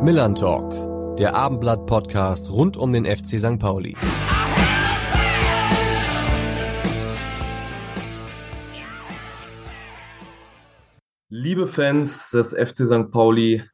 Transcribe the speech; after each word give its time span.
Millern 0.00 0.36
Talk, 0.36 1.16
der 1.16 1.34
Abendblatt-Podcast 1.34 2.52
rund 2.52 2.76
um 2.76 2.92
den 2.92 3.04
FC 3.04 3.40
St. 3.40 3.58
Pauli. 3.58 3.96
Liebe 11.28 11.66
Fans 11.66 12.30
des 12.30 12.54
FC 12.54 12.86
St. 12.86 13.10
Pauli, 13.10 13.64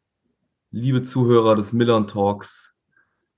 liebe 0.70 1.02
Zuhörer 1.02 1.56
des 1.56 1.74
Millern 1.74 2.06
Talks, 2.06 2.80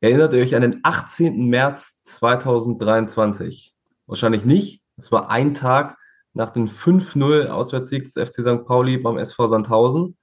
erinnert 0.01 0.33
ihr 0.33 0.43
euch 0.43 0.55
an 0.55 0.63
den 0.63 0.81
18. 0.85 1.49
März 1.49 2.03
2023? 2.05 3.75
Wahrscheinlich 4.07 4.45
nicht. 4.45 4.81
Es 4.97 5.11
war 5.11 5.29
ein 5.29 5.55
Tag 5.55 5.99
nach 6.35 6.51
dem 6.51 6.69
5-0 6.69 7.49
Auswärtssieg 7.49 8.05
des 8.05 8.13
FC 8.13 8.43
St. 8.43 8.65
Pauli 8.65 8.97
beim 8.99 9.19
SV 9.19 9.49
Sandhausen. 9.49 10.17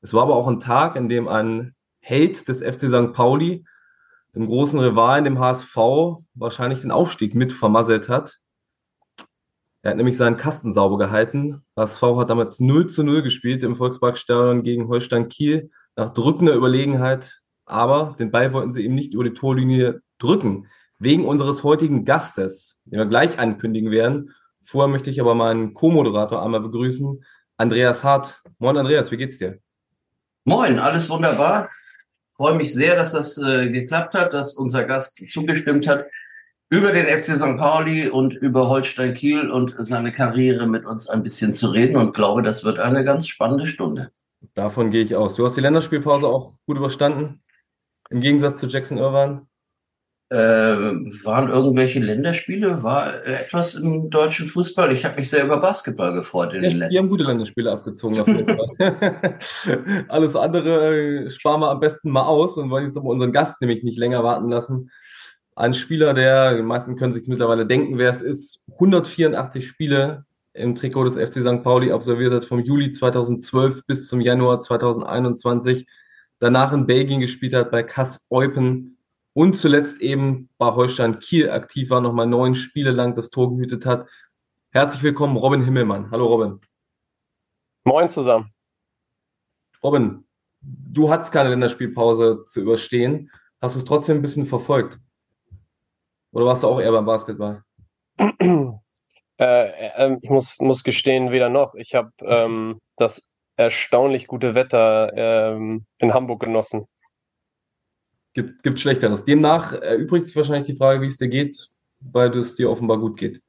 Es 0.00 0.14
war 0.14 0.22
aber 0.22 0.36
auch 0.36 0.46
ein 0.46 0.60
Tag, 0.60 0.96
in 0.96 1.08
dem 1.08 1.28
ein 1.28 1.74
Held 2.00 2.48
des 2.48 2.62
FC 2.62 2.88
St. 2.88 3.12
Pauli, 3.12 3.64
dem 4.34 4.46
großen 4.46 4.78
Rivalen, 4.78 5.24
dem 5.24 5.38
HSV, 5.38 5.76
wahrscheinlich 6.34 6.80
den 6.80 6.90
Aufstieg 6.90 7.34
mit 7.34 7.52
vermasselt 7.52 8.08
hat. 8.08 8.38
Er 9.82 9.90
hat 9.90 9.96
nämlich 9.96 10.16
seinen 10.16 10.36
Kasten 10.36 10.74
sauber 10.74 10.98
gehalten. 10.98 11.62
HSV 11.76 12.02
hat 12.16 12.30
damals 12.30 12.60
0 12.60 12.88
zu 12.88 13.02
0 13.02 13.22
gespielt 13.22 13.62
im 13.62 13.76
Volksparkstadion 13.76 14.62
gegen 14.62 14.88
Holstein 14.88 15.28
Kiel 15.28 15.70
nach 15.96 16.10
drückender 16.10 16.54
Überlegenheit. 16.54 17.40
Aber 17.64 18.16
den 18.18 18.30
Ball 18.30 18.52
wollten 18.52 18.72
sie 18.72 18.84
eben 18.84 18.94
nicht 18.94 19.14
über 19.14 19.24
die 19.24 19.34
Torlinie 19.34 20.02
drücken. 20.18 20.66
Wegen 20.98 21.26
unseres 21.26 21.62
heutigen 21.62 22.04
Gastes, 22.04 22.82
den 22.86 22.98
wir 22.98 23.06
gleich 23.06 23.38
ankündigen 23.38 23.90
werden. 23.90 24.34
Vorher 24.62 24.88
möchte 24.88 25.10
ich 25.10 25.20
aber 25.20 25.34
meinen 25.34 25.74
Co-Moderator 25.74 26.42
einmal 26.42 26.60
begrüßen, 26.60 27.22
Andreas 27.56 28.04
Hart. 28.04 28.42
Moin 28.58 28.76
Andreas, 28.76 29.10
wie 29.10 29.16
geht's 29.16 29.38
dir? 29.38 29.60
Moin, 30.48 30.78
alles 30.78 31.10
wunderbar. 31.10 31.68
Freue 32.34 32.54
mich 32.54 32.72
sehr, 32.72 32.96
dass 32.96 33.12
das 33.12 33.36
äh, 33.36 33.68
geklappt 33.68 34.14
hat, 34.14 34.32
dass 34.32 34.54
unser 34.54 34.84
Gast 34.84 35.22
zugestimmt 35.30 35.86
hat, 35.86 36.06
über 36.70 36.90
den 36.90 37.04
FC 37.04 37.36
St. 37.36 37.58
Pauli 37.58 38.08
und 38.08 38.32
über 38.32 38.70
Holstein 38.70 39.12
Kiel 39.12 39.50
und 39.50 39.74
seine 39.76 40.10
Karriere 40.10 40.66
mit 40.66 40.86
uns 40.86 41.10
ein 41.10 41.22
bisschen 41.22 41.52
zu 41.52 41.66
reden 41.68 41.98
und 41.98 42.14
glaube, 42.14 42.42
das 42.42 42.64
wird 42.64 42.78
eine 42.78 43.04
ganz 43.04 43.28
spannende 43.28 43.66
Stunde. 43.66 44.10
Davon 44.54 44.90
gehe 44.90 45.02
ich 45.02 45.14
aus. 45.14 45.34
Du 45.34 45.44
hast 45.44 45.58
die 45.58 45.60
Länderspielpause 45.60 46.26
auch 46.26 46.54
gut 46.64 46.78
überstanden, 46.78 47.42
im 48.08 48.22
Gegensatz 48.22 48.58
zu 48.58 48.68
Jackson 48.68 48.96
Irvine. 48.96 49.46
Äh, 50.30 50.36
waren 50.36 51.48
irgendwelche 51.48 52.00
Länderspiele? 52.00 52.82
War 52.82 53.24
etwas 53.24 53.76
im 53.76 54.10
deutschen 54.10 54.46
Fußball? 54.46 54.92
Ich 54.92 55.06
habe 55.06 55.16
mich 55.16 55.30
sehr 55.30 55.42
über 55.42 55.56
Basketball 55.56 56.12
gefreut 56.12 56.52
in 56.52 56.62
ja, 56.62 56.68
den 56.68 56.78
letzten 56.78 56.92
Die 56.92 56.98
haben 56.98 57.08
gute 57.08 57.24
Länderspiele 57.24 57.72
abgezogen. 57.72 58.20
Auf 58.20 58.28
jeden 58.28 58.46
Fall. 58.46 59.38
Alles 60.08 60.36
andere 60.36 61.24
äh, 61.24 61.30
sparen 61.30 61.62
wir 61.62 61.70
am 61.70 61.80
besten 61.80 62.10
mal 62.10 62.26
aus 62.26 62.58
und 62.58 62.68
wollen 62.68 62.84
jetzt 62.84 62.98
aber 62.98 63.08
unseren 63.08 63.32
Gast 63.32 63.62
nämlich 63.62 63.82
nicht 63.84 63.96
länger 63.96 64.22
warten 64.22 64.50
lassen. 64.50 64.90
Ein 65.56 65.72
Spieler, 65.72 66.12
der, 66.12 66.56
die 66.56 66.62
meisten 66.62 66.96
können 66.96 67.14
sich 67.14 67.26
mittlerweile 67.26 67.64
denken, 67.64 67.96
wer 67.96 68.10
es 68.10 68.20
ist, 68.20 68.66
184 68.74 69.66
Spiele 69.66 70.26
im 70.52 70.74
Trikot 70.74 71.04
des 71.04 71.16
FC 71.16 71.40
St. 71.40 71.62
Pauli 71.62 71.90
absolviert 71.90 72.34
hat, 72.34 72.44
vom 72.44 72.60
Juli 72.60 72.90
2012 72.90 73.86
bis 73.86 74.08
zum 74.08 74.20
Januar 74.20 74.60
2021. 74.60 75.86
Danach 76.38 76.74
in 76.74 76.86
Belgien 76.86 77.20
gespielt 77.20 77.54
hat, 77.54 77.70
bei 77.70 77.82
Kass 77.82 78.26
Eupen 78.28 78.97
und 79.38 79.52
zuletzt 79.54 80.02
eben 80.02 80.48
bei 80.58 80.66
Holstein 80.66 81.20
Kiel 81.20 81.48
aktiv 81.48 81.90
war, 81.90 82.00
nochmal 82.00 82.26
neun 82.26 82.56
Spiele 82.56 82.90
lang 82.90 83.14
das 83.14 83.30
Tor 83.30 83.54
gehütet 83.54 83.86
hat. 83.86 84.08
Herzlich 84.72 85.04
willkommen, 85.04 85.36
Robin 85.36 85.62
Himmelmann. 85.62 86.10
Hallo 86.10 86.26
Robin. 86.26 86.60
Moin 87.84 88.08
zusammen. 88.08 88.52
Robin, 89.80 90.26
du 90.60 91.08
hattest 91.08 91.30
keine 91.30 91.50
Länderspielpause 91.50 92.46
zu 92.46 92.60
überstehen. 92.60 93.30
Hast 93.62 93.76
du 93.76 93.78
es 93.78 93.84
trotzdem 93.84 94.16
ein 94.16 94.22
bisschen 94.22 94.44
verfolgt? 94.44 94.98
Oder 96.32 96.46
warst 96.46 96.64
du 96.64 96.66
auch 96.66 96.80
eher 96.80 96.90
beim 96.90 97.06
Basketball? 97.06 97.62
äh, 98.18 98.72
äh, 99.38 100.18
ich 100.20 100.30
muss, 100.30 100.58
muss 100.58 100.82
gestehen, 100.82 101.30
weder 101.30 101.48
noch. 101.48 101.76
Ich 101.76 101.94
habe 101.94 102.10
ähm, 102.22 102.80
das 102.96 103.30
erstaunlich 103.54 104.26
gute 104.26 104.56
Wetter 104.56 105.12
ähm, 105.14 105.86
in 105.98 106.12
Hamburg 106.12 106.40
genossen 106.40 106.88
gibt, 108.38 108.62
gibt 108.62 108.80
Schlechteres. 108.80 109.24
Demnach 109.24 109.72
erübrigt 109.72 110.26
sich 110.26 110.36
wahrscheinlich 110.36 110.66
die 110.66 110.76
Frage, 110.76 111.00
wie 111.02 111.06
es 111.06 111.18
dir 111.18 111.28
geht, 111.28 111.56
weil 112.00 112.36
es 112.36 112.54
dir 112.54 112.70
offenbar 112.70 112.98
gut 112.98 113.18
geht. 113.18 113.42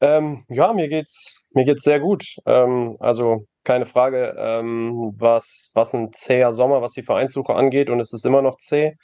Ähm, 0.00 0.44
ja, 0.48 0.72
mir 0.72 0.88
geht's, 0.88 1.34
mir 1.54 1.64
geht's 1.64 1.84
sehr 1.84 2.00
gut. 2.00 2.24
Ähm, 2.44 2.96
also 2.98 3.46
keine 3.64 3.86
Frage, 3.86 4.34
ähm, 4.36 5.14
was, 5.16 5.70
was 5.74 5.94
ein 5.94 6.12
zäher 6.12 6.52
Sommer, 6.52 6.82
was 6.82 6.92
die 6.92 7.02
Vereinssuche 7.02 7.54
angeht, 7.54 7.88
und 7.88 8.00
es 8.00 8.12
ist 8.12 8.26
immer 8.26 8.42
noch 8.42 8.56
zäh. 8.56 8.94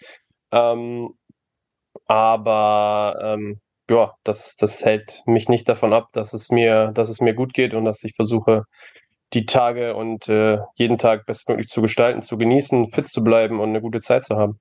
Ähm, 0.50 1.14
aber 2.06 3.18
ähm, 3.22 3.60
ja, 3.88 4.12
das, 4.24 4.56
das 4.56 4.84
hält 4.84 5.22
mich 5.26 5.48
nicht 5.48 5.68
davon 5.68 5.92
ab, 5.92 6.08
dass 6.12 6.32
es 6.34 6.50
mir, 6.50 6.92
dass 6.94 7.08
es 7.08 7.20
mir 7.20 7.34
gut 7.34 7.54
geht 7.54 7.74
und 7.74 7.84
dass 7.84 8.02
ich 8.04 8.14
versuche, 8.14 8.64
die 9.32 9.46
Tage 9.46 9.94
und 9.94 10.28
äh, 10.28 10.58
jeden 10.74 10.98
Tag 10.98 11.26
bestmöglich 11.26 11.68
zu 11.68 11.82
gestalten, 11.82 12.22
zu 12.22 12.36
genießen, 12.36 12.90
fit 12.90 13.08
zu 13.08 13.24
bleiben 13.24 13.60
und 13.60 13.70
eine 13.70 13.80
gute 13.80 14.00
Zeit 14.00 14.24
zu 14.24 14.36
haben. 14.36 14.60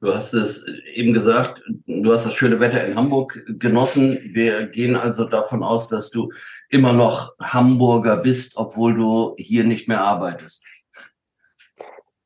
Du 0.00 0.14
hast 0.14 0.34
es 0.34 0.66
eben 0.92 1.14
gesagt, 1.14 1.62
du 1.86 2.12
hast 2.12 2.26
das 2.26 2.34
schöne 2.34 2.60
Wetter 2.60 2.84
in 2.84 2.96
Hamburg 2.96 3.42
genossen. 3.58 4.18
Wir 4.34 4.66
gehen 4.66 4.94
also 4.94 5.24
davon 5.24 5.62
aus, 5.62 5.88
dass 5.88 6.10
du 6.10 6.30
immer 6.68 6.92
noch 6.92 7.34
Hamburger 7.40 8.18
bist, 8.18 8.58
obwohl 8.58 8.94
du 8.94 9.34
hier 9.38 9.64
nicht 9.64 9.88
mehr 9.88 10.02
arbeitest. 10.02 10.66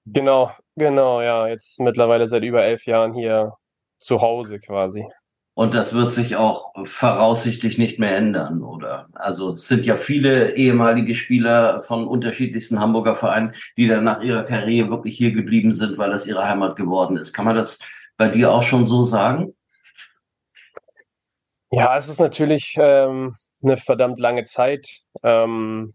Genau, 0.04 0.50
genau, 0.74 1.22
ja. 1.22 1.46
Jetzt 1.46 1.78
mittlerweile 1.78 2.26
seit 2.26 2.42
über 2.42 2.64
elf 2.64 2.86
Jahren 2.86 3.14
hier 3.14 3.52
zu 4.00 4.20
Hause 4.20 4.58
quasi. 4.58 5.06
Und 5.54 5.74
das 5.74 5.94
wird 5.94 6.12
sich 6.14 6.36
auch 6.36 6.72
voraussichtlich 6.84 7.76
nicht 7.76 7.98
mehr 7.98 8.16
ändern, 8.16 8.62
oder? 8.62 9.08
Also 9.12 9.50
es 9.50 9.66
sind 9.68 9.84
ja 9.84 9.96
viele 9.96 10.56
ehemalige 10.56 11.14
Spieler 11.14 11.82
von 11.82 12.06
unterschiedlichsten 12.06 12.80
Hamburger 12.80 13.14
Vereinen, 13.14 13.52
die 13.76 13.86
dann 13.86 14.04
nach 14.04 14.22
ihrer 14.22 14.44
Karriere 14.44 14.90
wirklich 14.90 15.16
hier 15.16 15.32
geblieben 15.32 15.72
sind, 15.72 15.98
weil 15.98 16.10
das 16.10 16.26
ihre 16.26 16.48
Heimat 16.48 16.76
geworden 16.76 17.16
ist. 17.16 17.32
Kann 17.32 17.44
man 17.44 17.56
das 17.56 17.80
bei 18.16 18.28
dir 18.28 18.52
auch 18.52 18.62
schon 18.62 18.86
so 18.86 19.02
sagen? 19.02 19.54
Ja, 21.72 21.96
es 21.96 22.08
ist 22.08 22.20
natürlich 22.20 22.76
ähm, 22.78 23.36
eine 23.62 23.76
verdammt 23.76 24.18
lange 24.18 24.44
Zeit, 24.44 24.88
ähm, 25.22 25.94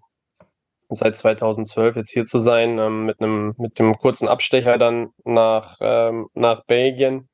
seit 0.90 1.16
2012 1.16 1.96
jetzt 1.96 2.12
hier 2.12 2.26
zu 2.26 2.40
sein, 2.40 2.78
ähm, 2.78 3.06
mit 3.06 3.20
einem 3.20 3.56
mit 3.58 3.80
dem 3.80 3.98
kurzen 3.98 4.28
Abstecher 4.28 4.78
dann 4.78 5.10
nach 5.24 5.78
ähm, 5.82 6.28
nach 6.34 6.64
Belgien. 6.66 7.30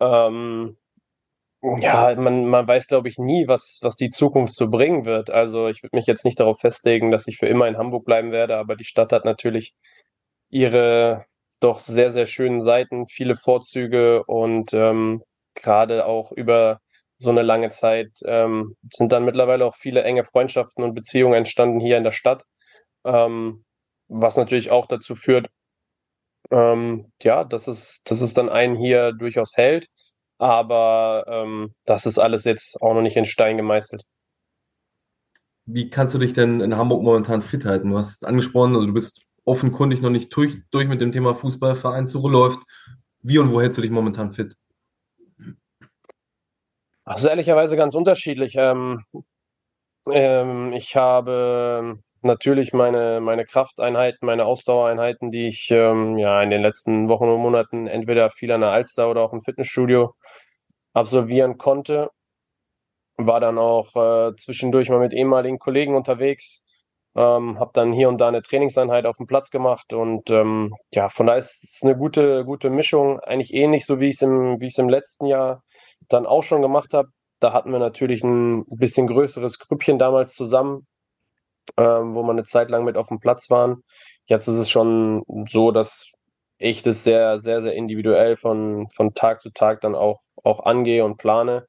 Ähm, 0.00 0.76
ja, 1.78 2.14
man, 2.16 2.46
man 2.46 2.66
weiß, 2.66 2.86
glaube 2.86 3.08
ich, 3.08 3.18
nie, 3.18 3.48
was, 3.48 3.78
was 3.82 3.96
die 3.96 4.10
Zukunft 4.10 4.54
so 4.54 4.70
bringen 4.70 5.04
wird. 5.04 5.30
Also 5.30 5.68
ich 5.68 5.82
würde 5.82 5.96
mich 5.96 6.06
jetzt 6.06 6.24
nicht 6.24 6.38
darauf 6.40 6.60
festlegen, 6.60 7.10
dass 7.10 7.26
ich 7.28 7.38
für 7.38 7.46
immer 7.46 7.66
in 7.68 7.78
Hamburg 7.78 8.04
bleiben 8.04 8.32
werde, 8.32 8.56
aber 8.56 8.76
die 8.76 8.84
Stadt 8.84 9.12
hat 9.12 9.24
natürlich 9.24 9.74
ihre 10.50 11.24
doch 11.60 11.78
sehr, 11.78 12.12
sehr 12.12 12.26
schönen 12.26 12.60
Seiten, 12.60 13.06
viele 13.06 13.34
Vorzüge 13.34 14.24
und 14.24 14.72
ähm, 14.74 15.22
gerade 15.54 16.06
auch 16.06 16.32
über 16.32 16.80
so 17.18 17.30
eine 17.30 17.42
lange 17.42 17.70
Zeit 17.70 18.10
ähm, 18.26 18.76
sind 18.90 19.12
dann 19.12 19.24
mittlerweile 19.24 19.64
auch 19.64 19.74
viele 19.74 20.02
enge 20.02 20.24
Freundschaften 20.24 20.84
und 20.84 20.94
Beziehungen 20.94 21.34
entstanden 21.34 21.80
hier 21.80 21.96
in 21.96 22.04
der 22.04 22.12
Stadt, 22.12 22.44
ähm, 23.04 23.64
was 24.08 24.36
natürlich 24.36 24.70
auch 24.70 24.86
dazu 24.86 25.14
führt, 25.14 25.48
ähm, 26.50 27.10
ja, 27.22 27.44
dass 27.44 27.68
es, 27.68 28.02
dass 28.04 28.20
es 28.20 28.34
dann 28.34 28.48
einen 28.48 28.76
hier 28.76 29.12
durchaus 29.12 29.56
hält. 29.56 29.88
Aber 30.38 31.24
ähm, 31.28 31.74
das 31.84 32.06
ist 32.06 32.18
alles 32.18 32.44
jetzt 32.44 32.80
auch 32.82 32.94
noch 32.94 33.02
nicht 33.02 33.16
in 33.16 33.24
Stein 33.24 33.56
gemeißelt. 33.56 34.04
Wie 35.64 35.90
kannst 35.90 36.14
du 36.14 36.18
dich 36.18 36.32
denn 36.32 36.60
in 36.60 36.76
Hamburg 36.76 37.02
momentan 37.02 37.42
fit 37.42 37.64
halten? 37.64 37.90
Du 37.90 37.98
hast 37.98 38.24
angesprochen, 38.24 38.74
also 38.74 38.86
du 38.86 38.92
bist 38.92 39.26
offenkundig 39.44 40.00
noch 40.00 40.10
nicht 40.10 40.34
durch, 40.36 40.58
durch 40.70 40.88
mit 40.88 41.00
dem 41.00 41.12
Thema 41.12 41.34
Fußballvereinssuche 41.34 42.28
läuft. 42.28 42.60
Wie 43.22 43.38
und 43.38 43.52
wo 43.52 43.60
hältst 43.60 43.78
du 43.78 43.82
dich 43.82 43.90
momentan 43.90 44.32
fit? 44.32 44.56
Das 47.04 47.20
ist 47.20 47.26
ehrlicherweise 47.26 47.76
ganz 47.76 47.94
unterschiedlich. 47.94 48.54
Ähm, 48.56 49.04
ähm, 50.10 50.72
ich 50.72 50.96
habe 50.96 51.98
natürlich 52.26 52.72
meine, 52.72 53.20
meine 53.20 53.44
Krafteinheiten, 53.44 54.26
meine 54.26 54.44
Ausdauereinheiten, 54.44 55.30
die 55.30 55.48
ich 55.48 55.70
ähm, 55.70 56.18
ja 56.18 56.42
in 56.42 56.50
den 56.50 56.62
letzten 56.62 57.08
Wochen 57.08 57.28
und 57.28 57.40
Monaten 57.40 57.86
entweder 57.86 58.30
viel 58.30 58.52
an 58.52 58.60
der 58.60 58.70
Alster 58.70 59.10
oder 59.10 59.22
auch 59.22 59.32
im 59.32 59.40
Fitnessstudio 59.40 60.14
absolvieren 60.94 61.58
konnte. 61.58 62.10
War 63.18 63.40
dann 63.40 63.58
auch 63.58 63.94
äh, 63.96 64.36
zwischendurch 64.36 64.90
mal 64.90 65.00
mit 65.00 65.12
ehemaligen 65.14 65.58
Kollegen 65.58 65.94
unterwegs, 65.94 66.64
ähm, 67.16 67.58
habe 67.58 67.70
dann 67.74 67.92
hier 67.92 68.08
und 68.08 68.20
da 68.20 68.28
eine 68.28 68.42
Trainingseinheit 68.42 69.06
auf 69.06 69.16
dem 69.16 69.26
Platz 69.26 69.50
gemacht 69.50 69.92
und 69.94 70.30
ähm, 70.30 70.74
ja, 70.92 71.08
von 71.08 71.26
da 71.26 71.36
ist 71.36 71.64
es 71.64 71.82
eine 71.82 71.96
gute, 71.96 72.44
gute 72.44 72.68
Mischung, 72.70 73.20
eigentlich 73.20 73.54
ähnlich 73.54 73.86
so 73.86 74.00
wie 74.00 74.08
ich 74.08 74.16
es 74.16 74.22
im, 74.22 74.60
wie 74.60 74.66
ich 74.66 74.74
es 74.74 74.78
im 74.78 74.90
letzten 74.90 75.26
Jahr 75.26 75.62
dann 76.08 76.26
auch 76.26 76.42
schon 76.42 76.62
gemacht 76.62 76.92
habe. 76.94 77.08
Da 77.40 77.52
hatten 77.52 77.72
wir 77.72 77.78
natürlich 77.78 78.22
ein 78.24 78.64
bisschen 78.66 79.06
größeres 79.06 79.58
Grüppchen 79.58 79.98
damals 79.98 80.34
zusammen, 80.34 80.86
ähm, 81.76 82.14
wo 82.14 82.22
wir 82.22 82.30
eine 82.30 82.44
Zeit 82.44 82.70
lang 82.70 82.84
mit 82.84 82.96
auf 82.96 83.08
dem 83.08 83.20
Platz 83.20 83.50
waren. 83.50 83.82
Jetzt 84.26 84.48
ist 84.48 84.58
es 84.58 84.70
schon 84.70 85.22
so, 85.48 85.70
dass 85.70 86.10
ich 86.58 86.82
das 86.82 87.04
sehr, 87.04 87.38
sehr, 87.38 87.62
sehr 87.62 87.74
individuell 87.74 88.36
von, 88.36 88.88
von 88.90 89.14
Tag 89.14 89.42
zu 89.42 89.50
Tag 89.50 89.80
dann 89.80 89.94
auch, 89.94 90.20
auch 90.42 90.60
angehe 90.64 91.04
und 91.04 91.18
plane. 91.18 91.66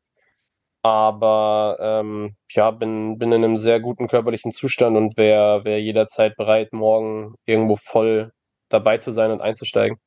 Aber 0.83 1.77
ähm, 1.81 2.35
ja, 2.51 2.71
bin, 2.71 3.17
bin 3.17 3.31
in 3.31 3.43
einem 3.43 3.57
sehr 3.57 3.79
guten 3.79 4.07
körperlichen 4.07 4.51
Zustand 4.51 4.95
und 4.95 5.17
wäre 5.17 5.65
wär 5.65 5.81
jederzeit 5.81 6.37
bereit, 6.37 6.71
morgen 6.71 7.35
irgendwo 7.45 7.75
voll 7.75 8.31
dabei 8.69 8.97
zu 8.97 9.11
sein 9.11 9.31
und 9.31 9.41
einzusteigen. 9.41 9.97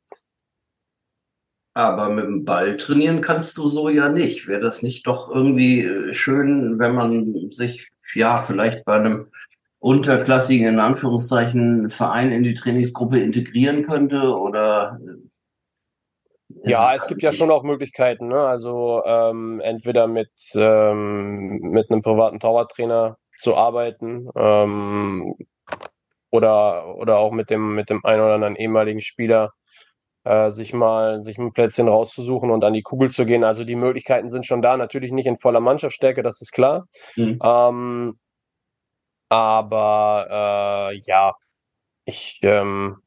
Aber 1.75 2.09
mit 2.09 2.25
dem 2.25 2.45
Ball 2.45 2.77
trainieren 2.77 3.21
kannst 3.21 3.57
du 3.57 3.69
so 3.69 3.89
ja 3.89 4.09
nicht. 4.09 4.49
Wäre 4.49 4.61
das 4.61 4.83
nicht 4.83 5.07
doch 5.07 5.31
irgendwie 5.33 5.85
äh, 5.85 6.15
schön, 6.15 6.79
wenn 6.79 6.95
man 6.95 7.51
sich 7.51 7.89
ja 8.15 8.43
vielleicht 8.43 8.85
bei 8.85 8.97
einem 8.97 9.31
unterklassigen, 9.81 10.69
in 10.69 10.79
Anführungszeichen, 10.79 11.91
Verein 11.91 12.31
in 12.31 12.43
die 12.43 12.55
Trainingsgruppe 12.55 13.19
integrieren 13.19 13.83
könnte? 13.83 14.37
Oder 14.37 15.01
ja, 16.65 16.95
es 16.95 17.07
gibt 17.07 17.23
ja 17.23 17.33
schon 17.33 17.51
auch 17.51 17.63
Möglichkeiten. 17.63 18.29
Ne? 18.29 18.39
Also 18.39 19.03
ähm, 19.05 19.61
entweder 19.61 20.07
mit, 20.07 20.31
ähm, 20.55 21.59
mit 21.63 21.91
einem 21.91 22.03
privaten 22.03 22.41
Torwarttrainer 22.41 23.17
zu 23.37 23.57
arbeiten 23.57 24.29
ähm, 24.37 25.35
oder, 26.31 26.97
oder 26.97 27.19
auch 27.19 27.33
mit 27.33 27.51
dem, 27.51 27.75
mit 27.75 27.89
dem 27.89 28.05
einen 28.05 28.21
oder 28.21 28.35
anderen 28.35 28.57
ehemaligen 28.57 29.01
Spieler 29.01 29.53
äh, 30.25 30.51
sich 30.51 30.75
mal 30.75 31.23
sich 31.23 31.39
ein 31.39 31.53
Plätzchen 31.53 31.89
rauszusuchen 31.89 32.51
und 32.51 32.63
an 32.65 32.75
die 32.75 32.83
Kugel 32.83 33.11
zu 33.11 33.25
gehen. 33.25 33.45
Also 33.45 33.65
die 33.65 33.77
Möglichkeiten 33.77 34.29
sind 34.29 34.45
schon 34.45 34.61
da. 34.61 34.77
Natürlich 34.77 35.13
nicht 35.13 35.27
in 35.27 35.39
voller 35.39 35.61
Mannschaftsstärke, 35.61 36.23
das 36.23 36.43
ist 36.43 36.53
klar. 36.53 36.87
Mhm. 37.17 37.39
Aber 39.31 40.91
äh, 40.93 41.01
ja, 41.07 41.35
ich 42.07 42.41
ähm, 42.43 42.99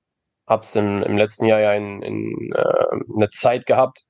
habe 0.48 0.64
es 0.64 0.76
im, 0.76 1.04
im 1.04 1.18
letzten 1.18 1.46
Jahr 1.46 1.60
ja 1.60 1.74
in, 1.74 2.02
in 2.04 2.54
äh, 2.56 3.16
eine 3.16 3.30
Zeit 3.30 3.66
gehabt. 3.66 4.06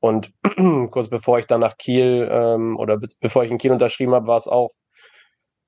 Und 0.00 0.32
kurz 0.90 1.08
bevor 1.08 1.38
ich 1.38 1.46
dann 1.46 1.60
nach 1.60 1.78
Kiel 1.78 2.28
ähm, 2.32 2.76
oder 2.78 2.98
be 2.98 3.08
bevor 3.20 3.44
ich 3.44 3.50
in 3.50 3.58
Kiel 3.58 3.72
unterschrieben 3.72 4.14
habe, 4.14 4.26
war 4.26 4.36
es 4.38 4.48
auch, 4.48 4.70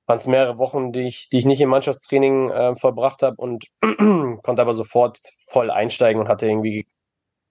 waren 0.07 0.21
mehrere 0.31 0.59
Wochen, 0.59 0.93
die 0.93 1.07
ich, 1.09 1.29
die 1.31 1.39
ich 1.39 1.45
nicht 1.47 1.61
im 1.61 1.71
Mannschaftstraining 1.71 2.51
äh, 2.51 2.77
verbracht 2.77 3.23
habe 3.23 3.37
und 3.37 3.67
konnte 4.43 4.63
aber 4.63 4.75
sofort 4.75 5.19
voll 5.49 5.71
einsteigen 5.71 6.21
und 6.21 6.29
hatte 6.29 6.47
irgendwie 6.47 6.87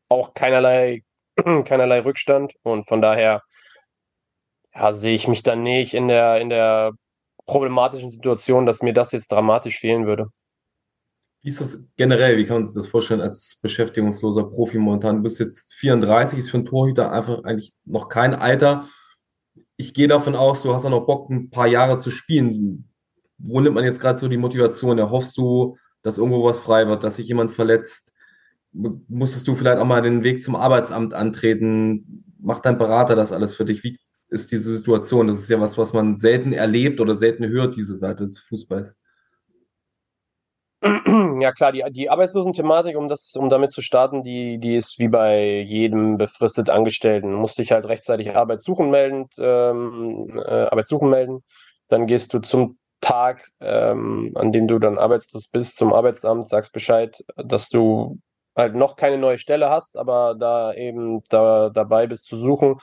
auch 0.10 0.34
keinerlei, 0.34 1.02
keinerlei 1.66 2.02
Rückstand. 2.02 2.54
Und 2.64 2.88
von 2.88 3.02
daher 3.02 3.42
ja, 4.76 4.94
sehe 4.94 5.14
ich 5.16 5.28
mich 5.28 5.44
dann 5.44 5.64
nicht 5.64 5.94
in 5.94 6.08
der, 6.08 6.42
in 6.42 6.50
der 6.50 6.94
problematischen 7.46 8.12
Situation, 8.12 8.66
dass 8.66 8.82
mir 8.82 8.94
das 8.94 9.12
jetzt 9.12 9.32
dramatisch 9.32 9.80
fehlen 9.80 10.06
würde. 10.06 10.30
Wie 11.42 11.50
ist 11.50 11.60
das 11.60 11.90
generell? 11.98 12.38
Wie 12.38 12.46
kann 12.46 12.58
man 12.58 12.64
sich 12.64 12.74
das 12.74 12.88
vorstellen 12.88 13.20
als 13.20 13.58
beschäftigungsloser 13.62 14.46
Profi 14.46 14.78
momentan? 14.78 15.18
Du 15.18 15.24
bist 15.24 15.40
jetzt 15.40 15.74
34, 15.74 16.40
ist 16.40 16.50
für 16.50 16.58
einen 16.58 16.66
Torhüter 16.66 17.12
einfach 17.12 17.44
eigentlich 17.44 17.74
noch 17.84 18.08
kein 18.08 18.34
Alter. 18.34 18.88
Ich 19.76 19.94
gehe 19.94 20.08
davon 20.08 20.36
aus, 20.36 20.64
du 20.64 20.74
hast 20.74 20.86
auch 20.86 20.90
noch 20.90 21.06
Bock, 21.06 21.30
ein 21.30 21.50
paar 21.50 21.68
Jahre 21.68 21.98
zu 21.98 22.12
spielen. 22.12 22.90
Wo 23.38 23.60
nimmt 23.60 23.76
man 23.76 23.84
jetzt 23.84 24.00
gerade 24.00 24.18
so 24.18 24.30
die 24.30 24.38
Motivation? 24.38 24.98
Erhoffst 24.98 25.38
du, 25.38 25.78
dass 26.02 26.18
irgendwo 26.18 26.46
was 26.46 26.62
frei 26.62 26.88
wird, 26.88 27.04
dass 27.04 27.18
sich 27.18 27.28
jemand 27.28 27.52
verletzt? 27.52 28.14
Musstest 28.72 29.46
du 29.48 29.54
vielleicht 29.54 29.80
auch 29.80 29.86
mal 29.86 30.02
den 30.02 30.24
Weg 30.24 30.44
zum 30.44 30.56
Arbeitsamt 30.56 31.14
antreten? 31.14 32.24
Macht 32.40 32.66
dein 32.66 32.78
Berater 32.78 33.18
das 33.18 33.34
alles 33.34 33.54
für 33.54 33.66
dich? 33.66 33.84
Wie 33.84 34.00
ist 34.34 34.52
diese 34.52 34.74
Situation? 34.76 35.28
Das 35.28 35.40
ist 35.40 35.50
ja 35.50 35.60
was, 35.62 35.78
was 35.78 35.94
man 35.94 36.18
selten 36.18 36.54
erlebt 36.54 37.00
oder 37.00 37.16
selten 37.16 37.48
hört, 37.48 37.76
diese 37.76 37.96
Seite 37.96 38.26
des 38.26 38.40
Fußballs. 38.40 39.00
Ja 41.40 41.52
klar, 41.52 41.72
die, 41.72 41.84
die 41.92 42.10
Arbeitslosenthematik, 42.10 42.96
um 42.98 43.08
das, 43.08 43.36
um 43.36 43.50
damit 43.50 43.72
zu 43.72 43.82
starten, 43.82 44.24
die, 44.24 44.60
die 44.60 44.76
ist 44.76 45.00
wie 45.00 45.08
bei 45.08 45.60
jedem 45.60 46.18
befristet 46.18 46.70
Angestellten. 46.70 47.32
Du 47.32 47.38
musst 47.38 47.58
dich 47.58 47.72
halt 47.72 47.86
rechtzeitig 47.86 48.36
Arbeit 48.36 48.62
suchen 48.62 48.90
melden, 48.90 49.28
ähm, 49.40 50.42
äh, 50.46 50.66
Arbeit 50.66 50.88
suchen 50.88 51.10
melden. 51.10 51.44
Dann 51.90 52.08
gehst 52.08 52.34
du 52.34 52.40
zum 52.40 52.78
Tag, 53.02 53.50
ähm, 53.60 54.32
an 54.36 54.52
dem 54.52 54.68
du 54.68 54.80
dann 54.80 54.98
arbeitslos 54.98 55.50
bist, 55.50 55.78
zum 55.78 55.94
Arbeitsamt, 55.94 56.48
sagst 56.48 56.72
Bescheid, 56.72 57.24
dass 57.36 57.70
du 57.70 58.20
halt 58.56 58.76
noch 58.76 58.96
keine 58.96 59.18
neue 59.18 59.38
Stelle 59.38 59.70
hast, 59.70 59.98
aber 59.98 60.36
da 60.40 60.74
eben 60.74 61.22
da, 61.30 61.70
dabei 61.70 62.08
bist 62.08 62.28
zu 62.28 62.38
suchen. 62.38 62.80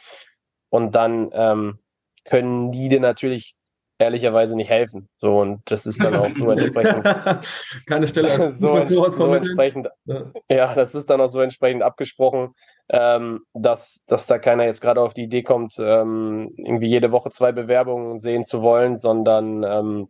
Und 0.70 0.94
dann 0.94 1.30
ähm, 1.32 1.78
können 2.24 2.72
die 2.72 2.88
dir 2.88 3.00
natürlich 3.00 3.56
ehrlicherweise 4.00 4.56
nicht 4.56 4.70
helfen. 4.70 5.08
So, 5.18 5.40
und 5.40 5.60
das 5.66 5.86
ist 5.86 6.02
dann 6.02 6.16
auch 6.16 6.30
so 6.30 6.50
entsprechend. 6.50 7.04
Keine 7.86 8.08
Stelle 8.08 8.48
so, 8.52 8.86
so 8.86 9.34
entsprechend. 9.34 9.88
Ja. 10.06 10.32
ja. 10.50 10.74
das 10.74 10.94
ist 10.94 11.10
dann 11.10 11.20
auch 11.20 11.28
so 11.28 11.40
entsprechend 11.40 11.82
abgesprochen, 11.82 12.54
ähm, 12.88 13.44
dass, 13.52 14.04
dass 14.06 14.26
da 14.26 14.38
keiner 14.38 14.64
jetzt 14.64 14.80
gerade 14.80 15.02
auf 15.02 15.14
die 15.14 15.24
Idee 15.24 15.42
kommt, 15.42 15.74
ähm, 15.78 16.52
irgendwie 16.56 16.88
jede 16.88 17.12
Woche 17.12 17.30
zwei 17.30 17.52
Bewerbungen 17.52 18.18
sehen 18.18 18.44
zu 18.44 18.62
wollen, 18.62 18.96
sondern 18.96 19.62
ähm, 19.64 20.08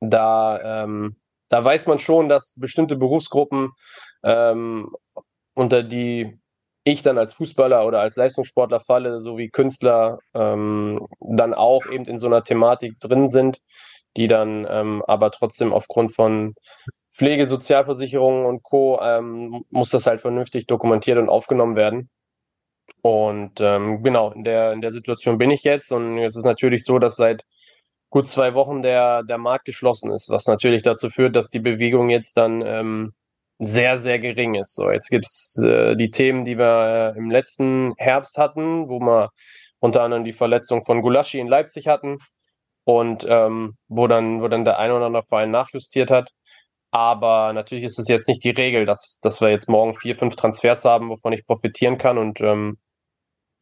da, 0.00 0.82
ähm, 0.82 1.16
da 1.48 1.64
weiß 1.64 1.86
man 1.86 1.98
schon, 1.98 2.28
dass 2.28 2.56
bestimmte 2.58 2.96
Berufsgruppen 2.96 3.70
ähm, 4.24 4.90
unter 5.54 5.82
die 5.84 6.38
ich 6.84 7.02
dann 7.02 7.18
als 7.18 7.32
Fußballer 7.32 7.86
oder 7.86 8.00
als 8.00 8.16
Leistungssportler 8.16 8.78
falle, 8.80 9.20
so 9.20 9.38
wie 9.38 9.48
Künstler, 9.48 10.18
ähm, 10.34 11.06
dann 11.20 11.54
auch 11.54 11.86
eben 11.86 12.04
in 12.04 12.18
so 12.18 12.26
einer 12.26 12.44
Thematik 12.44 13.00
drin 13.00 13.28
sind, 13.28 13.60
die 14.16 14.28
dann 14.28 14.66
ähm, 14.68 15.02
aber 15.06 15.30
trotzdem 15.30 15.72
aufgrund 15.72 16.14
von 16.14 16.54
Pflege, 17.10 17.46
Sozialversicherungen 17.46 18.44
und 18.44 18.62
Co. 18.62 19.00
Ähm, 19.00 19.64
muss 19.70 19.90
das 19.90 20.06
halt 20.06 20.20
vernünftig 20.20 20.66
dokumentiert 20.66 21.18
und 21.18 21.28
aufgenommen 21.28 21.76
werden. 21.76 22.10
Und 23.02 23.60
ähm, 23.60 24.02
genau, 24.02 24.32
in 24.32 24.44
der, 24.44 24.72
in 24.72 24.80
der 24.80 24.92
Situation 24.92 25.38
bin 25.38 25.50
ich 25.50 25.64
jetzt. 25.64 25.92
Und 25.92 26.18
jetzt 26.18 26.36
ist 26.36 26.44
natürlich 26.44 26.84
so, 26.84 26.98
dass 26.98 27.16
seit 27.16 27.44
gut 28.10 28.28
zwei 28.28 28.54
Wochen 28.54 28.82
der, 28.82 29.22
der 29.22 29.38
Markt 29.38 29.64
geschlossen 29.64 30.12
ist, 30.12 30.30
was 30.30 30.46
natürlich 30.46 30.82
dazu 30.82 31.08
führt, 31.10 31.36
dass 31.36 31.50
die 31.50 31.60
Bewegung 31.60 32.10
jetzt 32.10 32.36
dann 32.36 32.62
ähm, 32.62 33.14
sehr, 33.58 33.98
sehr 33.98 34.18
gering 34.18 34.54
ist. 34.54 34.74
So, 34.74 34.90
jetzt 34.90 35.10
gibt's 35.10 35.58
äh, 35.62 35.96
die 35.96 36.10
Themen, 36.10 36.44
die 36.44 36.58
wir 36.58 37.14
äh, 37.14 37.18
im 37.18 37.30
letzten 37.30 37.94
Herbst 37.98 38.38
hatten, 38.38 38.88
wo 38.88 39.00
wir 39.00 39.30
unter 39.78 40.02
anderem 40.02 40.24
die 40.24 40.32
Verletzung 40.32 40.84
von 40.84 41.02
Gulaschi 41.02 41.38
in 41.38 41.48
Leipzig 41.48 41.86
hatten 41.88 42.18
und 42.84 43.26
ähm, 43.28 43.76
wo 43.88 44.06
dann, 44.06 44.42
wo 44.42 44.48
dann 44.48 44.64
der 44.64 44.78
ein 44.78 44.90
oder 44.90 45.06
andere 45.06 45.24
Verein 45.28 45.50
nachjustiert 45.50 46.10
hat. 46.10 46.30
Aber 46.90 47.52
natürlich 47.52 47.84
ist 47.84 47.98
es 47.98 48.08
jetzt 48.08 48.28
nicht 48.28 48.44
die 48.44 48.50
Regel, 48.50 48.86
dass, 48.86 49.18
dass 49.20 49.40
wir 49.40 49.50
jetzt 49.50 49.68
morgen 49.68 49.94
vier, 49.94 50.16
fünf 50.16 50.36
Transfers 50.36 50.84
haben, 50.84 51.10
wovon 51.10 51.32
ich 51.32 51.44
profitieren 51.44 51.98
kann. 51.98 52.18
Und 52.18 52.40
ähm, 52.40 52.78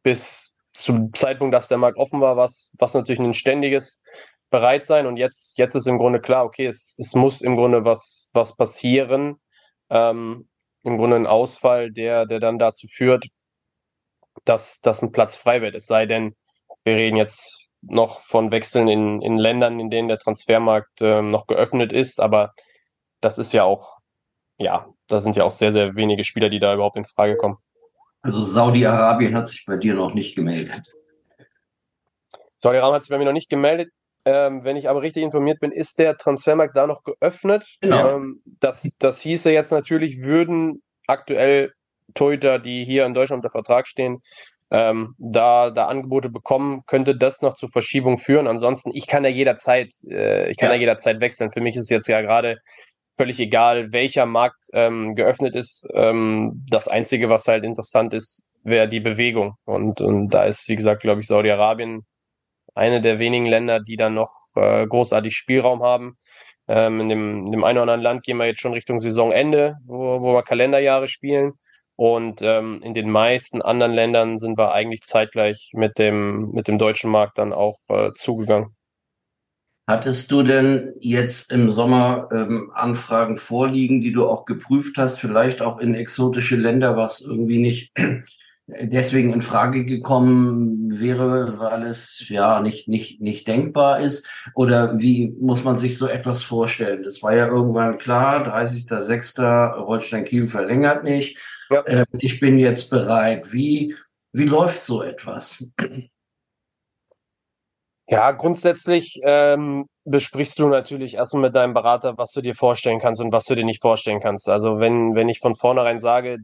bis 0.03 0.57
zum 0.75 1.15
Zeitpunkt, 1.15 1.55
dass 1.55 1.69
der 1.69 1.79
Markt 1.79 1.99
offen 1.99 2.21
war, 2.21 2.37
was, 2.37 2.71
was 2.79 2.95
natürlich 2.95 3.21
ein 3.21 3.35
ständiges 3.35 4.03
Bereitsein. 4.51 5.07
Und 5.07 5.17
jetzt, 5.17 5.59
jetzt 5.59 5.75
ist 5.75 5.87
im 5.87 5.99
Grunde 5.99 6.21
klar, 6.21 6.45
okay, 6.45 6.67
es, 6.67 6.95
es 6.99 7.15
muss 7.15 7.41
im 7.41 7.57
Grunde 7.57 7.85
was, 7.85 8.29
was 8.35 8.55
passieren, 8.55 9.37
ähm, 9.93 10.49
im 10.83 10.97
Grunde 10.97 11.17
ein 11.17 11.27
Ausfall, 11.27 11.93
der, 11.93 12.27
der 12.27 12.41
dann 12.41 12.59
dazu 12.59 12.89
führt, 12.89 13.27
dass, 14.45 14.81
dass 14.81 15.03
ein 15.03 15.13
Platz 15.13 15.37
frei 15.37 15.61
wird. 15.61 15.75
Es 15.75 15.87
sei 15.87 16.07
denn, 16.07 16.35
wir 16.85 16.95
reden 16.95 17.17
jetzt 17.17 17.75
noch 17.83 18.21
von 18.21 18.51
Wechseln 18.51 18.89
in, 18.89 19.21
in 19.23 19.39
Ländern, 19.39 19.79
in 19.79 19.91
denen 19.91 20.09
der 20.09 20.19
Transfermarkt 20.19 21.01
ähm, 21.01 21.31
noch 21.31 21.47
geöffnet 21.47 21.93
ist, 21.93 22.21
aber 22.21 22.53
das 23.21 23.39
ist 23.39 23.53
ja 23.53 23.65
auch, 23.65 23.99
ja, 24.57 24.89
da 25.09 25.21
sind 25.21 25.37
ja 25.37 25.45
auch 25.45 25.51
sehr, 25.51 25.73
sehr 25.73 25.95
wenige 25.95 26.25
Spieler, 26.25 26.49
die 26.49 26.59
da 26.59 26.75
überhaupt 26.75 26.97
in 26.97 27.05
Frage 27.05 27.37
kommen. 27.37 27.59
Also 28.23 28.43
Saudi-Arabien 28.43 29.37
hat 29.37 29.49
sich 29.49 29.65
bei 29.67 29.77
dir 29.77 29.95
noch 29.95 30.15
nicht 30.15 30.37
gemeldet. 30.37 30.93
Saudi-Arabien 32.57 32.95
hat 32.95 33.03
sich 33.03 33.11
bei 33.11 33.19
mir 33.19 33.25
noch 33.25 33.33
nicht 33.33 33.51
gemeldet. 33.51 33.93
Ähm, 34.25 34.63
wenn 34.63 34.77
ich 34.77 34.89
aber 34.89 35.03
richtig 35.03 35.23
informiert 35.23 35.59
bin, 35.61 35.73
ist 35.73 35.99
der 35.99 36.17
Transfermarkt 36.17 36.77
da 36.77 36.87
noch 36.87 37.03
geöffnet. 37.03 37.65
Genau. 37.81 38.17
Ähm, 38.17 38.43
das, 38.61 38.89
das 38.99 39.21
hieße 39.21 39.51
jetzt 39.51 39.73
natürlich, 39.73 40.21
würden 40.21 40.83
aktuell 41.07 41.73
Torhüter, 42.15 42.59
die 42.59 42.85
hier 42.85 43.07
in 43.07 43.15
Deutschland 43.15 43.45
unter 43.45 43.51
Vertrag 43.51 43.89
stehen, 43.89 44.23
ähm, 44.71 45.15
da, 45.19 45.71
da 45.71 45.87
Angebote 45.87 46.31
bekommen, 46.31 46.83
könnte 46.87 47.17
das 47.17 47.43
noch 47.43 47.55
zur 47.55 47.69
Verschiebung 47.69 48.17
führen. 48.17 48.47
Ansonsten, 48.47 48.91
ich 48.95 49.07
kann 49.07 49.25
ja 49.25 49.31
jederzeit, 49.31 49.91
äh, 50.09 50.51
ich 50.51 50.57
kann 50.57 50.71
ja. 50.71 50.75
ja 50.75 50.81
jederzeit 50.81 51.21
wechseln. 51.21 51.53
Für 51.53 51.61
mich 51.61 51.77
ist 51.77 51.91
jetzt 51.91 52.09
ja 52.09 52.23
gerade 52.23 52.57
völlig 53.15 53.39
egal, 53.41 53.93
welcher 53.93 54.25
Markt 54.25 54.69
ähm, 54.73 55.15
geöffnet 55.15 55.55
ist. 55.55 55.87
Ähm, 55.95 56.65
das 56.71 56.89
Einzige, 56.89 57.29
was 57.29 57.47
halt 57.49 57.65
interessant 57.65 58.15
ist, 58.15 58.51
wäre 58.65 58.89
die 58.89 59.01
Bewegung. 59.01 59.55
Und, 59.65 60.01
und 60.01 60.31
da 60.31 60.45
ist, 60.45 60.69
wie 60.69 60.77
gesagt, 60.77 61.03
glaube 61.03 61.21
ich, 61.21 61.27
Saudi-Arabien 61.27 62.07
eine 62.75 63.01
der 63.01 63.19
wenigen 63.19 63.47
Länder, 63.47 63.81
die 63.81 63.97
dann 63.97 64.15
noch 64.15 64.33
äh, 64.57 64.87
großartig 64.87 65.37
Spielraum 65.37 65.83
haben. 65.83 66.17
Ähm, 66.69 67.01
in, 67.01 67.09
dem, 67.09 67.47
in 67.47 67.53
dem 67.53 67.65
einen 67.65 67.79
oder 67.79 67.83
anderen 67.83 68.03
Land 68.03 68.25
gehen 68.25 68.37
wir 68.37 68.47
jetzt 68.47 68.61
schon 68.61 68.73
Richtung 68.73 69.01
Saisonende, 69.01 69.77
wo, 69.85 70.21
wo 70.21 70.35
wir 70.35 70.43
Kalenderjahre 70.43 71.09
spielen. 71.09 71.53
Und 71.97 72.41
ähm, 72.43 72.81
in 72.83 72.95
den 72.95 73.11
meisten 73.11 73.61
anderen 73.63 73.93
Ländern 73.93 74.39
sind 74.39 74.57
wir 74.57 74.73
eigentlich 74.73 75.03
zeitgleich 75.03 75.73
mit 75.75 75.99
dem, 75.99 76.51
mit 76.53 76.69
dem 76.69 76.79
deutschen 76.79 77.11
Markt 77.11 77.39
dann 77.39 77.53
auch 77.53 77.79
äh, 77.89 78.13
zugegangen. 78.15 78.75
Hattest 79.89 80.31
du 80.31 80.43
denn 80.43 80.95
jetzt 81.01 81.53
im 81.53 81.71
Sommer 81.71 82.29
ähm, 82.33 82.71
Anfragen 82.73 83.37
vorliegen, 83.37 84.01
die 84.01 84.13
du 84.13 84.29
auch 84.29 84.45
geprüft 84.45 84.97
hast, 84.97 85.19
vielleicht 85.19 85.61
auch 85.61 85.79
in 85.79 85.95
exotische 85.95 86.57
Länder, 86.57 86.97
was 86.97 87.21
irgendwie 87.21 87.59
nicht 87.59 87.93
deswegen 88.67 89.33
in 89.33 89.43
Frage 89.43 89.85
gekommen 89.85 91.01
wäre, 91.01 91.59
weil 91.59 91.83
es 91.83 92.25
ja 92.29 92.61
nicht, 92.61 92.89
nicht, 92.89 93.21
nicht 93.21 93.49
denkbar 93.49 94.01
ist? 94.01 94.29
Oder 94.55 94.99
wie 95.01 95.35
muss 95.41 95.65
man 95.65 95.79
sich 95.79 95.99
so 95.99 96.07
etwas 96.07 96.43
vorstellen? 96.43 97.03
Das 97.03 97.23
war 97.23 97.35
ja 97.35 97.47
irgendwann 97.47 97.99
klar, 97.99 98.47
30.06. 98.47 99.77
Holstein 99.87 100.25
Kiel 100.25 100.49
verlängert 100.49 101.05
nicht. 101.05 101.39
Ja. 101.71 101.85
Ähm, 101.87 102.07
ich 102.19 102.41
bin 102.41 102.59
jetzt 102.59 102.91
bereit. 102.91 103.53
Wie, 103.53 103.97
wie 104.33 104.47
läuft 104.47 104.85
so 104.85 105.03
etwas? 105.03 105.71
Ja, 108.09 108.33
grundsätzlich 108.33 109.21
ähm, 109.23 109.87
besprichst 110.05 110.59
du 110.59 110.69
natürlich 110.69 111.15
erstmal 111.15 111.45
mit 111.45 111.55
deinem 111.55 111.73
Berater, 111.73 112.19
was 112.19 112.33
du 112.33 112.43
dir 112.43 112.55
vorstellen 112.55 113.01
kannst 113.01 113.21
und 113.21 113.33
was 113.33 113.47
du 113.47 113.55
dir 113.55 113.65
nicht 113.65 113.81
vorstellen 113.81 114.21
kannst. 114.21 114.49
Also 114.49 114.79
wenn, 114.81 115.15
wenn 115.15 115.31
ich 115.31 115.39
von 115.39 115.55
vornherein 115.55 115.99
sage, 115.99 116.39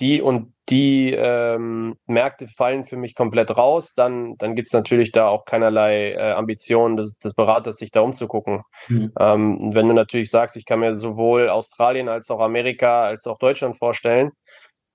die 0.00 0.22
und 0.22 0.52
die 0.68 1.12
ähm, 1.12 1.96
Märkte 2.06 2.48
fallen 2.48 2.84
für 2.84 2.96
mich 2.96 3.14
komplett 3.14 3.56
raus, 3.56 3.94
dann, 3.94 4.36
dann 4.38 4.54
gibt 4.54 4.68
es 4.68 4.72
natürlich 4.72 5.12
da 5.12 5.28
auch 5.28 5.44
keinerlei 5.44 6.12
äh, 6.12 6.32
Ambitionen 6.32 6.96
des, 6.96 7.18
des 7.18 7.34
Beraters, 7.34 7.76
sich 7.76 7.90
da 7.90 8.00
umzugucken. 8.00 8.62
Mhm. 8.88 9.12
Ähm, 9.18 9.74
wenn 9.74 9.88
du 9.88 9.94
natürlich 9.94 10.30
sagst, 10.30 10.56
ich 10.56 10.64
kann 10.64 10.80
mir 10.80 10.94
sowohl 10.94 11.48
Australien 11.48 12.08
als 12.08 12.30
auch 12.30 12.40
Amerika 12.40 13.04
als 13.04 13.26
auch 13.26 13.38
Deutschland 13.38 13.76
vorstellen 13.76 14.30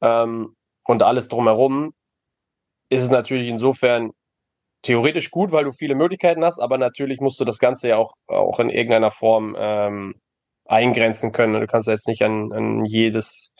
ähm, 0.02 0.56
und 0.86 1.04
alles 1.04 1.28
drumherum, 1.28 1.94
ist 2.90 3.04
es 3.04 3.10
natürlich 3.10 3.50
insofern 3.50 4.12
theoretisch 4.82 5.32
gut, 5.32 5.52
weil 5.52 5.64
du 5.66 5.72
viele 5.72 5.96
Möglichkeiten 5.96 6.46
hast, 6.46 6.60
aber 6.60 6.78
natürlich 6.78 7.20
musst 7.20 7.40
du 7.40 7.46
das 7.46 7.60
Ganze 7.60 7.90
ja 7.90 7.98
auch, 7.98 8.14
auch 8.28 8.60
in 8.60 8.70
irgendeiner 8.70 9.12
Form 9.12 9.56
ähm, 9.58 10.16
eingrenzen 10.66 11.32
können. 11.32 11.60
Du 11.60 11.68
kannst 11.68 11.88
ja 11.88 11.94
jetzt 11.94 12.08
nicht 12.08 12.22
an, 12.22 12.52
an 12.54 12.86
jedes 12.86 13.55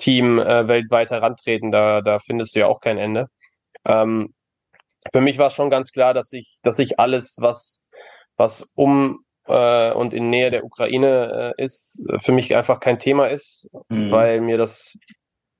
Team 0.00 0.38
äh, 0.38 0.66
weltweit 0.66 1.10
herantreten, 1.10 1.70
da, 1.70 2.00
da 2.00 2.18
findest 2.18 2.54
du 2.54 2.60
ja 2.60 2.66
auch 2.66 2.80
kein 2.80 2.98
Ende. 2.98 3.28
Ähm, 3.84 4.34
für 5.12 5.20
mich 5.20 5.38
war 5.38 5.46
es 5.46 5.54
schon 5.54 5.70
ganz 5.70 5.92
klar, 5.92 6.14
dass 6.14 6.32
ich, 6.32 6.58
dass 6.62 6.78
ich 6.78 6.98
alles, 6.98 7.36
was, 7.40 7.86
was 8.36 8.70
um 8.74 9.24
äh, 9.46 9.92
und 9.92 10.12
in 10.12 10.30
Nähe 10.30 10.50
der 10.50 10.64
Ukraine 10.64 11.54
äh, 11.58 11.62
ist, 11.62 12.04
für 12.18 12.32
mich 12.32 12.54
einfach 12.54 12.80
kein 12.80 12.98
Thema 12.98 13.26
ist, 13.26 13.70
mhm. 13.88 14.10
weil 14.10 14.40
mir 14.40 14.58
das 14.58 14.98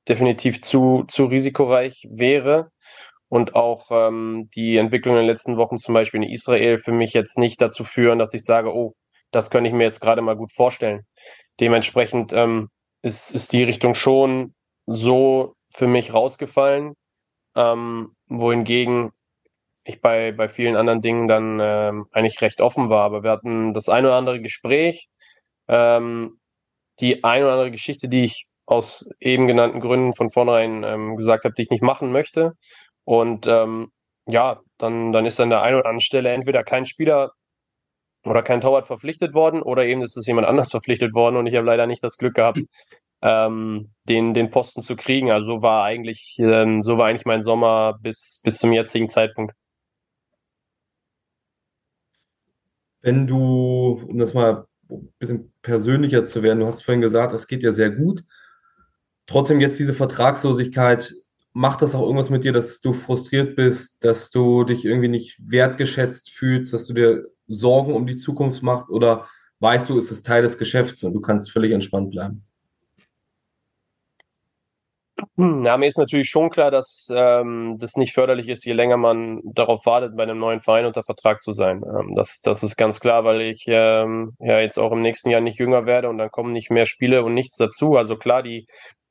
definitiv 0.08 0.62
zu, 0.62 1.04
zu 1.08 1.26
risikoreich 1.26 2.06
wäre 2.10 2.70
und 3.28 3.54
auch 3.54 3.90
ähm, 3.90 4.48
die 4.54 4.76
Entwicklung 4.76 5.14
in 5.14 5.22
den 5.22 5.28
letzten 5.28 5.56
Wochen 5.56 5.76
zum 5.76 5.94
Beispiel 5.94 6.22
in 6.22 6.30
Israel 6.30 6.78
für 6.78 6.92
mich 6.92 7.12
jetzt 7.12 7.38
nicht 7.38 7.60
dazu 7.62 7.84
führen, 7.84 8.18
dass 8.18 8.34
ich 8.34 8.44
sage, 8.44 8.74
oh, 8.74 8.94
das 9.30 9.50
könnte 9.50 9.68
ich 9.68 9.74
mir 9.74 9.84
jetzt 9.84 10.00
gerade 10.00 10.22
mal 10.22 10.36
gut 10.36 10.52
vorstellen. 10.52 11.06
Dementsprechend 11.60 12.32
ähm, 12.32 12.68
ist, 13.02 13.34
ist 13.34 13.52
die 13.52 13.62
Richtung 13.64 13.94
schon 13.94 14.54
so 14.86 15.54
für 15.72 15.86
mich 15.86 16.12
rausgefallen, 16.12 16.94
ähm, 17.56 18.14
wohingegen 18.26 19.12
ich 19.84 20.00
bei, 20.00 20.32
bei 20.32 20.48
vielen 20.48 20.76
anderen 20.76 21.00
Dingen 21.00 21.28
dann 21.28 21.58
ähm, 21.60 22.06
eigentlich 22.12 22.40
recht 22.42 22.60
offen 22.60 22.90
war. 22.90 23.04
Aber 23.04 23.22
wir 23.22 23.30
hatten 23.30 23.74
das 23.74 23.88
ein 23.88 24.04
oder 24.04 24.16
andere 24.16 24.40
Gespräch, 24.40 25.08
ähm, 25.68 26.38
die 27.00 27.24
ein 27.24 27.42
oder 27.42 27.52
andere 27.52 27.70
Geschichte, 27.70 28.08
die 28.08 28.24
ich 28.24 28.46
aus 28.66 29.10
eben 29.20 29.46
genannten 29.46 29.80
Gründen 29.80 30.14
von 30.14 30.30
vornherein 30.30 30.84
ähm, 30.84 31.16
gesagt 31.16 31.44
habe, 31.44 31.54
die 31.54 31.62
ich 31.62 31.70
nicht 31.70 31.82
machen 31.82 32.12
möchte. 32.12 32.52
Und 33.04 33.46
ähm, 33.46 33.90
ja, 34.26 34.60
dann, 34.78 35.12
dann 35.12 35.26
ist 35.26 35.40
an 35.40 35.50
der 35.50 35.62
einen 35.62 35.76
oder 35.76 35.86
anderen 35.86 36.00
Stelle 36.00 36.30
entweder 36.30 36.62
kein 36.62 36.86
Spieler 36.86 37.32
oder 38.24 38.42
kein 38.42 38.60
Torwart 38.60 38.86
verpflichtet 38.86 39.34
worden 39.34 39.62
oder 39.62 39.84
eben 39.84 40.02
ist 40.02 40.16
es 40.16 40.26
jemand 40.26 40.46
anders 40.46 40.70
verpflichtet 40.70 41.14
worden 41.14 41.36
und 41.36 41.46
ich 41.46 41.54
habe 41.56 41.66
leider 41.66 41.86
nicht 41.86 42.04
das 42.04 42.18
Glück 42.18 42.34
gehabt, 42.34 42.60
ähm, 43.22 43.90
den, 44.08 44.34
den 44.34 44.50
Posten 44.50 44.82
zu 44.82 44.96
kriegen. 44.96 45.30
Also 45.30 45.56
so 45.56 45.62
war 45.62 45.84
eigentlich, 45.84 46.36
ähm, 46.38 46.82
so 46.82 46.98
war 46.98 47.06
eigentlich 47.06 47.26
mein 47.26 47.42
Sommer 47.42 47.98
bis, 48.00 48.40
bis 48.44 48.58
zum 48.58 48.72
jetzigen 48.72 49.08
Zeitpunkt. 49.08 49.54
Wenn 53.02 53.26
du, 53.26 54.02
um 54.06 54.18
das 54.18 54.34
mal 54.34 54.66
ein 54.90 55.12
bisschen 55.18 55.52
persönlicher 55.62 56.24
zu 56.24 56.42
werden, 56.42 56.60
du 56.60 56.66
hast 56.66 56.82
vorhin 56.82 57.00
gesagt, 57.00 57.32
das 57.32 57.46
geht 57.46 57.62
ja 57.62 57.72
sehr 57.72 57.90
gut. 57.90 58.24
Trotzdem 59.26 59.60
jetzt 59.60 59.78
diese 59.78 59.94
Vertragslosigkeit, 59.94 61.14
macht 61.52 61.82
das 61.82 61.94
auch 61.94 62.02
irgendwas 62.02 62.30
mit 62.30 62.44
dir, 62.44 62.52
dass 62.52 62.80
du 62.80 62.92
frustriert 62.92 63.56
bist, 63.56 64.04
dass 64.04 64.30
du 64.30 64.64
dich 64.64 64.84
irgendwie 64.84 65.08
nicht 65.08 65.38
wertgeschätzt 65.44 66.30
fühlst, 66.30 66.72
dass 66.72 66.86
du 66.86 66.94
dir 66.94 67.26
Sorgen 67.48 67.94
um 67.94 68.06
die 68.06 68.16
Zukunft 68.16 68.62
machst 68.62 68.88
oder 68.88 69.26
weißt 69.58 69.90
du, 69.90 69.98
ist 69.98 70.10
es 70.10 70.22
Teil 70.22 70.42
des 70.42 70.58
Geschäfts 70.58 71.02
und 71.04 71.12
du 71.12 71.20
kannst 71.20 71.50
völlig 71.50 71.72
entspannt 71.72 72.10
bleiben? 72.10 72.44
Na, 75.36 75.76
mir 75.76 75.86
ist 75.86 75.98
natürlich 75.98 76.30
schon 76.30 76.50
klar, 76.50 76.70
dass 76.70 77.08
ähm, 77.14 77.76
das 77.78 77.96
nicht 77.96 78.14
förderlich 78.14 78.48
ist, 78.48 78.64
je 78.64 78.72
länger 78.72 78.96
man 78.96 79.40
darauf 79.44 79.84
wartet, 79.86 80.16
bei 80.16 80.22
einem 80.22 80.38
neuen 80.38 80.60
Verein 80.60 80.86
unter 80.86 81.02
Vertrag 81.02 81.40
zu 81.40 81.52
sein. 81.52 81.82
Ähm, 81.84 82.14
das, 82.14 82.40
das 82.42 82.62
ist 82.62 82.76
ganz 82.76 83.00
klar, 83.00 83.24
weil 83.24 83.42
ich 83.42 83.64
ähm, 83.66 84.34
ja 84.38 84.60
jetzt 84.60 84.78
auch 84.78 84.92
im 84.92 85.02
nächsten 85.02 85.30
Jahr 85.30 85.40
nicht 85.40 85.58
jünger 85.58 85.86
werde 85.86 86.08
und 86.08 86.18
dann 86.18 86.30
kommen 86.30 86.52
nicht 86.52 86.70
mehr 86.70 86.86
Spiele 86.86 87.24
und 87.24 87.34
nichts 87.34 87.56
dazu. 87.56 87.96
Also 87.96 88.16
klar, 88.16 88.42
die, 88.42 88.66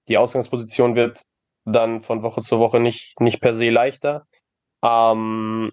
die 0.08 0.17
Ausgangsposition 0.17 0.96
wird 0.96 1.22
dann 1.71 2.01
von 2.01 2.23
Woche 2.23 2.41
zu 2.41 2.59
Woche 2.59 2.79
nicht, 2.79 3.19
nicht 3.21 3.41
per 3.41 3.53
se 3.53 3.69
leichter. 3.69 4.25
Ähm, 4.83 5.71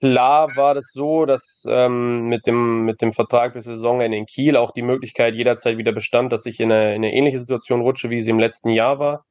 klar 0.00 0.54
war 0.56 0.74
das 0.74 0.90
so, 0.92 1.26
dass 1.26 1.64
ähm, 1.68 2.28
mit, 2.28 2.46
dem, 2.46 2.84
mit 2.84 3.02
dem 3.02 3.12
Vertrag 3.12 3.54
bis 3.54 3.64
Saisonende 3.66 4.16
in 4.16 4.26
Kiel 4.26 4.56
auch 4.56 4.72
die 4.72 4.82
Möglichkeit 4.82 5.34
jederzeit 5.34 5.78
wieder 5.78 5.92
bestand, 5.92 6.32
dass 6.32 6.46
ich 6.46 6.60
in 6.60 6.72
eine, 6.72 6.94
in 6.94 7.04
eine 7.04 7.14
ähnliche 7.14 7.38
Situation 7.38 7.80
rutsche, 7.80 8.10
wie 8.10 8.22
sie 8.22 8.30
im 8.30 8.38
letzten 8.38 8.70
Jahr 8.70 8.98
war. 8.98 9.24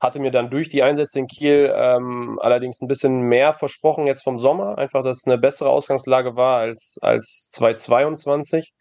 Hatte 0.00 0.20
mir 0.20 0.30
dann 0.30 0.50
durch 0.50 0.68
die 0.68 0.82
Einsätze 0.82 1.18
in 1.18 1.26
Kiel 1.26 1.72
ähm, 1.74 2.38
allerdings 2.40 2.80
ein 2.80 2.88
bisschen 2.88 3.22
mehr 3.22 3.52
versprochen 3.52 4.06
jetzt 4.06 4.22
vom 4.22 4.38
Sommer, 4.38 4.78
einfach, 4.78 5.02
dass 5.02 5.18
es 5.18 5.26
eine 5.26 5.38
bessere 5.38 5.70
Ausgangslage 5.70 6.36
war 6.36 6.58
als, 6.60 6.98
als 7.02 7.50
2022. 7.52 8.72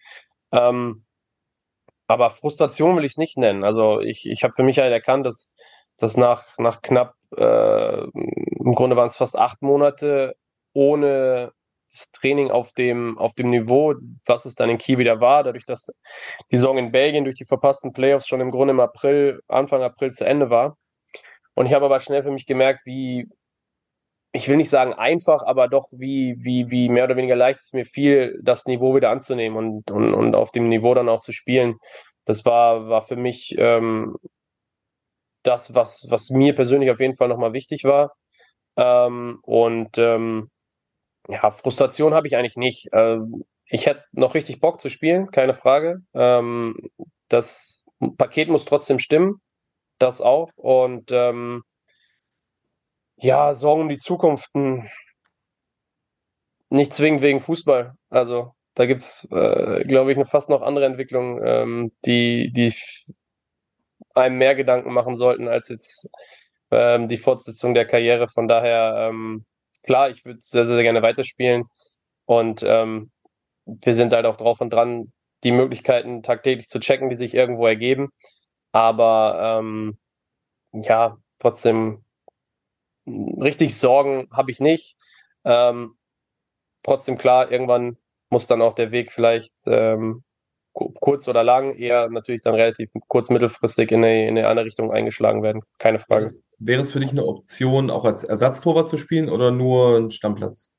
Ähm, 0.54 1.07
aber 2.08 2.30
Frustration 2.30 2.96
will 2.96 3.06
ich 3.06 3.14
es 3.14 3.18
nicht 3.18 3.38
nennen. 3.38 3.64
Also 3.64 4.00
ich, 4.00 4.26
ich 4.30 4.44
habe 4.44 4.54
für 4.54 4.64
mich 4.64 4.80
halt 4.80 4.92
erkannt, 4.92 5.26
dass, 5.26 5.54
dass 5.98 6.18
nach, 6.18 6.46
nach 6.58 6.82
knapp, 6.82 7.14
äh, 7.36 8.04
im 8.04 8.74
Grunde 8.74 8.96
waren 8.96 9.08
es 9.08 9.18
fast 9.18 9.38
acht 9.38 9.62
Monate 9.62 10.36
ohne 10.74 11.52
das 11.90 12.12
Training 12.12 12.52
auf 12.52 12.74
dem, 12.74 13.18
auf 13.18 13.34
dem 13.36 13.50
Niveau, 13.50 13.96
was 14.26 14.46
es 14.46 14.56
dann 14.56 14.70
in 14.70 14.78
Kiel 14.78 14.98
wieder 14.98 15.22
war, 15.22 15.44
dadurch, 15.44 15.66
dass 15.66 15.88
die 16.52 16.58
Saison 16.58 16.78
in 16.78 16.92
Belgien 16.92 17.24
durch 17.24 17.38
die 17.38 17.46
verpassten 17.46 17.94
Playoffs 17.94 18.28
schon 18.28 18.42
im 18.42 18.52
Grunde 18.52 18.74
im 18.74 18.80
April, 18.80 19.42
Anfang 19.48 19.84
April 19.84 20.12
zu 20.12 20.26
Ende 20.26 20.50
war. 20.50 20.78
Und 21.56 21.66
ich 21.66 21.74
habe 21.74 21.86
aber 21.86 22.00
schnell 22.00 22.24
für 22.24 22.32
mich 22.32 22.46
gemerkt, 22.46 22.82
wie, 22.86 23.30
ich 24.38 24.48
will 24.48 24.58
nicht 24.58 24.70
sagen 24.70 24.94
einfach, 24.94 25.44
aber 25.44 25.68
doch 25.68 25.88
wie, 25.92 26.36
wie, 26.38 26.70
wie 26.70 26.90
mehr 26.90 27.06
oder 27.06 27.16
weniger 27.16 27.36
leicht 27.36 27.60
es 27.60 27.74
mir 27.74 27.86
fiel, 27.86 28.40
das 28.44 28.68
Niveau 28.68 28.96
wieder 28.96 29.10
anzunehmen 29.10 29.58
und, 29.58 29.92
und, 29.92 30.14
und 30.14 30.36
auf 30.36 30.52
dem 30.52 30.70
Niveau 30.70 30.94
dann 30.94 31.10
auch 31.10 31.22
zu 31.22 31.32
spielen. 31.32 31.78
Das 32.26 32.46
war, 32.46 32.88
war 32.88 33.02
für 33.02 33.16
mich 33.16 33.56
ähm, 33.58 34.16
das, 35.42 35.74
was, 35.74 36.06
was 36.10 36.30
mir 36.30 36.54
persönlich 36.54 36.92
auf 36.92 37.00
jeden 37.00 37.16
Fall 37.16 37.30
nochmal 37.30 37.54
wichtig 37.54 37.84
war. 37.84 38.14
Ähm, 38.76 39.40
und 39.42 39.98
ähm, 39.98 40.52
ja, 41.28 41.50
Frustration 41.50 42.14
habe 42.14 42.28
ich 42.28 42.38
eigentlich 42.38 42.58
nicht. 42.58 42.90
Ähm, 42.94 43.44
ich 43.66 43.88
hätte 43.88 44.04
noch 44.12 44.36
richtig 44.36 44.60
Bock 44.60 44.80
zu 44.80 44.90
spielen, 44.90 45.32
keine 45.32 45.56
Frage. 45.56 46.02
Ähm, 46.14 46.76
das 47.28 47.86
Paket 48.18 48.50
muss 48.50 48.66
trotzdem 48.66 49.00
stimmen, 49.00 49.42
das 49.98 50.22
auch. 50.22 50.52
Und 50.56 51.12
ähm, 51.12 51.64
ja, 53.18 53.54
Sorgen 53.54 53.84
um 53.84 53.90
die 53.90 53.98
Zukunft. 53.98 54.50
Hm, 54.54 54.88
nicht 56.70 56.94
zwingend 56.94 57.22
wegen 57.22 57.40
Fußball. 57.40 57.94
Also 58.10 58.54
da 58.76 58.86
gibt's, 58.86 59.28
äh, 59.32 59.84
glaube 59.86 60.12
ich, 60.12 60.28
fast 60.28 60.50
noch 60.50 60.62
andere 60.62 60.86
Entwicklung, 60.86 61.42
ähm, 61.44 61.92
die, 62.06 62.52
die 62.54 62.74
einem 64.14 64.38
mehr 64.38 64.56
Gedanken 64.56 64.94
machen 64.94 65.16
sollten 65.16 65.48
als 65.48 65.70
jetzt 65.70 66.10
ähm, 66.72 67.08
die 67.08 67.18
Fortsetzung 67.18 67.74
der 67.74 67.86
Karriere. 67.86 68.28
Von 68.28 68.48
daher, 68.48 69.10
ähm, 69.10 69.46
klar, 69.84 70.10
ich 70.10 70.26
würde 70.26 70.40
sehr, 70.42 70.66
sehr 70.66 70.84
gerne 70.84 71.02
weiterspielen. 71.02 71.66
Und 72.26 72.64
ähm, 72.64 73.12
wir 73.66 73.94
sind 73.94 74.14
halt 74.14 74.26
auch 74.26 74.38
drauf 74.38 74.62
und 74.62 74.72
dran, 74.72 75.12
die 75.44 75.52
Möglichkeiten 75.52 76.24
tagtäglich 76.24 76.68
zu 76.68 76.80
checken, 76.80 77.10
die 77.10 77.16
sich 77.16 77.34
irgendwo 77.34 77.68
ergeben. 77.68 78.10
Aber 78.72 79.60
ähm, 79.60 79.98
ja, 80.74 81.18
trotzdem 81.40 82.04
richtig 83.08 83.76
Sorgen 83.78 84.28
habe 84.32 84.52
ich 84.52 84.60
nicht. 84.60 84.98
Ähm, 85.44 85.96
trotzdem 86.84 87.18
klar, 87.18 87.52
irgendwann 87.52 87.98
muss 88.30 88.48
dann 88.48 88.62
auch 88.62 88.76
der 88.76 88.92
Weg 88.92 89.12
vielleicht 89.12 89.56
ähm, 89.68 90.24
kurz 90.74 91.28
oder 91.28 91.44
lang, 91.44 91.76
eher 91.76 92.10
natürlich 92.10 92.42
dann 92.42 92.56
relativ 92.56 92.92
kurz 93.08 93.30
mittelfristig 93.30 93.92
in 93.92 94.04
eine, 94.04 94.28
in 94.28 94.38
eine 94.38 94.48
andere 94.48 94.66
Richtung 94.66 94.92
eingeschlagen 94.92 95.42
werden. 95.42 95.64
Keine 95.80 96.00
Frage. 96.00 96.36
Wäre 96.60 96.82
es 96.82 96.92
für 96.92 97.00
dich 97.00 97.12
eine 97.12 97.24
Option, 97.24 97.90
auch 97.90 98.06
als 98.06 98.24
Ersatztorwart 98.24 98.90
zu 98.90 98.98
spielen 98.98 99.30
oder 99.30 99.52
nur 99.52 99.98
ein 99.98 100.12
Stammplatz? 100.12 100.72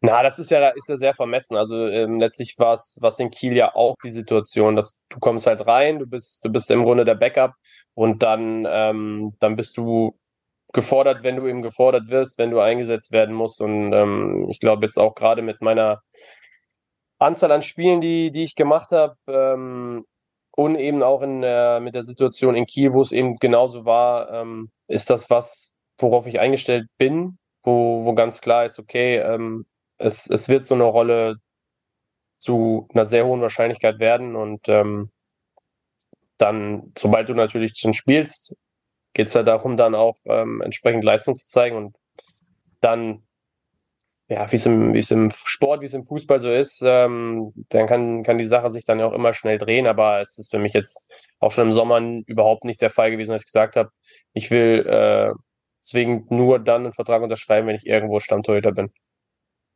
Na, 0.00 0.22
das 0.22 0.38
ist 0.38 0.50
ja, 0.50 0.68
ist 0.68 0.88
ja 0.88 0.96
sehr 0.96 1.14
vermessen. 1.14 1.56
Also 1.56 1.88
ähm, 1.88 2.20
letztlich 2.20 2.54
war 2.58 2.74
es 2.74 2.98
was 3.00 3.18
in 3.18 3.30
Kiel 3.30 3.56
ja 3.56 3.74
auch 3.74 3.96
die 4.04 4.10
Situation, 4.10 4.76
dass 4.76 5.02
du 5.08 5.18
kommst 5.18 5.46
halt 5.46 5.66
rein, 5.66 5.98
du 5.98 6.06
bist, 6.06 6.44
du 6.44 6.50
bist 6.50 6.70
im 6.70 6.82
Grunde 6.82 7.04
der 7.04 7.14
Backup 7.14 7.54
und 7.94 8.22
dann, 8.22 8.66
ähm, 8.68 9.34
dann 9.40 9.56
bist 9.56 9.76
du 9.76 10.18
gefordert, 10.72 11.22
wenn 11.22 11.36
du 11.36 11.46
eben 11.46 11.62
gefordert 11.62 12.08
wirst, 12.08 12.38
wenn 12.38 12.50
du 12.50 12.60
eingesetzt 12.60 13.12
werden 13.12 13.34
musst. 13.34 13.60
Und 13.60 13.92
ähm, 13.92 14.46
ich 14.50 14.60
glaube 14.60 14.84
jetzt 14.84 14.98
auch 14.98 15.14
gerade 15.14 15.42
mit 15.42 15.60
meiner 15.62 16.02
Anzahl 17.18 17.52
an 17.52 17.62
Spielen, 17.62 18.00
die, 18.00 18.30
die 18.30 18.44
ich 18.44 18.54
gemacht 18.54 18.92
habe, 18.92 19.16
ähm, 19.28 20.04
und 20.56 20.76
eben 20.76 21.02
auch 21.02 21.22
in 21.22 21.42
der, 21.42 21.80
mit 21.80 21.94
der 21.94 22.02
Situation 22.02 22.56
in 22.56 22.66
Kiel, 22.66 22.94
wo 22.94 23.02
es 23.02 23.12
eben 23.12 23.36
genauso 23.36 23.84
war, 23.84 24.32
ähm, 24.32 24.70
ist 24.88 25.10
das 25.10 25.28
was, 25.28 25.74
worauf 25.98 26.26
ich 26.26 26.40
eingestellt 26.40 26.88
bin, 26.98 27.38
wo, 27.66 28.04
wo 28.04 28.14
ganz 28.14 28.40
klar 28.40 28.64
ist, 28.64 28.78
okay, 28.78 29.16
ähm, 29.16 29.66
es, 29.98 30.28
es 30.30 30.48
wird 30.48 30.64
so 30.64 30.74
eine 30.74 30.84
Rolle 30.84 31.36
zu 32.34 32.88
einer 32.92 33.04
sehr 33.04 33.26
hohen 33.26 33.40
Wahrscheinlichkeit 33.40 33.98
werden 33.98 34.36
und 34.36 34.68
ähm, 34.68 35.10
dann, 36.38 36.92
sobald 36.96 37.28
du 37.28 37.34
natürlich 37.34 37.72
schon 37.76 37.94
spielst, 37.94 38.56
geht 39.14 39.28
es 39.28 39.34
ja 39.34 39.42
darum, 39.42 39.76
dann 39.76 39.94
auch 39.94 40.16
ähm, 40.26 40.60
entsprechend 40.60 41.02
Leistung 41.02 41.36
zu 41.36 41.46
zeigen 41.46 41.76
und 41.76 41.96
dann, 42.80 43.26
ja, 44.28 44.50
wie 44.50 44.56
es 44.56 44.66
im, 44.66 44.92
wie 44.92 44.98
es 44.98 45.10
im 45.10 45.30
Sport, 45.30 45.80
wie 45.80 45.86
es 45.86 45.94
im 45.94 46.04
Fußball 46.04 46.38
so 46.38 46.52
ist, 46.52 46.82
ähm, 46.84 47.52
dann 47.70 47.86
kann, 47.86 48.22
kann 48.22 48.38
die 48.38 48.44
Sache 48.44 48.68
sich 48.68 48.84
dann 48.84 48.98
ja 48.98 49.06
auch 49.06 49.14
immer 49.14 49.32
schnell 49.32 49.58
drehen, 49.58 49.86
aber 49.86 50.20
es 50.20 50.36
ist 50.36 50.50
für 50.50 50.58
mich 50.58 50.74
jetzt 50.74 51.10
auch 51.38 51.52
schon 51.52 51.68
im 51.68 51.72
Sommer 51.72 52.00
überhaupt 52.26 52.64
nicht 52.64 52.82
der 52.82 52.90
Fall 52.90 53.10
gewesen, 53.10 53.32
dass 53.32 53.42
ich 53.42 53.46
gesagt 53.46 53.76
habe, 53.76 53.90
ich 54.34 54.50
will 54.50 54.86
äh, 54.86 55.32
zwingend 55.86 56.30
nur 56.30 56.58
dann 56.58 56.84
einen 56.84 56.92
Vertrag 56.92 57.22
unterschreiben, 57.22 57.68
wenn 57.68 57.76
ich 57.76 57.86
irgendwo 57.86 58.20
Stammtorhüter 58.20 58.72
bin. 58.72 58.90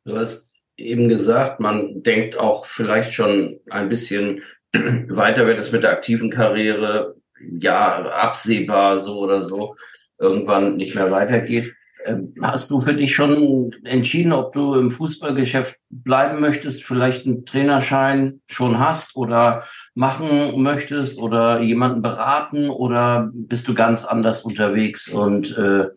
Du 0.04 0.16
hast 0.16 0.50
eben 0.76 1.08
gesagt, 1.08 1.60
man 1.60 2.02
denkt 2.02 2.36
auch 2.38 2.64
vielleicht 2.64 3.14
schon 3.14 3.60
ein 3.70 3.88
bisschen 3.88 4.42
weiter, 4.72 5.46
wird 5.46 5.58
es 5.58 5.72
mit 5.72 5.82
der 5.82 5.90
aktiven 5.90 6.30
Karriere 6.30 7.16
ja 7.58 8.02
absehbar 8.02 8.98
so 8.98 9.20
oder 9.20 9.40
so 9.42 9.76
irgendwann 10.18 10.76
nicht 10.76 10.94
mehr 10.94 11.10
weitergeht. 11.10 11.74
Ähm, 12.06 12.34
hast 12.40 12.70
du 12.70 12.80
für 12.80 12.94
dich 12.94 13.14
schon 13.14 13.72
entschieden, 13.84 14.32
ob 14.32 14.52
du 14.52 14.74
im 14.74 14.90
Fußballgeschäft 14.90 15.80
bleiben 15.90 16.40
möchtest, 16.40 16.82
vielleicht 16.82 17.26
einen 17.26 17.44
Trainerschein 17.44 18.40
schon 18.46 18.78
hast 18.78 19.16
oder 19.16 19.64
machen 19.94 20.62
möchtest 20.62 21.18
oder 21.18 21.60
jemanden 21.60 22.00
beraten 22.00 22.70
oder 22.70 23.30
bist 23.32 23.68
du 23.68 23.74
ganz 23.74 24.04
anders 24.04 24.42
unterwegs 24.42 25.08
und 25.08 25.56
äh, 25.58 25.88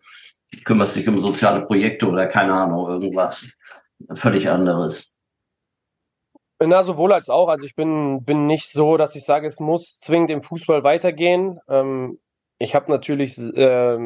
kümmerst 0.64 0.96
dich 0.96 1.08
um 1.08 1.18
soziale 1.18 1.64
Projekte 1.64 2.08
oder 2.08 2.26
keine 2.26 2.52
Ahnung, 2.52 2.86
irgendwas 2.86 3.52
völlig 4.14 4.50
anderes? 4.50 5.14
Na, 6.60 6.82
sowohl 6.82 7.12
als 7.12 7.30
auch. 7.30 7.48
Also 7.48 7.66
ich 7.66 7.74
bin, 7.74 8.24
bin 8.24 8.46
nicht 8.46 8.70
so, 8.70 8.96
dass 8.96 9.16
ich 9.16 9.24
sage, 9.24 9.46
es 9.46 9.60
muss 9.60 9.98
zwingend 10.00 10.30
im 10.30 10.42
Fußball 10.42 10.84
weitergehen. 10.84 11.58
Ähm, 11.68 12.20
ich 12.58 12.74
habe 12.74 12.90
natürlich 12.90 13.38
äh, 13.38 13.98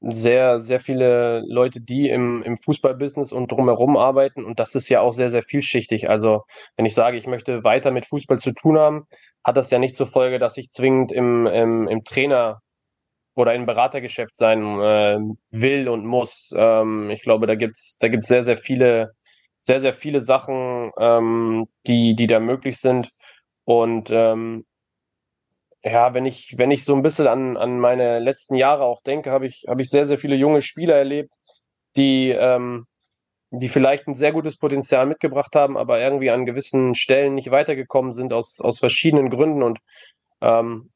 sehr, 0.00 0.60
sehr 0.60 0.80
viele 0.80 1.42
Leute, 1.46 1.80
die 1.80 2.08
im, 2.10 2.42
im 2.42 2.56
Fußballbusiness 2.58 3.32
und 3.32 3.50
drumherum 3.50 3.96
arbeiten 3.96 4.44
und 4.44 4.60
das 4.60 4.74
ist 4.74 4.88
ja 4.88 5.00
auch 5.00 5.12
sehr, 5.12 5.30
sehr 5.30 5.42
vielschichtig. 5.42 6.08
Also 6.10 6.42
wenn 6.76 6.86
ich 6.86 6.94
sage, 6.94 7.16
ich 7.16 7.26
möchte 7.26 7.64
weiter 7.64 7.90
mit 7.90 8.06
Fußball 8.06 8.38
zu 8.38 8.52
tun 8.52 8.78
haben, 8.78 9.06
hat 9.44 9.56
das 9.56 9.70
ja 9.70 9.78
nicht 9.78 9.94
zur 9.94 10.06
Folge, 10.06 10.38
dass 10.38 10.56
ich 10.58 10.70
zwingend 10.70 11.12
im, 11.12 11.46
im, 11.46 11.88
im 11.88 12.04
Trainer 12.04 12.60
oder 13.36 13.54
im 13.54 13.66
Beratergeschäft 13.66 14.34
sein 14.34 14.80
äh, 14.80 15.18
will 15.50 15.88
und 15.88 16.06
muss. 16.06 16.54
Ähm, 16.56 17.10
ich 17.10 17.22
glaube, 17.22 17.46
da 17.46 17.54
gibt's 17.54 17.98
da 17.98 18.08
gibt's 18.08 18.28
sehr, 18.28 18.42
sehr 18.42 18.56
viele, 18.56 19.12
sehr, 19.60 19.80
sehr 19.80 19.92
viele 19.94 20.20
Sachen, 20.20 20.90
ähm, 20.98 21.66
die, 21.86 22.16
die 22.16 22.26
da 22.26 22.40
möglich 22.40 22.78
sind. 22.78 23.10
Und 23.64 24.10
ähm, 24.10 24.64
ja, 25.86 26.14
wenn 26.14 26.26
ich, 26.26 26.58
wenn 26.58 26.72
ich 26.72 26.84
so 26.84 26.96
ein 26.96 27.02
bisschen 27.02 27.28
an, 27.28 27.56
an 27.56 27.78
meine 27.78 28.18
letzten 28.18 28.56
Jahre 28.56 28.82
auch 28.82 29.02
denke, 29.02 29.30
habe 29.30 29.46
ich, 29.46 29.66
habe 29.68 29.82
ich 29.82 29.88
sehr, 29.88 30.04
sehr 30.04 30.18
viele 30.18 30.34
junge 30.34 30.60
Spieler 30.60 30.96
erlebt, 30.96 31.32
die, 31.96 32.30
ähm, 32.30 32.86
die 33.50 33.68
vielleicht 33.68 34.08
ein 34.08 34.14
sehr 34.14 34.32
gutes 34.32 34.58
Potenzial 34.58 35.06
mitgebracht 35.06 35.54
haben, 35.54 35.78
aber 35.78 36.00
irgendwie 36.00 36.30
an 36.30 36.44
gewissen 36.44 36.96
Stellen 36.96 37.36
nicht 37.36 37.52
weitergekommen 37.52 38.10
sind 38.10 38.32
aus, 38.32 38.60
aus 38.60 38.80
verschiedenen 38.80 39.30
Gründen 39.30 39.62
und 39.62 39.78
ähm, 40.40 40.90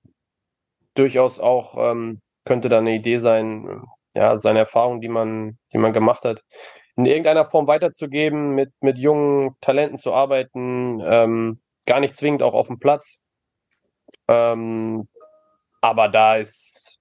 durchaus 0.94 1.38
auch 1.38 1.92
ähm, 1.92 2.20
könnte 2.44 2.68
da 2.68 2.78
eine 2.78 2.94
Idee 2.96 3.18
sein, 3.18 3.84
ja, 4.14 4.36
seine 4.36 4.58
Erfahrung, 4.58 5.00
die 5.00 5.08
man, 5.08 5.56
die 5.72 5.78
man 5.78 5.92
gemacht 5.92 6.24
hat, 6.24 6.42
in 6.96 7.06
irgendeiner 7.06 7.46
Form 7.46 7.68
weiterzugeben, 7.68 8.56
mit, 8.56 8.72
mit 8.80 8.98
jungen 8.98 9.54
Talenten 9.60 9.98
zu 9.98 10.12
arbeiten, 10.12 11.00
ähm, 11.04 11.60
gar 11.86 12.00
nicht 12.00 12.16
zwingend 12.16 12.42
auch 12.42 12.54
auf 12.54 12.66
dem 12.66 12.80
Platz. 12.80 13.22
Ähm, 14.28 15.08
aber 15.80 16.08
da 16.08 16.36
ist, 16.36 16.98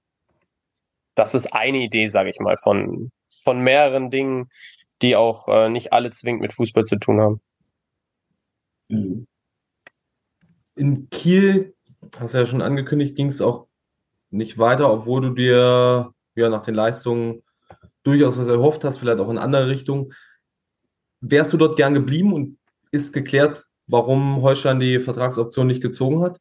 das 1.15 1.35
ist 1.35 1.53
eine 1.53 1.79
Idee, 1.79 2.07
sage 2.07 2.29
ich 2.29 2.39
mal, 2.39 2.57
von, 2.57 3.11
von 3.43 3.61
mehreren 3.61 4.09
Dingen, 4.09 4.49
die 5.01 5.15
auch 5.15 5.47
äh, 5.47 5.69
nicht 5.69 5.93
alle 5.93 6.11
zwingend 6.11 6.41
mit 6.41 6.53
Fußball 6.53 6.85
zu 6.85 6.97
tun 6.97 7.21
haben. 7.21 7.41
In 10.75 11.09
Kiel, 11.09 11.75
hast 12.17 12.33
du 12.33 12.39
ja 12.39 12.45
schon 12.45 12.61
angekündigt, 12.61 13.15
ging 13.15 13.27
es 13.27 13.41
auch 13.41 13.67
nicht 14.31 14.57
weiter, 14.57 14.91
obwohl 14.91 15.21
du 15.21 15.29
dir 15.31 16.13
ja 16.35 16.49
nach 16.49 16.63
den 16.63 16.75
Leistungen 16.75 17.43
durchaus 18.03 18.37
was 18.37 18.47
erhofft 18.47 18.83
hast, 18.83 18.97
vielleicht 18.97 19.19
auch 19.19 19.29
in 19.29 19.37
andere 19.37 19.67
Richtungen. 19.67 20.13
Wärst 21.21 21.51
du 21.53 21.57
dort 21.57 21.75
gern 21.75 21.93
geblieben 21.93 22.33
und 22.33 22.57
ist 22.91 23.13
geklärt, 23.13 23.65
warum 23.87 24.41
Holstein 24.41 24.79
die 24.79 24.99
Vertragsoption 24.99 25.67
nicht 25.67 25.81
gezogen 25.81 26.21
hat? 26.21 26.39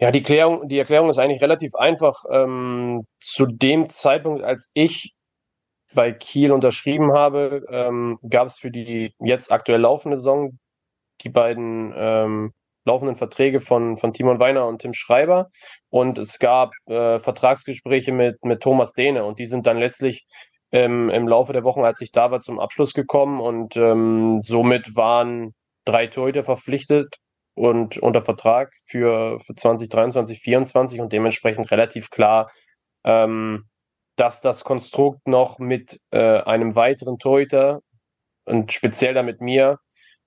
Ja, 0.00 0.10
die, 0.10 0.22
Klärung, 0.22 0.66
die 0.66 0.78
Erklärung 0.78 1.10
ist 1.10 1.18
eigentlich 1.18 1.42
relativ 1.42 1.74
einfach. 1.74 2.24
Ähm, 2.30 3.04
zu 3.20 3.44
dem 3.44 3.90
Zeitpunkt, 3.90 4.42
als 4.42 4.70
ich 4.72 5.14
bei 5.94 6.12
Kiel 6.12 6.52
unterschrieben 6.52 7.12
habe, 7.12 7.66
ähm, 7.70 8.18
gab 8.28 8.46
es 8.46 8.58
für 8.58 8.70
die 8.70 9.12
jetzt 9.20 9.52
aktuell 9.52 9.80
laufende 9.80 10.16
Saison 10.16 10.58
die 11.22 11.28
beiden 11.28 11.92
ähm, 11.94 12.52
laufenden 12.86 13.16
Verträge 13.16 13.60
von, 13.60 13.98
von 13.98 14.14
Timon 14.14 14.40
Weiner 14.40 14.66
und 14.66 14.80
Tim 14.80 14.94
Schreiber. 14.94 15.50
Und 15.90 16.16
es 16.16 16.38
gab 16.38 16.72
äh, 16.86 17.18
Vertragsgespräche 17.18 18.12
mit, 18.12 18.42
mit 18.42 18.62
Thomas 18.62 18.94
Dehne 18.94 19.24
und 19.24 19.38
die 19.38 19.46
sind 19.46 19.66
dann 19.66 19.78
letztlich 19.78 20.26
ähm, 20.72 21.10
im 21.10 21.28
Laufe 21.28 21.52
der 21.52 21.64
Wochen, 21.64 21.84
als 21.84 22.00
ich 22.00 22.10
da 22.10 22.30
war, 22.30 22.38
zum 22.38 22.58
Abschluss 22.58 22.94
gekommen 22.94 23.40
und 23.40 23.76
ähm, 23.76 24.40
somit 24.40 24.96
waren 24.96 25.52
drei 25.84 26.06
Torhüter 26.06 26.44
verpflichtet 26.44 27.18
und 27.60 27.98
unter 27.98 28.22
Vertrag 28.22 28.72
für, 28.86 29.38
für 29.40 29.54
2023, 29.54 30.38
2024 30.38 31.00
und 31.00 31.12
dementsprechend 31.12 31.70
relativ 31.70 32.08
klar, 32.08 32.50
ähm, 33.04 33.68
dass 34.16 34.40
das 34.40 34.64
Konstrukt 34.64 35.28
noch 35.28 35.58
mit 35.58 36.00
äh, 36.10 36.40
einem 36.40 36.74
weiteren 36.74 37.18
Torhüter 37.18 37.82
und 38.46 38.72
speziell 38.72 39.12
damit 39.12 39.42
mir 39.42 39.78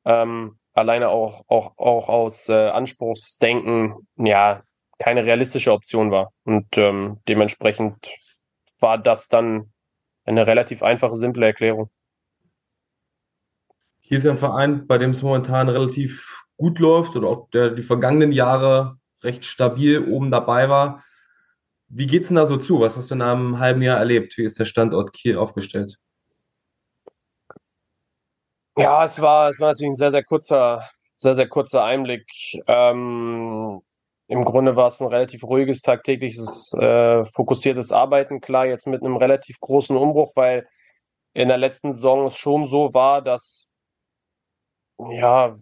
ähm, 0.05 0.59
alleine 0.73 1.09
auch, 1.09 1.43
auch, 1.47 1.75
auch 1.77 2.07
aus 2.07 2.49
äh, 2.49 2.69
Anspruchsdenken 2.69 4.07
ja 4.15 4.61
keine 4.99 5.25
realistische 5.25 5.71
Option 5.71 6.11
war. 6.11 6.33
Und 6.43 6.77
ähm, 6.77 7.19
dementsprechend 7.27 8.13
war 8.79 8.99
das 8.99 9.27
dann 9.27 9.73
eine 10.23 10.45
relativ 10.45 10.83
einfache, 10.83 11.15
simple 11.15 11.47
Erklärung. 11.47 11.89
Hier 14.01 14.19
ist 14.19 14.27
ein 14.27 14.37
Verein, 14.37 14.85
bei 14.85 14.99
dem 14.99 15.11
es 15.11 15.23
momentan 15.23 15.67
relativ 15.67 16.42
gut 16.63 16.79
läuft 16.79 17.17
oder 17.17 17.27
auch 17.27 17.49
der 17.49 17.71
die 17.71 17.83
vergangenen 17.83 18.31
Jahre 18.31 18.97
recht 19.21 19.43
stabil 19.43 19.99
oben 19.99 20.31
dabei 20.31 20.69
war. 20.69 21.03
Wie 21.89 22.07
geht's 22.07 22.29
denn 22.29 22.37
da 22.37 22.45
so 22.45 22.55
zu? 22.55 22.79
Was 22.79 22.95
hast 22.95 23.11
du 23.11 23.15
in 23.15 23.21
einem 23.21 23.59
halben 23.59 23.81
Jahr 23.81 23.99
erlebt? 23.99 24.37
Wie 24.37 24.45
ist 24.45 24.59
der 24.59 24.65
Standort 24.65 25.11
Kiel 25.11 25.37
aufgestellt? 25.37 25.97
Ja, 28.77 29.03
es 29.03 29.21
war, 29.21 29.49
es 29.49 29.59
war 29.59 29.69
natürlich 29.71 29.91
ein 29.91 29.95
sehr, 29.95 30.11
sehr 30.11 30.23
kurzer, 30.23 30.89
sehr, 31.15 31.35
sehr 31.35 31.49
kurzer 31.49 31.83
Einblick. 31.83 32.25
Ähm, 32.65 33.81
Im 34.27 34.45
Grunde 34.45 34.77
war 34.77 34.87
es 34.87 35.01
ein 35.01 35.07
relativ 35.07 35.43
ruhiges, 35.43 35.81
tagtägliches, 35.81 36.73
äh, 36.75 37.25
fokussiertes 37.25 37.91
Arbeiten. 37.91 38.39
Klar, 38.39 38.67
jetzt 38.67 38.87
mit 38.87 39.03
einem 39.03 39.17
relativ 39.17 39.59
großen 39.59 39.97
Umbruch, 39.97 40.31
weil 40.35 40.65
in 41.33 41.49
der 41.49 41.57
letzten 41.57 41.91
Saison 41.91 42.27
es 42.27 42.37
schon 42.37 42.65
so 42.65 42.93
war, 42.93 43.21
dass 43.21 43.67
ja 45.11 45.59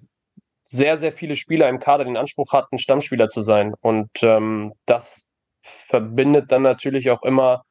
sehr, 0.71 0.97
sehr 0.97 1.11
viele 1.11 1.35
Spieler 1.35 1.67
im 1.67 1.79
Kader 1.79 2.05
den 2.05 2.15
Anspruch 2.15 2.53
hatten, 2.53 2.77
Stammspieler 2.77 3.27
zu 3.27 3.41
sein. 3.41 3.73
Und 3.81 4.09
ähm, 4.21 4.73
das 4.85 5.31
verbindet 5.61 6.51
dann 6.51 6.61
natürlich 6.61 7.11
auch 7.11 7.23
immer 7.23 7.63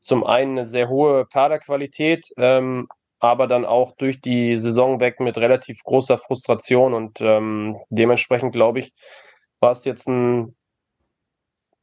zum 0.00 0.24
einen 0.24 0.58
eine 0.58 0.66
sehr 0.66 0.88
hohe 0.88 1.24
Kaderqualität, 1.26 2.26
ähm, 2.36 2.88
aber 3.20 3.46
dann 3.46 3.64
auch 3.64 3.92
durch 3.96 4.20
die 4.20 4.56
Saison 4.56 4.98
weg 4.98 5.20
mit 5.20 5.38
relativ 5.38 5.84
großer 5.84 6.18
Frustration 6.18 6.94
und 6.94 7.20
ähm, 7.20 7.78
dementsprechend 7.90 8.52
glaube 8.52 8.80
ich, 8.80 8.92
war 9.60 9.70
es 9.70 9.84
jetzt 9.84 10.08
ein 10.08 10.56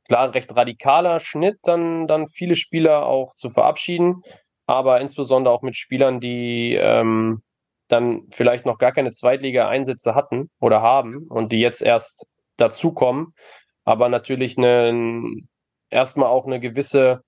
klar 0.10 0.34
recht 0.34 0.54
radikaler 0.54 1.22
Schnitt, 1.22 1.60
dann, 1.63 2.08
dann 2.08 2.28
viele 2.28 2.56
Spieler 2.56 3.06
auch 3.06 3.34
zu 3.36 3.50
verabschieden. 3.50 4.24
aber 4.67 5.02
insbesondere 5.02 5.54
auch 5.54 5.62
mit 5.63 5.78
Spielern, 5.78 6.19
die 6.19 6.76
ähm, 6.76 7.41
dann 7.89 8.28
vielleicht 8.32 8.65
noch 8.65 8.78
gar 8.78 8.91
keine 8.91 9.12
Zweitliga-Einsätze 9.12 10.15
hatten 10.15 10.49
oder 10.60 10.82
haben 10.82 11.25
und 11.28 11.52
die 11.52 11.60
jetzt 11.60 11.82
erst 11.82 12.28
dazukommen, 12.58 13.34
aber 13.84 14.10
natürlich 14.10 14.58
eine, 14.58 15.25
erstmal 15.89 16.30
auch 16.30 16.45
eine 16.45 16.60
gewisse, 16.60 17.21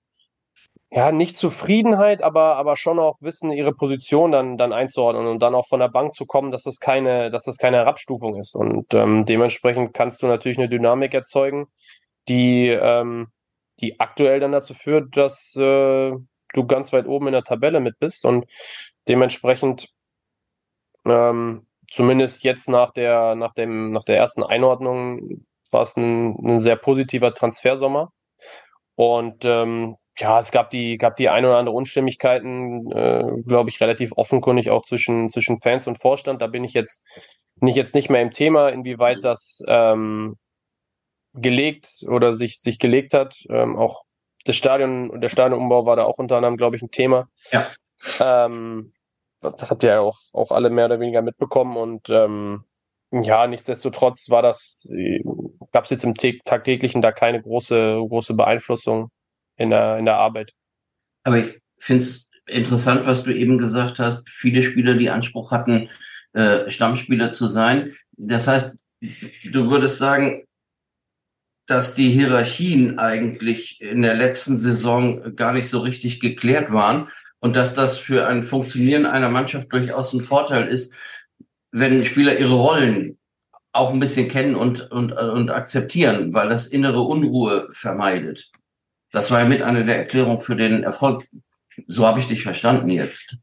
ja, 0.90 1.10
nicht 1.10 1.36
Zufriedenheit, 1.36 2.22
aber, 2.22 2.56
aber 2.56 2.76
schon 2.76 2.98
auch 2.98 3.16
wissen, 3.20 3.50
ihre 3.50 3.74
Position 3.74 4.30
dann, 4.30 4.58
dann 4.58 4.72
einzuordnen 4.72 5.26
und 5.26 5.40
dann 5.40 5.54
auch 5.54 5.66
von 5.66 5.80
der 5.80 5.88
Bank 5.88 6.12
zu 6.12 6.26
kommen, 6.26 6.50
dass 6.50 6.64
das 6.64 6.78
keine, 6.80 7.30
dass 7.30 7.44
das 7.44 7.56
keine 7.58 7.78
Herabstufung 7.78 8.38
ist. 8.38 8.54
Und 8.54 8.92
ähm, 8.94 9.24
dementsprechend 9.24 9.94
kannst 9.94 10.22
du 10.22 10.26
natürlich 10.26 10.58
eine 10.58 10.68
Dynamik 10.68 11.14
erzeugen, 11.14 11.66
die, 12.28 12.68
ähm, 12.68 13.28
die 13.80 13.98
aktuell 14.00 14.38
dann 14.38 14.52
dazu 14.52 14.74
führt, 14.74 15.16
dass 15.16 15.56
äh, 15.56 16.12
du 16.52 16.66
ganz 16.66 16.92
weit 16.92 17.06
oben 17.06 17.28
in 17.28 17.32
der 17.32 17.44
Tabelle 17.44 17.80
mit 17.80 17.98
bist 17.98 18.24
und 18.24 18.44
dementsprechend 19.08 19.88
ähm, 21.04 21.66
zumindest 21.90 22.44
jetzt 22.44 22.68
nach 22.68 22.90
der, 22.90 23.34
nach 23.34 23.54
dem, 23.54 23.92
nach 23.92 24.04
der 24.04 24.16
ersten 24.16 24.42
Einordnung 24.42 25.44
war 25.70 25.82
es 25.82 25.96
ein, 25.96 26.36
ein 26.46 26.58
sehr 26.58 26.76
positiver 26.76 27.34
Transfersommer. 27.34 28.12
Und 28.94 29.44
ähm, 29.44 29.96
ja, 30.18 30.38
es 30.38 30.52
gab 30.52 30.70
die, 30.70 30.98
gab 30.98 31.16
die 31.16 31.28
ein 31.28 31.44
oder 31.44 31.56
andere 31.56 31.74
Unstimmigkeiten, 31.74 32.90
äh, 32.92 33.24
glaube 33.46 33.70
ich, 33.70 33.80
relativ 33.80 34.12
offenkundig 34.16 34.70
auch 34.70 34.82
zwischen, 34.82 35.28
zwischen 35.28 35.58
Fans 35.60 35.86
und 35.86 36.00
Vorstand. 36.00 36.42
Da 36.42 36.46
bin 36.46 36.64
ich 36.64 36.74
jetzt, 36.74 37.06
bin 37.56 37.68
ich 37.68 37.76
jetzt 37.76 37.94
nicht 37.94 38.10
mehr 38.10 38.20
im 38.20 38.30
Thema, 38.30 38.68
inwieweit 38.68 39.24
das 39.24 39.62
ähm, 39.66 40.36
gelegt 41.34 42.04
oder 42.08 42.32
sich, 42.32 42.60
sich 42.60 42.78
gelegt 42.78 43.14
hat. 43.14 43.36
Ähm, 43.48 43.76
auch 43.76 44.02
das 44.44 44.56
Stadion 44.56 45.08
und 45.08 45.22
der 45.22 45.28
Stadionumbau 45.28 45.86
war 45.86 45.96
da 45.96 46.04
auch 46.04 46.18
unter 46.18 46.36
anderem, 46.36 46.56
glaube 46.56 46.76
ich, 46.76 46.82
ein 46.82 46.90
Thema. 46.90 47.28
Ja. 47.50 47.66
Ähm, 48.20 48.92
das, 49.42 49.56
das 49.56 49.70
habt 49.70 49.82
ihr 49.82 49.90
ja 49.90 50.00
auch, 50.00 50.18
auch 50.32 50.50
alle 50.50 50.70
mehr 50.70 50.86
oder 50.86 51.00
weniger 51.00 51.22
mitbekommen 51.22 51.76
und 51.76 52.08
ähm, 52.08 52.64
ja, 53.12 53.46
nichtsdestotrotz 53.46 54.30
war 54.30 54.40
das, 54.40 54.88
gab 55.70 55.84
es 55.84 55.90
jetzt 55.90 56.04
im 56.04 56.14
tagtäglichen 56.14 57.02
da 57.02 57.12
keine 57.12 57.42
große, 57.42 57.96
große 58.08 58.34
Beeinflussung 58.34 59.10
in 59.56 59.68
der, 59.68 59.98
in 59.98 60.06
der 60.06 60.16
Arbeit. 60.16 60.52
Aber 61.22 61.38
ich 61.38 61.60
finde 61.78 62.04
es 62.04 62.28
interessant, 62.46 63.06
was 63.06 63.22
du 63.22 63.34
eben 63.34 63.58
gesagt 63.58 63.98
hast. 63.98 64.28
Viele 64.30 64.62
Spieler, 64.62 64.94
die 64.94 65.10
Anspruch 65.10 65.50
hatten, 65.50 65.90
äh, 66.32 66.70
Stammspieler 66.70 67.32
zu 67.32 67.48
sein. 67.48 67.94
Das 68.12 68.48
heißt, 68.48 68.82
du 69.00 69.70
würdest 69.70 69.98
sagen, 69.98 70.44
dass 71.66 71.94
die 71.94 72.10
Hierarchien 72.10 72.98
eigentlich 72.98 73.80
in 73.80 74.02
der 74.02 74.14
letzten 74.14 74.58
Saison 74.58 75.36
gar 75.36 75.52
nicht 75.52 75.68
so 75.68 75.80
richtig 75.80 76.18
geklärt 76.18 76.72
waren 76.72 77.08
und 77.42 77.56
dass 77.56 77.74
das 77.74 77.98
für 77.98 78.26
ein 78.28 78.44
Funktionieren 78.44 79.04
einer 79.04 79.28
Mannschaft 79.28 79.72
durchaus 79.72 80.12
ein 80.12 80.20
Vorteil 80.20 80.68
ist, 80.68 80.94
wenn 81.72 82.04
Spieler 82.04 82.38
ihre 82.38 82.54
Rollen 82.54 83.18
auch 83.72 83.90
ein 83.90 83.98
bisschen 83.98 84.28
kennen 84.28 84.54
und, 84.54 84.92
und, 84.92 85.12
und 85.12 85.50
akzeptieren, 85.50 86.32
weil 86.34 86.48
das 86.48 86.66
innere 86.66 87.00
Unruhe 87.00 87.66
vermeidet. 87.72 88.52
Das 89.10 89.30
war 89.32 89.40
ja 89.40 89.46
mit 89.46 89.60
einer 89.60 89.82
der 89.82 89.96
Erklärungen 89.96 90.38
für 90.38 90.54
den 90.54 90.84
Erfolg. 90.84 91.24
So 91.88 92.06
habe 92.06 92.20
ich 92.20 92.28
dich 92.28 92.44
verstanden 92.44 92.90
jetzt. 92.90 93.36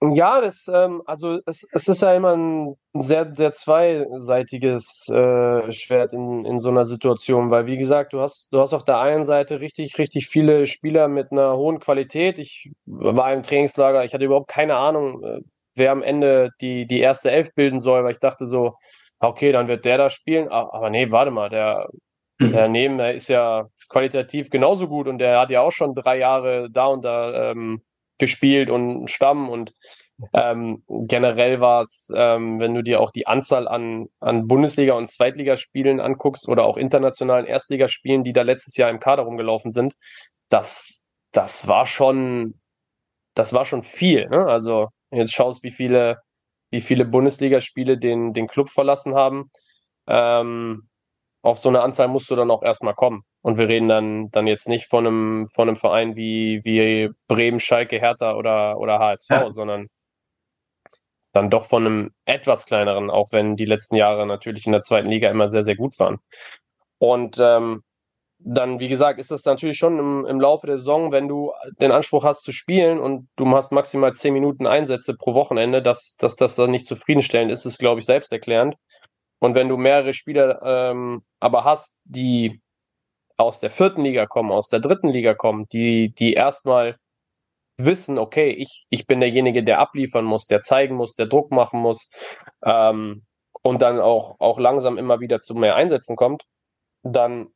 Ja, 0.00 0.40
das, 0.40 0.68
ähm, 0.72 1.02
also 1.06 1.40
es, 1.44 1.66
es 1.72 1.88
ist 1.88 2.02
ja 2.02 2.14
immer 2.14 2.36
ein 2.36 2.76
sehr, 2.94 3.34
sehr 3.34 3.50
zweiseitiges 3.50 5.08
äh, 5.08 5.72
Schwert 5.72 6.12
in, 6.12 6.44
in 6.44 6.60
so 6.60 6.68
einer 6.68 6.86
Situation, 6.86 7.50
weil 7.50 7.66
wie 7.66 7.76
gesagt, 7.78 8.12
du 8.12 8.20
hast, 8.20 8.52
du 8.52 8.60
hast 8.60 8.72
auf 8.74 8.84
der 8.84 9.00
einen 9.00 9.24
Seite 9.24 9.58
richtig, 9.58 9.98
richtig 9.98 10.28
viele 10.28 10.66
Spieler 10.66 11.08
mit 11.08 11.32
einer 11.32 11.56
hohen 11.56 11.80
Qualität. 11.80 12.38
Ich 12.38 12.70
war 12.86 13.32
im 13.34 13.42
Trainingslager, 13.42 14.04
ich 14.04 14.14
hatte 14.14 14.24
überhaupt 14.24 14.46
keine 14.48 14.76
Ahnung, 14.76 15.24
äh, 15.24 15.40
wer 15.74 15.90
am 15.90 16.02
Ende 16.04 16.50
die, 16.60 16.86
die 16.86 17.00
erste 17.00 17.32
Elf 17.32 17.52
bilden 17.56 17.80
soll, 17.80 18.04
weil 18.04 18.12
ich 18.12 18.20
dachte 18.20 18.46
so, 18.46 18.74
okay, 19.18 19.50
dann 19.50 19.66
wird 19.66 19.84
der 19.84 19.98
da 19.98 20.10
spielen. 20.10 20.48
Aber 20.48 20.90
nee, 20.90 21.10
warte 21.10 21.32
mal, 21.32 21.48
der, 21.50 21.88
hm. 22.40 22.52
der 22.52 22.68
neben, 22.68 22.98
der 22.98 23.14
ist 23.14 23.28
ja 23.28 23.66
qualitativ 23.88 24.50
genauso 24.50 24.86
gut 24.88 25.08
und 25.08 25.18
der 25.18 25.40
hat 25.40 25.50
ja 25.50 25.60
auch 25.62 25.72
schon 25.72 25.94
drei 25.94 26.18
Jahre 26.18 26.68
da 26.70 26.86
und 26.86 27.04
da 27.04 27.50
ähm, 27.50 27.82
gespielt 28.18 28.70
und 28.70 29.08
Stamm 29.08 29.48
und 29.48 29.72
ähm, 30.32 30.82
generell 30.88 31.60
war 31.60 31.82
es, 31.82 32.12
ähm, 32.14 32.58
wenn 32.58 32.74
du 32.74 32.82
dir 32.82 33.00
auch 33.00 33.12
die 33.12 33.26
Anzahl 33.26 33.68
an, 33.68 34.08
an 34.18 34.48
Bundesliga- 34.48 34.94
und 34.94 35.08
Zweitligaspielen 35.08 36.00
anguckst 36.00 36.48
oder 36.48 36.64
auch 36.64 36.76
internationalen 36.76 37.46
Erstligaspielen, 37.46 38.24
die 38.24 38.32
da 38.32 38.42
letztes 38.42 38.76
Jahr 38.76 38.90
im 38.90 38.98
Kader 38.98 39.22
rumgelaufen 39.22 39.70
sind, 39.70 39.94
das, 40.48 41.10
das 41.32 41.68
war 41.68 41.86
schon, 41.86 42.58
das 43.34 43.52
war 43.52 43.64
schon 43.64 43.84
viel. 43.84 44.28
Ne? 44.28 44.44
Also 44.46 44.88
jetzt 45.10 45.34
schaust, 45.34 45.62
wie 45.62 45.70
viele, 45.70 46.18
wie 46.70 46.80
viele 46.80 47.04
Bundesligaspiele 47.04 47.96
den, 47.96 48.32
den 48.32 48.48
Club 48.48 48.70
verlassen 48.70 49.14
haben. 49.14 49.50
Ähm, 50.08 50.87
auf 51.42 51.58
so 51.58 51.68
eine 51.68 51.82
Anzahl 51.82 52.08
musst 52.08 52.30
du 52.30 52.36
dann 52.36 52.50
auch 52.50 52.62
erstmal 52.62 52.94
kommen. 52.94 53.22
Und 53.42 53.58
wir 53.58 53.68
reden 53.68 53.88
dann, 53.88 54.30
dann 54.30 54.46
jetzt 54.46 54.68
nicht 54.68 54.86
von 54.86 55.06
einem, 55.06 55.46
von 55.46 55.68
einem 55.68 55.76
Verein 55.76 56.16
wie, 56.16 56.60
wie 56.64 57.10
Bremen, 57.28 57.60
Schalke, 57.60 58.00
Hertha 58.00 58.34
oder, 58.34 58.78
oder 58.78 58.98
HSV, 58.98 59.30
ja. 59.30 59.50
sondern 59.50 59.88
dann 61.32 61.50
doch 61.50 61.66
von 61.66 61.86
einem 61.86 62.10
etwas 62.24 62.66
kleineren, 62.66 63.10
auch 63.10 63.32
wenn 63.32 63.56
die 63.56 63.64
letzten 63.64 63.96
Jahre 63.96 64.26
natürlich 64.26 64.66
in 64.66 64.72
der 64.72 64.80
zweiten 64.80 65.08
Liga 65.08 65.30
immer 65.30 65.48
sehr, 65.48 65.62
sehr 65.62 65.76
gut 65.76 65.98
waren. 65.98 66.18
Und 66.98 67.36
ähm, 67.38 67.82
dann, 68.40 68.80
wie 68.80 68.88
gesagt, 68.88 69.18
ist 69.18 69.30
das 69.30 69.44
natürlich 69.44 69.78
schon 69.78 69.98
im, 69.98 70.26
im 70.26 70.40
Laufe 70.40 70.66
der 70.66 70.78
Saison, 70.78 71.10
wenn 71.12 71.28
du 71.28 71.52
den 71.80 71.90
Anspruch 71.90 72.24
hast 72.24 72.42
zu 72.42 72.52
spielen 72.52 72.98
und 72.98 73.28
du 73.36 73.48
hast 73.50 73.72
maximal 73.72 74.12
zehn 74.12 74.32
Minuten 74.32 74.66
Einsätze 74.66 75.16
pro 75.16 75.34
Wochenende, 75.34 75.82
dass, 75.82 76.16
dass 76.16 76.36
das 76.36 76.54
dann 76.54 76.70
nicht 76.70 76.86
zufriedenstellend 76.86 77.50
ist, 77.50 77.66
ist, 77.66 77.78
glaube 77.78 78.00
ich, 78.00 78.06
selbsterklärend. 78.06 78.76
Und 79.40 79.54
wenn 79.54 79.68
du 79.68 79.76
mehrere 79.76 80.12
Spieler 80.12 80.60
ähm, 80.62 81.22
aber 81.40 81.64
hast, 81.64 81.96
die 82.04 82.60
aus 83.36 83.60
der 83.60 83.70
vierten 83.70 84.02
Liga 84.02 84.26
kommen, 84.26 84.50
aus 84.50 84.68
der 84.68 84.80
dritten 84.80 85.08
Liga 85.08 85.34
kommen, 85.34 85.66
die, 85.72 86.12
die 86.12 86.32
erstmal 86.32 86.96
wissen, 87.76 88.18
okay, 88.18 88.50
ich, 88.50 88.86
ich 88.90 89.06
bin 89.06 89.20
derjenige, 89.20 89.62
der 89.62 89.78
abliefern 89.78 90.24
muss, 90.24 90.46
der 90.46 90.60
zeigen 90.60 90.96
muss, 90.96 91.14
der 91.14 91.26
Druck 91.26 91.52
machen 91.52 91.80
muss 91.80 92.10
ähm, 92.64 93.24
und 93.62 93.80
dann 93.80 94.00
auch, 94.00 94.36
auch 94.40 94.58
langsam 94.58 94.98
immer 94.98 95.20
wieder 95.20 95.38
zu 95.38 95.54
mehr 95.54 95.76
Einsätzen 95.76 96.16
kommt, 96.16 96.42
dann 97.04 97.48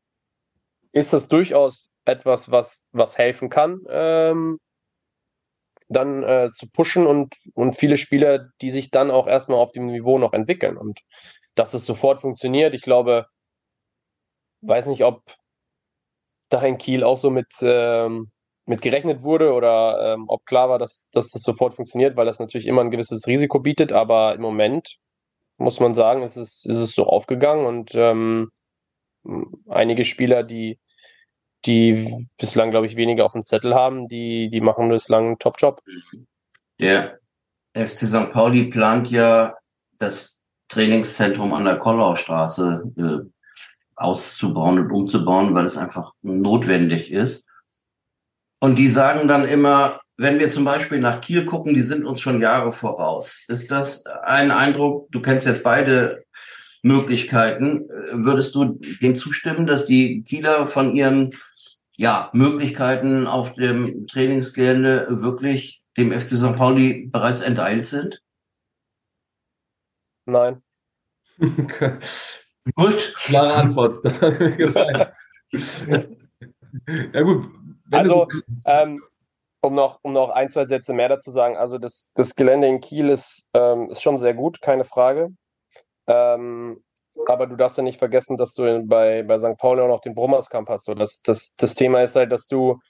ist 0.92 1.12
das 1.12 1.28
durchaus 1.28 1.90
etwas, 2.04 2.50
was, 2.52 2.88
was 2.92 3.18
helfen 3.18 3.50
kann, 3.50 3.80
ähm, 3.88 4.58
dann 5.88 6.22
äh, 6.22 6.50
zu 6.50 6.68
pushen 6.68 7.06
und, 7.06 7.34
und 7.54 7.76
viele 7.76 7.96
Spieler, 7.96 8.48
die 8.60 8.70
sich 8.70 8.90
dann 8.90 9.10
auch 9.10 9.26
erstmal 9.26 9.58
auf 9.58 9.72
dem 9.72 9.86
Niveau 9.86 10.18
noch 10.18 10.32
entwickeln. 10.32 10.76
Und 10.76 11.00
dass 11.54 11.74
es 11.74 11.86
sofort 11.86 12.20
funktioniert, 12.20 12.74
ich 12.74 12.82
glaube, 12.82 13.26
weiß 14.62 14.86
nicht, 14.86 15.04
ob 15.04 15.22
da 16.48 16.62
in 16.62 16.78
Kiel 16.78 17.04
auch 17.04 17.16
so 17.16 17.30
mit, 17.30 17.52
ähm, 17.62 18.30
mit 18.66 18.82
gerechnet 18.82 19.22
wurde 19.22 19.52
oder 19.52 20.14
ähm, 20.14 20.24
ob 20.28 20.46
klar 20.46 20.68
war, 20.68 20.78
dass, 20.78 21.08
dass 21.12 21.30
das 21.30 21.42
sofort 21.42 21.74
funktioniert, 21.74 22.16
weil 22.16 22.26
das 22.26 22.38
natürlich 22.38 22.66
immer 22.66 22.82
ein 22.82 22.90
gewisses 22.90 23.26
Risiko 23.26 23.58
bietet, 23.58 23.92
aber 23.92 24.34
im 24.34 24.42
Moment 24.42 24.96
muss 25.56 25.80
man 25.80 25.94
sagen, 25.94 26.22
ist 26.22 26.36
es, 26.36 26.64
ist 26.64 26.78
es 26.78 26.94
so 26.94 27.06
aufgegangen 27.06 27.66
und 27.66 27.94
ähm, 27.94 28.50
einige 29.68 30.04
Spieler, 30.04 30.42
die, 30.42 30.78
die 31.64 32.28
bislang, 32.38 32.70
glaube 32.70 32.86
ich, 32.86 32.96
weniger 32.96 33.24
auf 33.24 33.32
dem 33.32 33.42
Zettel 33.42 33.74
haben, 33.74 34.08
die, 34.08 34.50
die 34.50 34.60
machen 34.60 34.88
bislang 34.88 35.26
einen 35.26 35.38
Top-Job. 35.38 35.80
Ja. 36.78 37.12
FC 37.74 38.00
St. 38.00 38.32
Pauli 38.32 38.68
plant 38.68 39.10
ja 39.10 39.56
das 39.98 40.41
Trainingszentrum 40.72 41.52
an 41.52 41.64
der 41.64 41.76
Kollaustraße 41.76 42.82
äh, 42.96 43.30
auszubauen 43.94 44.78
und 44.78 44.90
umzubauen, 44.90 45.54
weil 45.54 45.66
es 45.66 45.76
einfach 45.76 46.14
notwendig 46.22 47.12
ist. 47.12 47.46
Und 48.58 48.78
die 48.78 48.88
sagen 48.88 49.28
dann 49.28 49.44
immer, 49.44 50.00
wenn 50.16 50.38
wir 50.38 50.50
zum 50.50 50.64
Beispiel 50.64 50.98
nach 50.98 51.20
Kiel 51.20 51.44
gucken, 51.44 51.74
die 51.74 51.82
sind 51.82 52.04
uns 52.04 52.20
schon 52.20 52.40
Jahre 52.40 52.72
voraus. 52.72 53.44
Ist 53.48 53.70
das 53.70 54.06
ein 54.06 54.50
Eindruck, 54.50 55.10
du 55.10 55.20
kennst 55.20 55.46
jetzt 55.46 55.62
beide 55.62 56.24
Möglichkeiten. 56.82 57.88
Würdest 58.12 58.54
du 58.54 58.80
dem 59.02 59.14
zustimmen, 59.16 59.66
dass 59.66 59.84
die 59.84 60.22
Kieler 60.22 60.66
von 60.66 60.94
ihren 60.94 61.30
ja, 61.96 62.30
Möglichkeiten 62.32 63.26
auf 63.26 63.54
dem 63.54 64.06
Trainingsgelände 64.06 65.06
wirklich 65.10 65.82
dem 65.98 66.12
FC 66.12 66.36
St. 66.36 66.56
Pauli 66.56 67.08
bereits 67.12 67.42
enteilt 67.42 67.86
sind? 67.86 68.21
Nein. 70.24 70.62
gut. 71.38 73.14
Klare 73.24 73.54
Antwort. 73.54 73.96
Das 74.04 74.22
hat 74.22 74.38
mir 74.38 74.56
gefallen. 74.56 75.12
ja 77.12 77.22
gut. 77.22 77.48
also, 77.90 78.28
ähm, 78.64 79.02
um 79.60 79.74
noch, 79.74 80.00
um 80.02 80.12
noch 80.12 80.30
ein, 80.30 80.48
zwei 80.48 80.64
Sätze 80.64 80.92
mehr 80.92 81.08
dazu 81.08 81.30
sagen, 81.30 81.56
also 81.56 81.78
das, 81.78 82.10
das 82.14 82.34
Gelände 82.34 82.66
in 82.66 82.80
Kiel 82.80 83.08
ist, 83.08 83.48
ähm, 83.54 83.90
ist 83.90 84.02
schon 84.02 84.18
sehr 84.18 84.34
gut, 84.34 84.60
keine 84.60 84.84
Frage. 84.84 85.30
Ähm, 86.06 86.82
aber 87.26 87.46
du 87.46 87.56
darfst 87.56 87.76
ja 87.76 87.82
nicht 87.82 87.98
vergessen, 87.98 88.36
dass 88.36 88.54
du 88.54 88.82
bei, 88.86 89.22
bei 89.22 89.38
St. 89.38 89.58
Pauli 89.58 89.82
auch 89.82 89.88
noch 89.88 90.00
den 90.00 90.14
Brummerskamp 90.14 90.68
hast. 90.68 90.86
So, 90.86 90.94
das, 90.94 91.20
das, 91.22 91.54
das 91.56 91.74
Thema 91.74 92.02
ist 92.02 92.16
halt, 92.16 92.32
dass 92.32 92.48
du 92.48 92.80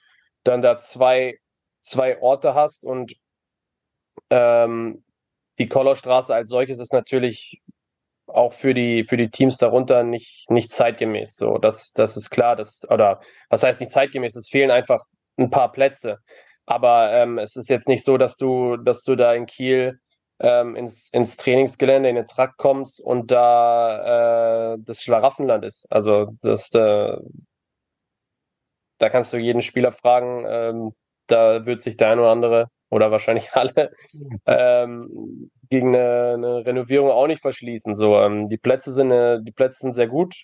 dann 0.43 0.61
da 0.61 0.77
zwei 0.77 1.37
zwei 1.83 2.19
Orte 2.21 2.55
hast 2.55 2.85
und 2.85 3.15
ähm, 4.29 5.03
die 5.57 5.67
Kollerstraße 5.67 6.33
als 6.33 6.49
solches 6.49 6.79
ist 6.79 6.93
natürlich 6.93 7.61
auch 8.27 8.53
für 8.53 8.73
die, 8.73 9.03
für 9.03 9.17
die 9.17 9.29
Teams 9.29 9.57
darunter 9.57 10.03
nicht, 10.03 10.49
nicht 10.49 10.71
zeitgemäß. 10.71 11.35
So, 11.35 11.57
das, 11.57 11.91
das 11.93 12.17
ist 12.17 12.29
klar. 12.29 12.55
Das, 12.55 12.87
oder 12.89 13.19
was 13.49 13.63
heißt 13.63 13.79
nicht 13.79 13.91
zeitgemäß? 13.91 14.35
Es 14.35 14.49
fehlen 14.49 14.71
einfach 14.71 15.05
ein 15.37 15.49
paar 15.49 15.71
Plätze. 15.71 16.19
Aber 16.65 17.11
ähm, 17.13 17.37
es 17.37 17.55
ist 17.55 17.69
jetzt 17.69 17.87
nicht 17.87 18.03
so, 18.03 18.17
dass 18.17 18.37
du, 18.37 18.77
dass 18.77 19.03
du 19.03 19.15
da 19.15 19.33
in 19.33 19.45
Kiel 19.45 19.99
ähm, 20.39 20.75
ins, 20.75 21.09
ins 21.11 21.37
Trainingsgelände, 21.37 22.09
in 22.09 22.15
den 22.15 22.27
Trakt 22.27 22.57
kommst 22.57 22.99
und 23.01 23.31
da 23.31 24.73
äh, 24.73 24.77
das 24.79 25.01
Schlaraffenland 25.03 25.65
ist. 25.65 25.85
Also 25.91 26.33
das, 26.41 26.73
äh, 26.73 27.17
da 28.97 29.09
kannst 29.09 29.33
du 29.33 29.37
jeden 29.37 29.61
Spieler 29.61 29.91
fragen, 29.91 30.45
ähm, 30.47 30.93
da 31.27 31.65
wird 31.65 31.81
sich 31.81 31.97
der 31.97 32.09
ein 32.09 32.19
oder 32.19 32.31
andere 32.31 32.67
oder 32.93 33.11
wahrscheinlich 33.11 33.49
alle 33.53 33.91
ähm, 34.45 35.49
gegen 35.69 35.95
eine, 35.95 36.33
eine, 36.35 36.65
Renovierung 36.65 37.09
auch 37.09 37.27
nicht 37.27 37.41
verschließen. 37.41 37.95
So, 37.95 38.17
ähm, 38.19 38.47
die 38.47 38.57
Plätze 38.57 38.91
sind 38.91 39.11
äh, 39.11 39.39
die 39.41 39.51
Plätze 39.51 39.79
sind 39.81 39.93
sehr 39.93 40.07
gut, 40.07 40.35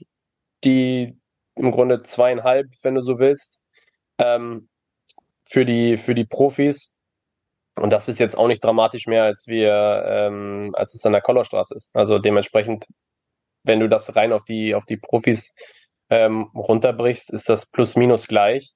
die 0.63 1.17
im 1.55 1.71
Grunde 1.71 2.01
zweieinhalb, 2.01 2.67
wenn 2.83 2.95
du 2.95 3.01
so 3.01 3.19
willst, 3.19 3.61
ähm, 4.17 4.69
für 5.45 5.65
die 5.65 5.97
für 5.97 6.15
die 6.15 6.25
Profis. 6.25 6.95
Und 7.75 7.93
das 7.93 8.09
ist 8.09 8.19
jetzt 8.19 8.37
auch 8.37 8.47
nicht 8.47 8.63
dramatisch 8.63 9.07
mehr, 9.07 9.23
als 9.23 9.45
wir 9.47 10.03
ähm, 10.05 10.71
als 10.73 10.95
es 10.95 11.05
an 11.05 11.13
der 11.13 11.21
Kollerstraße 11.21 11.75
ist. 11.75 11.95
Also 11.95 12.19
dementsprechend, 12.19 12.87
wenn 13.63 13.79
du 13.79 13.87
das 13.87 14.15
rein 14.15 14.33
auf 14.33 14.43
die 14.43 14.75
auf 14.75 14.85
die 14.85 14.97
Profis 14.97 15.55
ähm, 16.09 16.49
runterbrichst, 16.55 17.31
ist 17.31 17.47
das 17.49 17.69
plus 17.69 17.95
minus 17.95 18.27
gleich. 18.27 18.73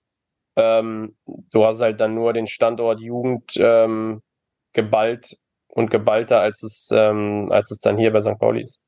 Ähm, 0.55 1.15
du 1.25 1.65
hast 1.65 1.81
halt 1.81 1.99
dann 1.99 2.13
nur 2.13 2.33
den 2.33 2.47
Standort 2.47 2.99
Jugend 2.99 3.53
ähm, 3.57 4.21
geballt 4.73 5.37
und 5.67 5.89
geballter, 5.89 6.39
als 6.39 6.61
es, 6.63 6.89
ähm, 6.91 7.47
als 7.51 7.71
es 7.71 7.79
dann 7.79 7.97
hier 7.97 8.11
bei 8.11 8.21
St. 8.21 8.37
Pauli 8.39 8.63
ist. 8.63 8.85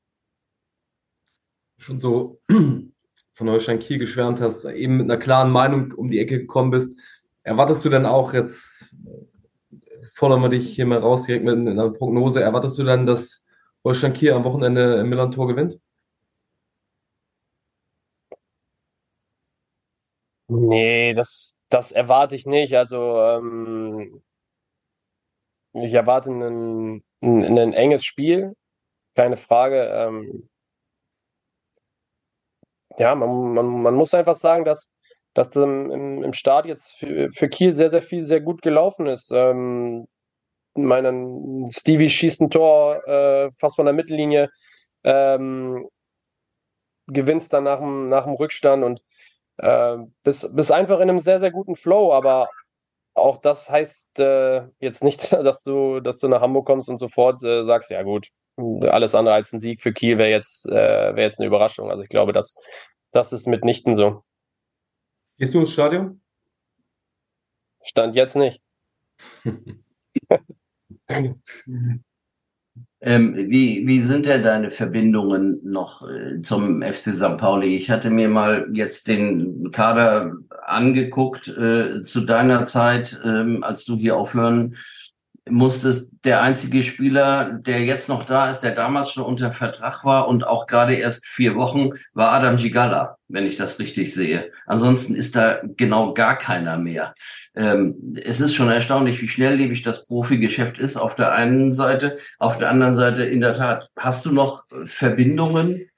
Schon 1.77 1.99
so 1.99 2.39
von 3.33 3.49
Holstein 3.49 3.79
Kiel 3.79 3.97
geschwärmt 3.97 4.39
hast, 4.41 4.65
eben 4.65 4.97
mit 4.97 5.05
einer 5.05 5.17
klaren 5.17 5.51
Meinung 5.51 5.91
um 5.93 6.09
die 6.09 6.19
Ecke 6.19 6.39
gekommen 6.39 6.71
bist. 6.71 6.99
Erwartest 7.43 7.83
du 7.85 7.89
dann 7.89 8.05
auch 8.05 8.33
jetzt, 8.33 8.97
fordern 10.13 10.41
wir 10.41 10.49
dich 10.49 10.73
hier 10.73 10.85
mal 10.85 10.99
raus 10.99 11.23
direkt 11.23 11.45
mit 11.45 11.55
einer 11.55 11.91
Prognose, 11.91 12.41
erwartest 12.41 12.77
du 12.77 12.83
dann, 12.83 13.05
dass 13.05 13.45
Holstein 13.83 14.13
Kiel 14.13 14.33
am 14.33 14.43
Wochenende 14.43 14.95
im 14.95 15.09
Milan-Tor 15.09 15.47
gewinnt? 15.47 15.79
Nee, 20.47 21.13
das, 21.13 21.59
das 21.69 21.91
erwarte 21.91 22.35
ich 22.35 22.45
nicht. 22.45 22.75
Also 22.75 23.19
ähm, 23.21 24.21
ich 25.73 25.93
erwarte 25.93 26.29
ein, 26.31 27.03
ein, 27.21 27.73
enges 27.73 28.05
Spiel, 28.05 28.55
keine 29.15 29.37
Frage. 29.37 29.89
Ähm, 29.91 30.49
ja, 32.97 33.15
man, 33.15 33.53
man, 33.53 33.81
man 33.81 33.95
muss 33.95 34.13
einfach 34.13 34.35
sagen, 34.35 34.65
dass, 34.65 34.93
dass 35.33 35.55
im, 35.55 36.23
im 36.23 36.33
Start 36.33 36.65
jetzt 36.65 36.93
für, 36.97 37.29
für 37.29 37.49
Kiel 37.49 37.73
sehr, 37.73 37.89
sehr 37.89 38.01
viel 38.01 38.23
sehr 38.23 38.41
gut 38.41 38.61
gelaufen 38.61 39.07
ist. 39.07 39.31
Ähm, 39.33 40.07
meinen 40.75 41.69
Stevie 41.71 42.09
schießt 42.09 42.41
ein 42.41 42.49
Tor 42.51 43.07
äh, 43.07 43.51
fast 43.59 43.77
von 43.77 43.85
der 43.85 43.95
Mittellinie, 43.95 44.49
ähm, 45.03 45.87
gewinnst 47.07 47.53
dann 47.53 47.63
nach 47.65 47.79
dem, 47.79 48.09
nach 48.09 48.25
dem 48.25 48.33
Rückstand 48.33 48.83
und 48.83 49.01
äh, 49.57 49.97
bist, 50.23 50.55
bist 50.55 50.71
einfach 50.71 50.97
in 50.97 51.09
einem 51.09 51.19
sehr, 51.19 51.39
sehr 51.39 51.51
guten 51.51 51.75
Flow, 51.75 52.13
aber 52.13 52.49
auch 53.13 53.37
das 53.37 53.69
heißt 53.69 54.19
äh, 54.19 54.67
jetzt 54.79 55.03
nicht, 55.03 55.31
dass 55.31 55.63
du, 55.63 55.99
dass 55.99 56.19
du 56.19 56.27
nach 56.27 56.41
Hamburg 56.41 56.65
kommst 56.65 56.89
und 56.89 56.97
sofort 56.97 57.43
äh, 57.43 57.63
sagst, 57.63 57.89
ja 57.89 58.03
gut, 58.03 58.29
alles 58.57 59.15
andere 59.15 59.35
als 59.35 59.51
ein 59.53 59.59
Sieg 59.59 59.81
für 59.81 59.93
Kiel 59.93 60.17
wäre 60.17 60.29
jetzt, 60.29 60.67
äh, 60.67 60.73
wäre 60.73 61.21
jetzt 61.21 61.39
eine 61.39 61.47
Überraschung. 61.47 61.89
Also 61.89 62.03
ich 62.03 62.09
glaube, 62.09 62.33
dass 62.33 62.55
das 63.11 63.33
ist 63.33 63.47
mitnichten 63.47 63.97
so. 63.97 64.23
Gehst 65.37 65.53
du 65.53 65.59
ins 65.59 65.73
Stadion? 65.73 66.21
Stand 67.81 68.15
jetzt 68.15 68.35
nicht. 68.35 68.61
Ähm, 73.05 73.35
wie, 73.35 73.85
wie 73.85 73.99
sind 73.99 74.25
denn 74.25 74.41
deine 74.41 74.71
Verbindungen 74.71 75.59
noch 75.63 76.01
äh, 76.09 76.41
zum 76.41 76.81
FC 76.81 77.13
St. 77.13 77.37
Pauli? 77.37 77.75
Ich 77.77 77.91
hatte 77.91 78.09
mir 78.09 78.29
mal 78.29 78.67
jetzt 78.73 79.07
den 79.07 79.69
Kader 79.69 80.33
angeguckt 80.65 81.47
äh, 81.47 82.01
zu 82.01 82.21
deiner 82.21 82.65
Zeit, 82.65 83.21
ähm, 83.23 83.63
als 83.63 83.85
du 83.85 83.95
hier 83.95 84.17
aufhören 84.17 84.75
musstest. 85.47 86.11
Der 86.23 86.41
einzige 86.41 86.81
Spieler, 86.81 87.53
der 87.53 87.83
jetzt 87.83 88.09
noch 88.09 88.23
da 88.23 88.49
ist, 88.49 88.61
der 88.61 88.73
damals 88.73 89.11
schon 89.11 89.23
unter 89.23 89.51
Vertrag 89.51 90.03
war 90.03 90.27
und 90.27 90.45
auch 90.45 90.67
gerade 90.67 90.95
erst 90.95 91.25
vier 91.25 91.55
Wochen, 91.55 91.91
war 92.13 92.31
Adam 92.31 92.57
Gigala, 92.57 93.17
wenn 93.27 93.45
ich 93.45 93.55
das 93.55 93.79
richtig 93.79 94.13
sehe. 94.13 94.51
Ansonsten 94.65 95.15
ist 95.15 95.35
da 95.35 95.59
genau 95.63 96.13
gar 96.13 96.37
keiner 96.37 96.77
mehr 96.77 97.13
ähm, 97.55 98.13
es 98.23 98.41
ist 98.41 98.53
schon 98.53 98.69
erstaunlich, 98.69 99.21
wie 99.21 99.27
schnelllebig 99.27 99.81
das 99.81 100.05
Profigeschäft 100.05 100.77
ist 100.77 100.97
auf 100.97 101.15
der 101.15 101.31
einen 101.31 101.71
Seite. 101.71 102.17
Auf 102.37 102.57
der 102.57 102.69
anderen 102.69 102.95
Seite, 102.95 103.23
in 103.23 103.41
der 103.41 103.55
Tat, 103.55 103.89
hast 103.97 104.25
du 104.25 104.31
noch 104.31 104.65
Verbindungen 104.85 105.89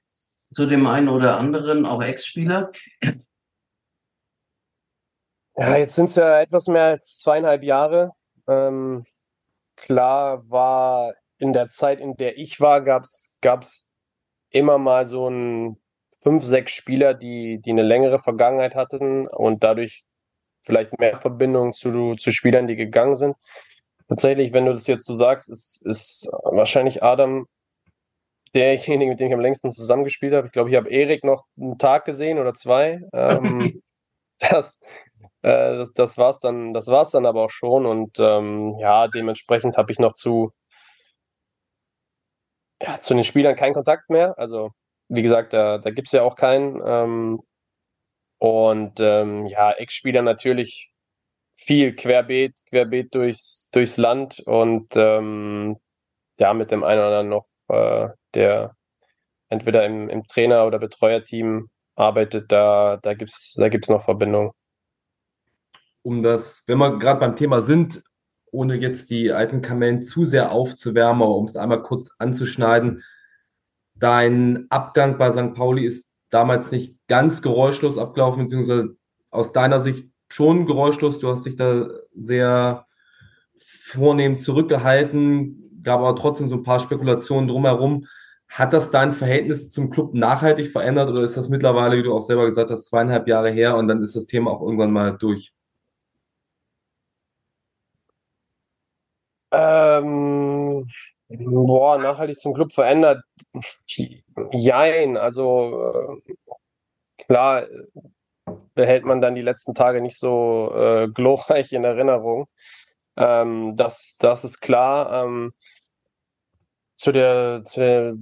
zu 0.53 0.65
dem 0.65 0.85
einen 0.87 1.09
oder 1.09 1.37
anderen, 1.37 1.85
auch 1.85 2.01
Ex-Spieler? 2.01 2.71
Ja, 5.55 5.75
jetzt 5.75 5.95
sind 5.95 6.05
es 6.05 6.15
ja 6.15 6.41
etwas 6.41 6.67
mehr 6.67 6.85
als 6.85 7.19
zweieinhalb 7.19 7.63
Jahre. 7.63 8.11
Ähm, 8.47 9.05
klar 9.77 10.49
war 10.49 11.13
in 11.37 11.53
der 11.53 11.69
Zeit, 11.69 12.01
in 12.01 12.15
der 12.17 12.37
ich 12.37 12.59
war, 12.59 12.81
gab 12.81 13.03
es 13.03 13.93
immer 14.49 14.77
mal 14.77 15.05
so 15.05 15.29
ein 15.29 15.77
fünf, 16.21 16.43
sechs 16.43 16.73
Spieler, 16.73 17.13
die, 17.13 17.61
die 17.63 17.71
eine 17.71 17.83
längere 17.83 18.19
Vergangenheit 18.19 18.75
hatten 18.75 19.27
und 19.27 19.63
dadurch 19.63 20.03
vielleicht 20.61 20.99
mehr 20.99 21.19
Verbindung 21.21 21.73
zu, 21.73 22.15
zu 22.15 22.31
Spielern, 22.31 22.67
die 22.67 22.75
gegangen 22.75 23.15
sind. 23.15 23.35
Tatsächlich, 24.09 24.53
wenn 24.53 24.65
du 24.65 24.73
das 24.73 24.87
jetzt 24.87 25.05
so 25.05 25.15
sagst, 25.15 25.49
ist, 25.49 25.85
ist 25.85 26.29
wahrscheinlich 26.43 27.03
Adam 27.03 27.47
derjenige, 28.53 29.11
mit 29.11 29.19
dem 29.19 29.27
ich 29.27 29.33
am 29.33 29.39
längsten 29.39 29.71
zusammengespielt 29.71 30.33
habe. 30.33 30.47
Ich 30.47 30.53
glaube, 30.53 30.69
ich 30.69 30.75
habe 30.75 30.89
Erik 30.89 31.23
noch 31.23 31.45
einen 31.59 31.77
Tag 31.77 32.05
gesehen 32.05 32.39
oder 32.39 32.53
zwei. 32.53 33.01
Ähm, 33.13 33.81
das, 34.39 34.79
äh, 35.47 35.77
das, 35.77 35.93
das 35.93 36.17
war's 36.17 36.39
dann, 36.39 36.73
das 36.73 36.87
war's 36.87 37.11
dann 37.11 37.25
aber 37.25 37.43
auch 37.45 37.51
schon. 37.51 37.85
Und 37.85 38.19
ähm, 38.19 38.75
ja, 38.79 39.07
dementsprechend 39.07 39.77
habe 39.77 39.91
ich 39.91 39.99
noch 39.99 40.13
zu, 40.13 40.51
ja, 42.81 42.99
zu 42.99 43.13
den 43.13 43.23
Spielern 43.23 43.55
keinen 43.55 43.73
Kontakt 43.73 44.09
mehr. 44.09 44.37
Also, 44.37 44.71
wie 45.09 45.21
gesagt, 45.23 45.53
da, 45.53 45.77
da 45.79 45.89
gibt 45.91 46.07
es 46.07 46.11
ja 46.13 46.23
auch 46.23 46.35
keinen. 46.35 46.81
Ähm, 46.85 47.41
und 48.39 48.99
ähm, 48.99 49.47
ja, 49.47 49.71
Ex-Spieler 49.71 50.21
natürlich 50.21 50.91
viel 51.53 51.95
querbeet, 51.95 52.53
querbeet 52.69 53.15
durchs, 53.15 53.69
durchs 53.71 53.97
Land 53.97 54.41
und 54.45 54.89
ähm, 54.95 55.77
ja, 56.39 56.53
mit 56.53 56.71
dem 56.71 56.83
einen 56.83 56.99
oder 57.01 57.19
anderen 57.19 57.29
noch, 57.29 57.47
äh, 57.69 58.09
der 58.35 58.75
entweder 59.49 59.85
im, 59.85 60.09
im 60.09 60.23
Trainer- 60.27 60.67
oder 60.67 60.79
Betreuerteam 60.79 61.69
arbeitet, 61.95 62.51
da, 62.51 62.97
da 63.03 63.13
gibt 63.15 63.31
es 63.31 63.55
da 63.57 63.69
gibt's 63.69 63.89
noch 63.89 64.03
Verbindungen. 64.03 64.51
Um 66.01 66.23
das, 66.23 66.63
wenn 66.67 66.77
wir 66.77 66.99
gerade 66.99 67.19
beim 67.19 67.35
Thema 67.35 67.61
sind, 67.61 68.03
ohne 68.51 68.75
jetzt 68.75 69.09
die 69.09 69.31
alten 69.31 69.61
Kamellen 69.61 70.03
zu 70.03 70.25
sehr 70.25 70.51
aufzuwärmen, 70.51 71.21
aber 71.21 71.35
um 71.35 71.45
es 71.45 71.57
einmal 71.57 71.83
kurz 71.83 72.11
anzuschneiden, 72.17 73.03
dein 73.95 74.67
Abgang 74.69 75.17
bei 75.17 75.31
St. 75.31 75.53
Pauli 75.53 75.85
ist 75.85 76.13
damals 76.29 76.71
nicht 76.71 76.95
ganz 77.07 77.41
geräuschlos 77.41 77.97
abgelaufen, 77.97 78.43
beziehungsweise 78.43 78.95
aus 79.31 79.51
deiner 79.51 79.79
Sicht 79.79 80.09
schon 80.29 80.65
geräuschlos. 80.65 81.19
Du 81.19 81.29
hast 81.29 81.45
dich 81.45 81.55
da 81.55 81.89
sehr 82.15 82.85
vornehm 83.57 84.37
zurückgehalten, 84.37 85.81
gab 85.83 85.99
aber 86.01 86.15
trotzdem 86.15 86.47
so 86.47 86.55
ein 86.55 86.63
paar 86.63 86.79
Spekulationen 86.79 87.47
drumherum. 87.47 88.05
Hat 88.49 88.73
das 88.73 88.91
dein 88.91 89.13
Verhältnis 89.13 89.69
zum 89.69 89.89
Club 89.89 90.13
nachhaltig 90.13 90.71
verändert 90.71 91.09
oder 91.09 91.21
ist 91.21 91.35
das 91.35 91.49
mittlerweile, 91.49 91.97
wie 91.97 92.03
du 92.03 92.13
auch 92.13 92.21
selber 92.21 92.45
gesagt 92.45 92.71
hast, 92.71 92.85
zweieinhalb 92.85 93.27
Jahre 93.27 93.49
her 93.51 93.75
und 93.75 93.87
dann 93.87 94.01
ist 94.01 94.15
das 94.15 94.25
Thema 94.25 94.51
auch 94.51 94.61
irgendwann 94.61 94.91
mal 94.91 95.11
durch? 95.17 95.53
Ähm, 99.57 100.87
boah, 101.29 101.97
nachhaltig 101.97 102.37
zum 102.37 102.53
Club 102.53 102.71
verändert. 102.73 103.23
Jein, 104.51 105.17
also 105.17 106.19
äh, 106.27 107.23
klar 107.27 107.65
behält 108.75 109.03
man 109.05 109.19
dann 109.21 109.35
die 109.35 109.41
letzten 109.41 109.73
Tage 109.73 110.01
nicht 110.01 110.17
so 110.17 110.71
äh, 110.75 111.07
glorreich 111.07 111.73
in 111.73 111.83
Erinnerung. 111.83 112.47
Ähm, 113.17 113.75
das, 113.75 114.15
das 114.19 114.43
ist 114.43 114.61
klar. 114.61 115.25
Ähm, 115.25 115.53
zu 116.95 117.11
der, 117.11 117.63
zu 117.65 117.79
der 117.79 118.13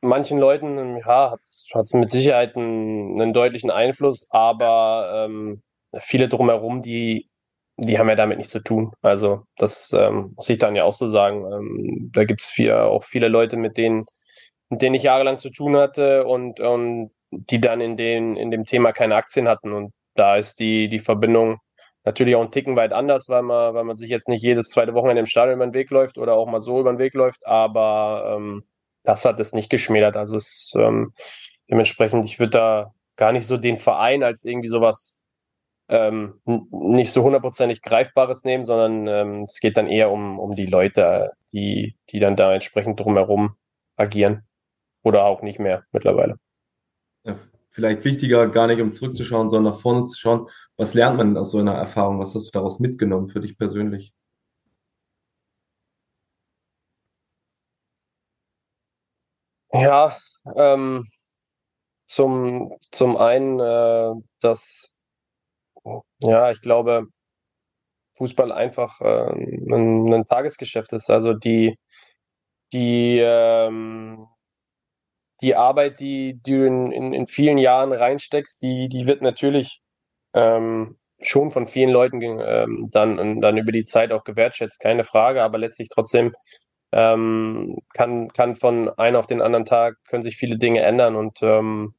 manchen 0.00 0.38
Leuten 0.38 0.96
ja, 0.98 1.30
hat 1.30 1.40
es 1.40 1.94
mit 1.94 2.10
Sicherheit 2.10 2.56
einen, 2.56 3.20
einen, 3.20 3.32
deutlichen 3.34 3.70
Einfluss, 3.70 4.28
aber 4.30 5.26
ähm, 5.26 5.62
viele 5.98 6.28
drumherum, 6.28 6.82
die 6.82 7.29
die 7.82 7.98
haben 7.98 8.08
ja 8.08 8.14
damit 8.14 8.38
nichts 8.38 8.52
zu 8.52 8.62
tun. 8.62 8.92
Also 9.00 9.44
das 9.56 9.92
ähm, 9.96 10.34
muss 10.36 10.48
ich 10.48 10.58
dann 10.58 10.76
ja 10.76 10.84
auch 10.84 10.92
so 10.92 11.08
sagen. 11.08 11.44
Ähm, 11.50 12.10
da 12.12 12.24
gibt 12.24 12.42
es 12.42 12.54
auch 12.70 13.04
viele 13.04 13.28
Leute, 13.28 13.56
mit 13.56 13.76
denen, 13.76 14.04
mit 14.68 14.82
denen 14.82 14.94
ich 14.94 15.02
jahrelang 15.04 15.38
zu 15.38 15.50
tun 15.50 15.76
hatte 15.76 16.26
und, 16.26 16.60
und 16.60 17.10
die 17.30 17.60
dann 17.60 17.80
in, 17.80 17.96
den, 17.96 18.36
in 18.36 18.50
dem 18.50 18.64
Thema 18.64 18.92
keine 18.92 19.16
Aktien 19.16 19.48
hatten. 19.48 19.72
Und 19.72 19.92
da 20.14 20.36
ist 20.36 20.60
die, 20.60 20.88
die 20.88 20.98
Verbindung 20.98 21.58
natürlich 22.04 22.36
auch 22.36 22.42
ein 22.42 22.50
Ticken 22.50 22.76
weit 22.76 22.92
anders, 22.92 23.28
weil 23.28 23.42
man, 23.42 23.74
weil 23.74 23.84
man 23.84 23.96
sich 23.96 24.10
jetzt 24.10 24.28
nicht 24.28 24.42
jedes 24.42 24.70
zweite 24.70 24.94
Wochenende 24.94 25.20
im 25.20 25.26
Stadion 25.26 25.56
über 25.56 25.66
den 25.66 25.74
Weg 25.74 25.90
läuft 25.90 26.18
oder 26.18 26.34
auch 26.34 26.48
mal 26.48 26.60
so 26.60 26.80
über 26.80 26.92
den 26.92 26.98
Weg 26.98 27.14
läuft, 27.14 27.46
aber 27.46 28.36
ähm, 28.36 28.64
das 29.04 29.24
hat 29.24 29.40
es 29.40 29.52
nicht 29.52 29.70
geschmälert. 29.70 30.16
Also 30.16 30.36
es 30.36 30.72
ähm, 30.76 31.12
dementsprechend, 31.70 32.24
ich 32.24 32.38
würde 32.38 32.50
da 32.50 32.94
gar 33.16 33.32
nicht 33.32 33.46
so 33.46 33.56
den 33.56 33.78
Verein 33.78 34.22
als 34.22 34.44
irgendwie 34.44 34.68
sowas 34.68 35.19
ähm, 35.90 36.40
nicht 36.70 37.12
so 37.12 37.22
hundertprozentig 37.22 37.82
Greifbares 37.82 38.44
nehmen, 38.44 38.64
sondern 38.64 39.06
ähm, 39.08 39.44
es 39.44 39.58
geht 39.58 39.76
dann 39.76 39.88
eher 39.88 40.10
um, 40.10 40.38
um 40.38 40.52
die 40.52 40.66
Leute, 40.66 41.32
die, 41.52 41.96
die 42.10 42.20
dann 42.20 42.36
da 42.36 42.54
entsprechend 42.54 43.00
drumherum 43.00 43.56
agieren. 43.96 44.46
Oder 45.02 45.24
auch 45.24 45.42
nicht 45.42 45.58
mehr 45.58 45.84
mittlerweile. 45.92 46.36
Ja, 47.24 47.34
vielleicht 47.70 48.04
wichtiger, 48.04 48.48
gar 48.48 48.66
nicht 48.66 48.80
um 48.80 48.92
zurückzuschauen, 48.92 49.50
sondern 49.50 49.72
nach 49.72 49.80
vorne 49.80 50.06
zu 50.06 50.18
schauen. 50.18 50.48
Was 50.76 50.94
lernt 50.94 51.16
man 51.16 51.36
aus 51.36 51.50
so 51.50 51.58
einer 51.58 51.74
Erfahrung? 51.74 52.20
Was 52.20 52.34
hast 52.34 52.46
du 52.46 52.50
daraus 52.52 52.80
mitgenommen 52.80 53.28
für 53.28 53.40
dich 53.40 53.58
persönlich? 53.58 54.14
Ja, 59.72 60.16
ähm, 60.56 61.06
zum, 62.06 62.76
zum 62.90 63.16
einen, 63.16 63.58
äh, 63.58 64.12
dass 64.40 64.94
ja, 66.20 66.50
ich 66.50 66.60
glaube, 66.60 67.06
Fußball 68.18 68.52
einfach 68.52 69.00
äh, 69.00 69.30
ein, 69.32 70.12
ein 70.12 70.26
Tagesgeschäft 70.26 70.92
ist. 70.92 71.10
Also 71.10 71.32
die, 71.32 71.76
die, 72.72 73.18
ähm, 73.22 74.26
die 75.42 75.56
Arbeit, 75.56 76.00
die, 76.00 76.38
die 76.44 76.52
du 76.52 76.66
in, 76.66 76.92
in, 76.92 77.12
in 77.12 77.26
vielen 77.26 77.58
Jahren 77.58 77.92
reinsteckst, 77.92 78.62
die, 78.62 78.88
die 78.88 79.06
wird 79.06 79.22
natürlich 79.22 79.80
ähm, 80.34 80.96
schon 81.22 81.50
von 81.50 81.66
vielen 81.66 81.90
Leuten 81.90 82.20
ähm, 82.22 82.88
dann, 82.92 83.40
dann 83.40 83.56
über 83.56 83.72
die 83.72 83.84
Zeit 83.84 84.12
auch 84.12 84.24
gewertschätzt, 84.24 84.80
keine 84.80 85.04
Frage, 85.04 85.42
aber 85.42 85.58
letztlich 85.58 85.88
trotzdem 85.88 86.34
ähm, 86.92 87.78
kann, 87.94 88.28
kann 88.28 88.56
von 88.56 88.88
einem 88.90 89.16
auf 89.16 89.26
den 89.26 89.42
anderen 89.42 89.64
Tag 89.64 89.96
können 90.08 90.22
sich 90.22 90.36
viele 90.36 90.58
Dinge 90.58 90.80
ändern 90.80 91.16
und 91.16 91.38
ähm, 91.42 91.94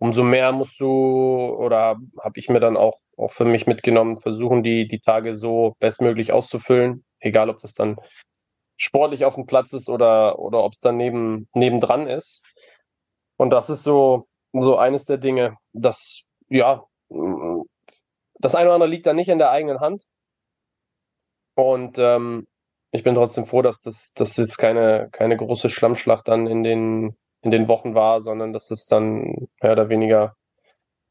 umso 0.00 0.24
mehr 0.24 0.50
musst 0.50 0.80
du 0.80 0.88
oder 0.88 1.98
habe 2.18 2.38
ich 2.38 2.48
mir 2.48 2.58
dann 2.58 2.76
auch, 2.76 2.98
auch 3.16 3.32
für 3.32 3.44
mich 3.44 3.66
mitgenommen, 3.66 4.16
versuchen, 4.16 4.62
die, 4.62 4.88
die 4.88 4.98
Tage 4.98 5.34
so 5.34 5.74
bestmöglich 5.78 6.32
auszufüllen, 6.32 7.04
egal 7.20 7.50
ob 7.50 7.60
das 7.60 7.74
dann 7.74 7.96
sportlich 8.78 9.26
auf 9.26 9.34
dem 9.34 9.46
Platz 9.46 9.74
ist 9.74 9.90
oder, 9.90 10.38
oder 10.38 10.64
ob 10.64 10.72
es 10.72 10.80
dann 10.80 10.96
neben, 10.96 11.48
nebendran 11.54 12.06
ist. 12.06 12.56
Und 13.36 13.50
das 13.50 13.68
ist 13.68 13.84
so, 13.84 14.26
so 14.52 14.76
eines 14.76 15.04
der 15.04 15.18
Dinge, 15.18 15.56
das, 15.72 16.26
ja, 16.48 16.86
das 18.38 18.54
eine 18.54 18.66
oder 18.66 18.74
andere 18.74 18.90
liegt 18.90 19.06
da 19.06 19.12
nicht 19.12 19.28
in 19.28 19.38
der 19.38 19.50
eigenen 19.50 19.80
Hand. 19.80 20.04
Und 21.56 21.98
ähm, 21.98 22.46
ich 22.90 23.02
bin 23.02 23.14
trotzdem 23.14 23.44
froh, 23.44 23.60
dass 23.60 23.82
das, 23.82 24.12
das 24.14 24.38
jetzt 24.38 24.56
keine, 24.56 25.10
keine 25.12 25.36
große 25.36 25.68
Schlammschlacht 25.68 26.26
dann 26.26 26.46
in 26.46 26.62
den, 26.62 27.16
in 27.42 27.50
den 27.50 27.68
Wochen 27.68 27.94
war, 27.94 28.20
sondern 28.20 28.52
dass 28.52 28.70
es 28.70 28.86
dann 28.86 29.48
mehr 29.62 29.72
oder 29.72 29.88
weniger 29.88 30.36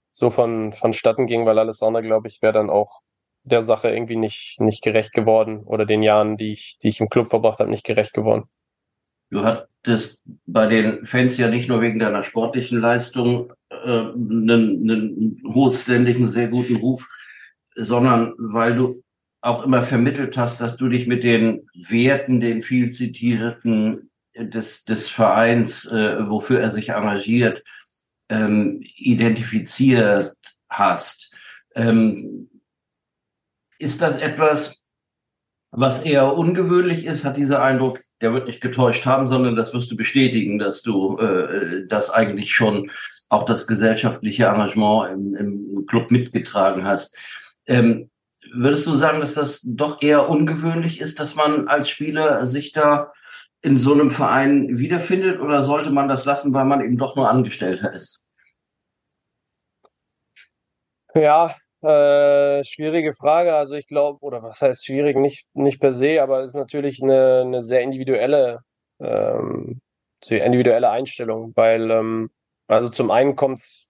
so 0.10 0.30
von, 0.30 0.74
vonstatten 0.74 1.28
ging, 1.28 1.46
weil 1.46 1.60
alles 1.60 1.82
andere, 1.82 2.04
glaube 2.04 2.28
ich, 2.28 2.42
wäre 2.42 2.54
dann 2.54 2.70
auch 2.70 3.02
der 3.44 3.63
Sache 3.63 3.89
irgendwie 3.89 4.15
nicht, 4.15 4.60
nicht 4.60 4.84
gerecht 4.84 5.13
geworden 5.13 5.63
oder 5.63 5.86
den 5.86 6.04
Jahren, 6.04 6.38
die 6.38 6.52
ich, 6.52 6.78
die 6.82 6.89
ich 6.89 7.00
im 7.00 7.10
Club 7.10 7.30
verbracht 7.30 7.60
habe, 7.60 7.70
nicht 7.70 7.86
gerecht 7.86 8.13
geworden. 8.13 8.46
Du 9.32 9.44
hattest 9.44 10.24
bei 10.46 10.65
den 10.65 11.06
Fans 11.06 11.38
ja 11.38 11.50
nicht 11.50 11.70
nur 11.70 11.82
wegen 11.82 12.00
deiner 12.00 12.24
sportlichen 12.24 12.80
Leistung 12.80 13.54
äh, 13.70 13.76
einen, 13.76 14.89
einen 14.89 15.42
hochständigen, 15.54 16.26
sehr 16.26 16.48
guten 16.48 16.78
Ruf, 16.78 17.08
sondern 17.76 18.34
weil 18.38 18.76
du 18.76 19.04
auch 19.42 19.63
immer 19.63 19.84
vermittelt 19.84 20.38
hast, 20.38 20.60
dass 20.60 20.78
du 20.78 20.89
dich 20.89 21.08
mit 21.08 21.24
den 21.24 21.68
Werten, 21.74 22.42
den 22.42 22.62
viel 22.62 22.89
zitierten 22.92 24.09
des, 24.36 24.86
des 24.86 25.10
Vereins, 25.10 25.86
äh, 25.92 26.30
wofür 26.30 26.60
er 26.62 26.70
sich 26.70 26.89
engagiert, 26.89 27.63
ähm, 28.30 28.82
identifiziert 28.96 30.36
hast. 30.70 31.34
Ähm, 31.76 32.50
ist 33.80 34.02
das 34.02 34.18
etwas, 34.18 34.84
was 35.72 36.04
eher 36.04 36.36
ungewöhnlich 36.36 37.06
ist? 37.06 37.26
Hat 37.26 37.38
dieser 37.38 37.62
Eindruck, 37.62 38.00
der 38.22 38.34
wird 38.34 38.48
nicht 38.48 38.62
getäuscht 38.62 39.06
haben, 39.06 39.28
sondern 39.28 39.56
das 39.56 39.74
wirst 39.74 39.92
du 39.92 39.98
bestätigen, 39.98 40.60
dass 40.60 40.82
du 40.82 41.18
äh, 41.18 41.86
das 41.88 42.10
eigentlich 42.10 42.54
schon 42.54 42.92
auch 43.30 43.46
das 43.46 43.68
gesellschaftliche 43.68 44.46
Engagement 44.46 45.12
im, 45.12 45.36
im 45.36 45.86
Club 45.86 46.12
mitgetragen 46.12 46.86
hast. 46.86 47.15
Ähm, 47.68 48.10
würdest 48.52 48.88
du 48.88 48.96
sagen, 48.96 49.20
dass 49.20 49.36
das 49.36 49.62
doch 49.63 50.02
eher 50.02 50.28
ungewöhnlich 50.28 51.00
ist, 51.00 51.20
dass 51.20 51.36
man 51.36 51.68
als 51.68 51.89
Spieler 51.89 52.46
sich 52.48 52.72
da 52.72 53.12
in 53.62 53.78
so 53.78 53.93
einem 53.93 54.10
Verein 54.10 54.80
wiederfindet 54.80 55.39
oder 55.39 55.62
sollte 55.62 55.91
man 55.91 56.08
das 56.08 56.26
lassen, 56.26 56.54
weil 56.54 56.65
man 56.65 56.82
eben 56.82 56.98
doch 56.98 57.15
nur 57.15 57.30
Angestellter 57.30 57.93
ist? 57.93 58.26
Ja, 61.15 61.56
äh, 61.82 62.63
schwierige 62.63 63.13
Frage. 63.13 63.56
Also 63.56 63.76
ich 63.76 63.88
glaube, 63.88 64.19
oder 64.22 64.43
was 64.43 64.62
heißt 64.62 64.86
schwierig? 64.86 65.17
Nicht, 65.17 65.48
nicht 65.54 65.80
per 65.80 65.93
se, 65.93 66.22
aber 66.22 66.41
es 66.41 66.52
ist 66.52 66.56
natürlich 66.56 67.02
eine, 67.02 67.41
eine 67.45 67.62
sehr 67.62 67.82
individuelle, 67.82 68.60
ähm, 69.00 69.82
individuelle 70.30 70.89
Einstellung, 70.89 71.54
weil 71.56 71.89
ähm, 71.91 72.30
also 72.67 72.89
zum 72.89 73.12
einen 73.12 73.36
kommt 73.36 73.58
es 73.60 73.88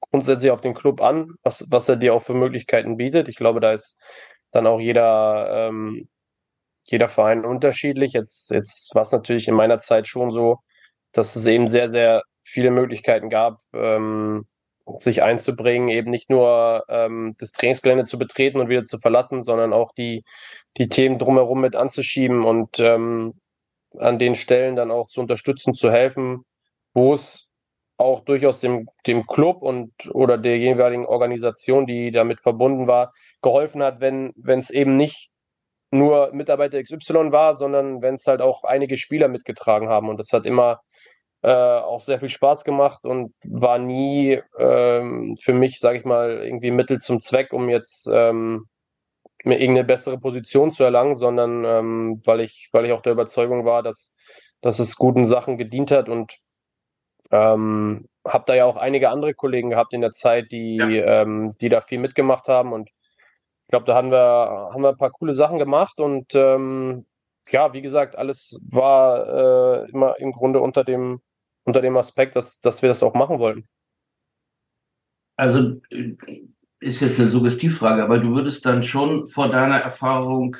grundsätzlich 0.00 0.50
auf 0.50 0.60
den 0.60 0.74
Club 0.74 1.00
an, 1.00 1.34
was, 1.42 1.66
was 1.70 1.88
er 1.88 1.96
dir 1.96 2.14
auch 2.14 2.22
für 2.22 2.34
Möglichkeiten 2.34 2.96
bietet. 2.96 3.28
Ich 3.28 3.36
glaube, 3.36 3.60
da 3.60 3.72
ist 3.72 3.98
dann 4.52 4.66
auch 4.66 4.80
jeder 4.80 5.68
ähm, 5.68 6.08
jeder 6.90 7.08
Verein 7.08 7.44
unterschiedlich. 7.44 8.12
Jetzt, 8.12 8.50
jetzt 8.50 8.94
war 8.94 9.02
es 9.02 9.12
natürlich 9.12 9.48
in 9.48 9.54
meiner 9.54 9.78
Zeit 9.78 10.08
schon 10.08 10.30
so, 10.30 10.58
dass 11.12 11.36
es 11.36 11.46
eben 11.46 11.66
sehr, 11.68 11.88
sehr 11.88 12.22
viele 12.44 12.70
Möglichkeiten 12.70 13.30
gab, 13.30 13.60
ähm, 13.74 14.46
sich 14.98 15.22
einzubringen, 15.22 15.88
eben 15.88 16.10
nicht 16.10 16.30
nur 16.30 16.84
ähm, 16.88 17.34
das 17.38 17.52
Trainingsgelände 17.52 18.04
zu 18.04 18.18
betreten 18.18 18.60
und 18.60 18.68
wieder 18.68 18.84
zu 18.84 18.98
verlassen, 18.98 19.42
sondern 19.42 19.72
auch 19.72 19.92
die, 19.92 20.22
die 20.78 20.88
Themen 20.88 21.18
drumherum 21.18 21.60
mit 21.60 21.74
anzuschieben 21.74 22.44
und 22.44 22.78
ähm, 22.78 23.34
an 23.98 24.18
den 24.18 24.34
Stellen 24.34 24.76
dann 24.76 24.90
auch 24.90 25.08
zu 25.08 25.20
unterstützen, 25.20 25.74
zu 25.74 25.90
helfen, 25.90 26.44
wo 26.94 27.14
es 27.14 27.50
auch 27.96 28.20
durchaus 28.20 28.60
dem, 28.60 28.88
dem 29.06 29.26
Club 29.26 29.62
und 29.62 29.92
oder 30.12 30.38
der 30.38 30.58
jeweiligen 30.58 31.06
Organisation, 31.06 31.86
die 31.86 32.10
damit 32.10 32.40
verbunden 32.40 32.86
war, 32.86 33.12
geholfen 33.42 33.82
hat, 33.82 34.00
wenn 34.00 34.32
wenn 34.36 34.58
es 34.58 34.70
eben 34.70 34.96
nicht 34.96 35.30
nur 35.98 36.30
Mitarbeiter 36.32 36.82
XY 36.82 37.32
war, 37.32 37.54
sondern 37.54 38.02
wenn 38.02 38.14
es 38.14 38.26
halt 38.26 38.42
auch 38.42 38.64
einige 38.64 38.96
Spieler 38.96 39.28
mitgetragen 39.28 39.88
haben. 39.88 40.08
Und 40.08 40.18
das 40.18 40.32
hat 40.32 40.46
immer 40.46 40.80
äh, 41.42 41.50
auch 41.50 42.00
sehr 42.00 42.18
viel 42.18 42.28
Spaß 42.28 42.64
gemacht 42.64 43.04
und 43.04 43.32
war 43.46 43.78
nie 43.78 44.40
ähm, 44.58 45.36
für 45.40 45.52
mich, 45.52 45.78
sage 45.78 45.98
ich 45.98 46.04
mal, 46.04 46.42
irgendwie 46.42 46.70
Mittel 46.70 46.98
zum 46.98 47.20
Zweck, 47.20 47.52
um 47.52 47.68
jetzt 47.68 48.08
ähm, 48.12 48.66
mir 49.44 49.60
irgendeine 49.60 49.86
bessere 49.86 50.18
Position 50.18 50.70
zu 50.70 50.82
erlangen, 50.82 51.14
sondern 51.14 51.64
ähm, 51.64 52.22
weil 52.24 52.40
ich, 52.40 52.68
weil 52.72 52.86
ich 52.86 52.92
auch 52.92 53.02
der 53.02 53.12
Überzeugung 53.12 53.64
war, 53.64 53.82
dass, 53.82 54.14
dass 54.60 54.78
es 54.78 54.96
guten 54.96 55.24
Sachen 55.24 55.56
gedient 55.56 55.90
hat 55.90 56.08
und 56.08 56.38
ähm, 57.30 58.08
habe 58.26 58.44
da 58.46 58.54
ja 58.54 58.64
auch 58.64 58.76
einige 58.76 59.10
andere 59.10 59.34
Kollegen 59.34 59.70
gehabt 59.70 59.92
in 59.92 60.00
der 60.00 60.12
Zeit, 60.12 60.50
die, 60.52 60.76
ja. 60.76 61.22
ähm, 61.22 61.54
die 61.60 61.68
da 61.68 61.80
viel 61.80 61.98
mitgemacht 61.98 62.48
haben 62.48 62.72
und 62.72 62.90
ich 63.66 63.70
glaube, 63.70 63.86
da 63.86 63.96
haben 63.96 64.12
wir, 64.12 64.70
haben 64.72 64.82
wir 64.82 64.90
ein 64.90 64.96
paar 64.96 65.10
coole 65.10 65.34
Sachen 65.34 65.58
gemacht 65.58 65.98
und 65.98 66.36
ähm, 66.36 67.04
ja, 67.48 67.72
wie 67.72 67.82
gesagt, 67.82 68.16
alles 68.16 68.64
war 68.70 69.26
äh, 69.26 69.90
immer 69.90 70.16
im 70.20 70.30
Grunde 70.30 70.60
unter 70.60 70.84
dem, 70.84 71.20
unter 71.64 71.82
dem 71.82 71.96
Aspekt, 71.96 72.36
dass, 72.36 72.60
dass 72.60 72.82
wir 72.82 72.88
das 72.88 73.02
auch 73.02 73.14
machen 73.14 73.40
wollten. 73.40 73.68
Also 75.36 75.80
äh, 75.90 76.14
ist 76.78 77.00
jetzt 77.00 77.18
eine 77.18 77.28
Suggestivfrage, 77.28 78.04
aber 78.04 78.20
du 78.20 78.36
würdest 78.36 78.64
dann 78.66 78.84
schon 78.84 79.26
vor 79.26 79.48
deiner 79.48 79.78
Erfahrung 79.78 80.56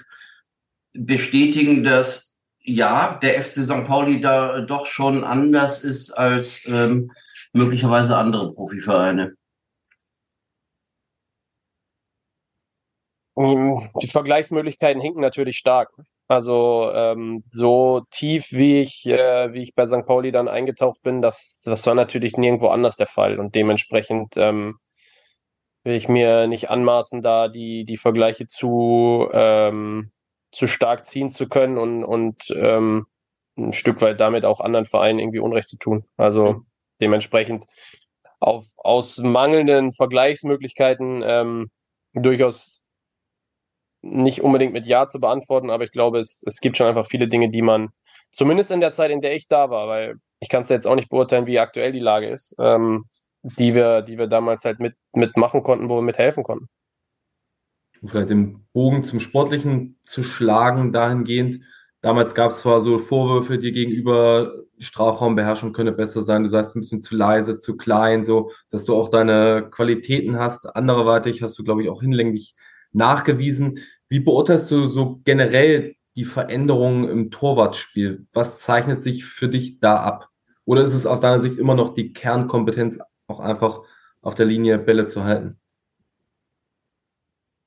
bestätigen, 0.92 1.84
dass 1.84 2.34
ja, 2.58 3.20
der 3.22 3.40
FC 3.40 3.64
St. 3.64 3.84
Pauli 3.84 4.20
da 4.20 4.62
doch 4.62 4.86
schon 4.86 5.22
anders 5.22 5.84
ist 5.84 6.10
als 6.10 6.66
ähm, 6.66 7.12
möglicherweise 7.52 8.16
andere 8.16 8.52
Profivereine. 8.52 9.36
Die 13.36 14.06
Vergleichsmöglichkeiten 14.06 15.00
hinken 15.00 15.20
natürlich 15.20 15.58
stark. 15.58 15.90
Also 16.28 16.90
ähm, 16.92 17.44
so 17.50 18.02
tief 18.10 18.48
wie 18.50 18.80
ich 18.80 19.06
äh, 19.06 19.52
wie 19.52 19.62
ich 19.62 19.74
bei 19.74 19.86
St. 19.86 20.06
Pauli 20.06 20.32
dann 20.32 20.48
eingetaucht 20.48 21.02
bin, 21.02 21.22
das 21.22 21.62
das 21.64 21.86
war 21.86 21.94
natürlich 21.94 22.36
nirgendwo 22.36 22.68
anders 22.68 22.96
der 22.96 23.06
Fall 23.06 23.38
und 23.38 23.54
dementsprechend 23.54 24.36
ähm, 24.36 24.78
will 25.86 25.94
ich 25.94 26.08
mir 26.08 26.48
nicht 26.48 26.68
anmaßen, 26.68 27.22
da 27.22 27.48
die, 27.48 27.84
die 27.84 27.96
Vergleiche 27.96 28.46
zu, 28.48 29.28
ähm, 29.32 30.10
zu 30.50 30.66
stark 30.66 31.06
ziehen 31.06 31.30
zu 31.30 31.48
können 31.48 31.78
und, 31.78 32.04
und 32.04 32.50
ähm, 32.56 33.06
ein 33.56 33.72
Stück 33.72 34.02
weit 34.02 34.18
damit 34.18 34.44
auch 34.44 34.60
anderen 34.60 34.84
Vereinen 34.84 35.20
irgendwie 35.20 35.38
Unrecht 35.38 35.68
zu 35.68 35.78
tun. 35.78 36.04
Also 36.16 36.62
dementsprechend 37.00 37.66
auf, 38.40 38.66
aus 38.76 39.18
mangelnden 39.18 39.92
Vergleichsmöglichkeiten 39.92 41.22
ähm, 41.24 41.70
durchaus 42.14 42.84
nicht 44.10 44.42
unbedingt 44.42 44.72
mit 44.72 44.86
Ja 44.86 45.06
zu 45.06 45.20
beantworten, 45.20 45.70
aber 45.70 45.84
ich 45.84 45.92
glaube, 45.92 46.18
es, 46.18 46.42
es 46.46 46.60
gibt 46.60 46.76
schon 46.76 46.86
einfach 46.86 47.06
viele 47.06 47.28
Dinge, 47.28 47.50
die 47.50 47.62
man, 47.62 47.90
zumindest 48.30 48.70
in 48.70 48.80
der 48.80 48.92
Zeit, 48.92 49.10
in 49.10 49.20
der 49.20 49.34
ich 49.34 49.48
da 49.48 49.70
war, 49.70 49.88
weil 49.88 50.16
ich 50.40 50.48
kann 50.48 50.62
es 50.62 50.68
jetzt 50.68 50.86
auch 50.86 50.94
nicht 50.94 51.08
beurteilen, 51.08 51.46
wie 51.46 51.58
aktuell 51.58 51.92
die 51.92 52.00
Lage 52.00 52.28
ist, 52.28 52.54
ähm, 52.58 53.06
die 53.42 53.74
wir, 53.74 54.02
die 54.02 54.18
wir 54.18 54.26
damals 54.26 54.64
halt 54.64 54.80
mit, 54.80 54.94
mitmachen 55.12 55.62
konnten, 55.62 55.88
wo 55.88 55.96
wir 55.96 56.02
mithelfen 56.02 56.42
konnten. 56.42 56.68
Um 58.02 58.08
vielleicht 58.08 58.30
den 58.30 58.66
Bogen 58.72 59.04
zum 59.04 59.20
Sportlichen 59.20 59.98
zu 60.02 60.22
schlagen, 60.22 60.92
dahingehend. 60.92 61.60
Damals 62.02 62.34
gab 62.34 62.50
es 62.50 62.60
zwar 62.60 62.80
so 62.82 62.98
Vorwürfe 62.98 63.58
dir 63.58 63.72
gegenüber, 63.72 64.52
Strafraumbeherrschung 64.78 65.72
könne 65.72 65.92
besser 65.92 66.22
sein, 66.22 66.42
du 66.42 66.48
seist 66.48 66.76
ein 66.76 66.80
bisschen 66.80 67.02
zu 67.02 67.16
leise, 67.16 67.58
zu 67.58 67.76
klein, 67.76 68.24
so, 68.24 68.50
dass 68.70 68.84
du 68.84 68.94
auch 68.94 69.08
deine 69.08 69.68
Qualitäten 69.70 70.38
hast. 70.38 70.66
Anderweitig 70.76 71.42
hast 71.42 71.58
du, 71.58 71.64
glaube 71.64 71.82
ich, 71.82 71.88
auch 71.88 72.02
hinlänglich 72.02 72.54
nachgewiesen. 72.92 73.78
Wie 74.08 74.20
beurteilst 74.20 74.70
du 74.70 74.86
so 74.86 75.20
generell 75.24 75.96
die 76.14 76.24
Veränderungen 76.24 77.08
im 77.08 77.30
Torwartspiel? 77.30 78.26
Was 78.32 78.60
zeichnet 78.60 79.02
sich 79.02 79.24
für 79.24 79.48
dich 79.48 79.80
da 79.80 79.96
ab? 80.00 80.30
Oder 80.64 80.82
ist 80.82 80.94
es 80.94 81.06
aus 81.06 81.20
deiner 81.20 81.40
Sicht 81.40 81.58
immer 81.58 81.74
noch 81.74 81.94
die 81.94 82.12
Kernkompetenz, 82.12 82.98
auch 83.26 83.40
einfach 83.40 83.82
auf 84.22 84.34
der 84.34 84.46
Linie 84.46 84.78
Bälle 84.78 85.06
zu 85.06 85.24
halten? 85.24 85.60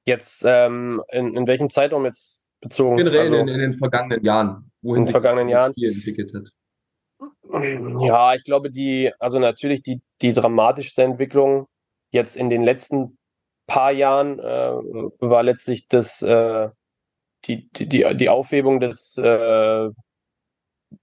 Jetzt, 0.06 0.44
ähm, 0.48 1.04
in, 1.12 1.36
in 1.36 1.46
welchem 1.46 1.70
Zeitraum 1.70 2.06
jetzt 2.06 2.48
bezogen? 2.62 2.98
Generell 2.98 3.22
also, 3.22 3.36
in, 3.36 3.48
in, 3.48 3.60
den 3.60 3.74
vergangenen 3.74 4.24
Jahren, 4.24 4.72
wohin 4.82 5.02
in 5.02 5.06
sich 5.06 5.12
vergangenen 5.12 5.48
das 5.50 5.54
Jahren. 5.54 5.72
Spiel 5.74 5.92
entwickelt 5.92 6.34
hat. 6.34 6.50
Ja, 8.02 8.34
ich 8.34 8.44
glaube, 8.44 8.72
die, 8.72 9.12
also 9.20 9.40
natürlich 9.40 9.84
die, 9.84 10.02
die 10.22 10.34
dramatischste 10.34 11.04
Entwicklung 11.04 11.68
jetzt 12.12 12.36
in 12.36 12.50
den 12.50 12.64
letzten 12.64 13.19
paar 13.70 13.92
Jahren 13.92 14.40
äh, 14.40 14.74
war 15.20 15.44
letztlich 15.44 15.88
das, 15.88 16.22
äh, 16.22 16.70
die, 17.46 17.70
die, 17.72 18.18
die 18.18 18.30
Aufhebung 18.30 18.82
des 18.82 19.18
äh, 19.18 19.90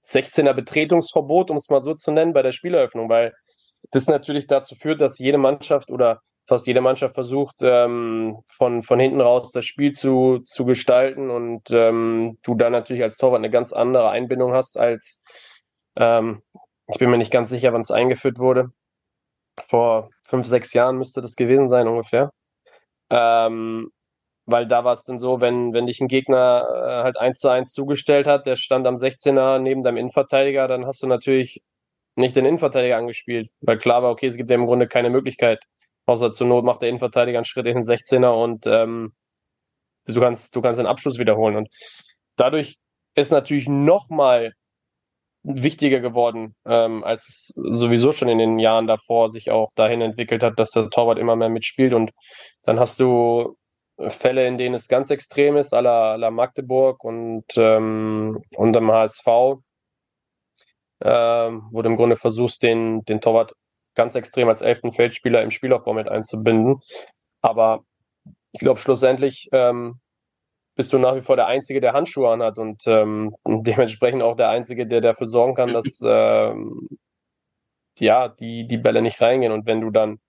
16er 0.03 0.53
Betretungsverbot, 0.53 1.51
um 1.51 1.57
es 1.57 1.71
mal 1.71 1.81
so 1.81 1.95
zu 1.95 2.11
nennen, 2.11 2.33
bei 2.33 2.43
der 2.43 2.53
Spieleröffnung, 2.53 3.09
weil 3.09 3.33
das 3.93 4.09
natürlich 4.09 4.47
dazu 4.47 4.75
führt, 4.75 5.01
dass 5.01 5.19
jede 5.19 5.39
Mannschaft 5.39 5.91
oder 5.91 6.21
fast 6.47 6.67
jede 6.67 6.81
Mannschaft 6.81 7.15
versucht, 7.15 7.57
ähm, 7.61 8.39
von, 8.47 8.83
von 8.83 9.01
hinten 9.01 9.21
raus 9.21 9.51
das 9.53 9.65
Spiel 9.65 9.93
zu, 9.93 10.41
zu 10.45 10.65
gestalten 10.65 11.31
und 11.31 11.71
ähm, 11.71 12.39
du 12.43 12.55
dann 12.55 12.73
natürlich 12.73 13.03
als 13.03 13.17
Torwart 13.17 13.39
eine 13.39 13.51
ganz 13.51 13.73
andere 13.73 14.11
Einbindung 14.11 14.53
hast 14.53 14.79
als, 14.79 15.23
ähm, 15.97 16.43
ich 16.89 16.99
bin 16.99 17.11
mir 17.11 17.19
nicht 17.19 17.33
ganz 17.33 17.51
sicher, 17.51 17.73
wann 17.73 17.81
es 17.81 17.91
eingeführt 17.91 18.39
wurde. 18.39 18.71
Vor 19.59 20.11
fünf, 20.23 20.47
sechs 20.47 20.73
Jahren 20.73 20.99
müsste 20.99 21.21
das 21.21 21.35
gewesen 21.35 21.69
sein 21.69 21.89
ungefähr. 21.89 22.31
Ähm, 23.11 23.91
weil 24.47 24.67
da 24.67 24.85
war 24.85 24.93
es 24.93 25.05
dann 25.05 25.19
so, 25.19 25.41
wenn, 25.41 25.73
wenn 25.73 25.87
dich 25.87 26.01
ein 26.01 26.09
Gegner 26.09 26.67
äh, 26.71 27.03
halt 27.05 27.19
eins 27.19 27.39
zu 27.41 27.49
eins 27.49 27.73
zugestellt 27.73 28.27
hat, 28.27 28.47
der 28.47 28.57
stand 28.57 28.87
am 28.87 28.95
16er 28.95 29.59
neben 29.59 29.83
deinem 29.83 29.97
Innenverteidiger, 29.97 30.69
dann 30.69 30.87
hast 30.87 31.03
du 31.03 31.07
natürlich 31.09 31.63
nicht 32.17 32.37
den 32.37 32.47
Innenverteidiger 32.47 32.97
angespielt, 32.97 33.51
weil 33.61 33.79
klar 33.79 34.03
war, 34.03 34.11
okay, 34.11 34.27
es 34.27 34.37
gibt 34.37 34.51
ja 34.51 34.57
im 34.57 34.67
Grunde 34.67 34.89
keine 34.89 35.11
Möglichkeit. 35.11 35.65
Außer 36.07 36.31
zur 36.33 36.47
Not 36.47 36.65
macht 36.65 36.83
der 36.83 36.89
Innenverteidiger 36.89 37.39
einen 37.39 37.45
Schritt 37.45 37.67
in 37.67 37.75
den 37.75 37.83
16er 37.83 38.31
und 38.43 38.67
ähm, 38.67 39.13
du 40.07 40.21
kannst, 40.21 40.55
du 40.55 40.63
kannst 40.63 40.79
den 40.79 40.87
Abschluss 40.87 41.19
wiederholen. 41.19 41.57
Und 41.57 41.69
dadurch 42.37 42.79
ist 43.17 43.33
natürlich 43.33 43.69
nochmal 43.69 44.53
wichtiger 45.47 46.01
geworden, 46.01 46.55
ähm, 46.67 47.05
als 47.05 47.29
es 47.29 47.53
sowieso 47.55 48.13
schon 48.13 48.29
in 48.29 48.39
den 48.39 48.59
Jahren 48.59 48.87
davor 48.87 49.31
sich 49.31 49.51
auch 49.51 49.71
dahin 49.77 50.01
entwickelt 50.01 50.43
hat, 50.43 50.59
dass 50.59 50.73
der 50.73 50.91
Torwart 50.91 51.19
immer 51.19 51.37
mehr 51.37 51.49
mitspielt. 51.49 51.95
Und 51.95 52.11
dann 52.65 52.81
hast 52.81 52.99
du 52.99 53.57
Fälle, 54.09 54.47
in 54.47 54.59
denen 54.59 54.75
es 54.75 54.89
ganz 54.89 55.11
extrem 55.11 55.57
ist, 55.57 55.73
à 55.73 55.81
la, 55.81 56.15
à 56.15 56.17
la 56.19 56.31
Magdeburg 56.31 57.03
und, 57.05 57.45
ähm, 57.57 58.43
und 58.57 58.77
am 58.77 58.91
HSV, 58.91 59.27
ähm, 61.03 61.69
wo 61.71 61.83
du 61.83 61.89
im 61.89 61.97
Grunde 61.97 62.17
versuchst, 62.17 62.63
den, 62.63 63.05
den 63.05 63.21
Torwart 63.21 63.55
ganz 63.95 64.15
extrem 64.15 64.49
als 64.49 64.63
elften 64.63 64.93
Feldspieler 64.93 65.43
im 65.43 65.51
Spielaufbau 65.51 65.95
mit 65.95 66.09
einzubinden. 66.09 66.81
Aber 67.41 67.85
ich 68.53 68.61
glaube, 68.61 68.81
schlussendlich 68.81 69.49
ähm, 69.53 70.01
bist 70.77 70.93
du 70.93 70.99
nach 70.99 71.17
wie 71.17 71.23
vor 71.23 71.37
der 71.37 71.47
Einzige, 71.47 71.81
der 71.81 71.95
Handschuhe 71.95 72.31
anhat 72.31 72.59
und, 72.59 72.83
ähm, 72.87 73.35
dementsprechend 73.47 74.23
auch 74.23 74.37
der 74.37 74.51
Einzige, 74.51 74.87
der 74.87 75.01
dafür 75.01 75.27
sorgen 75.27 75.55
kann, 75.55 75.73
dass 75.73 76.01
ähm, 76.07 76.89
ja, 77.99 78.29
die, 78.29 78.67
die 78.67 78.77
Bälle 78.79 79.03
nicht 79.03 79.21
reingehen. 79.21 79.53
Und 79.53 79.67
wenn 79.67 79.81
du 79.81 79.91
dann 79.91 80.21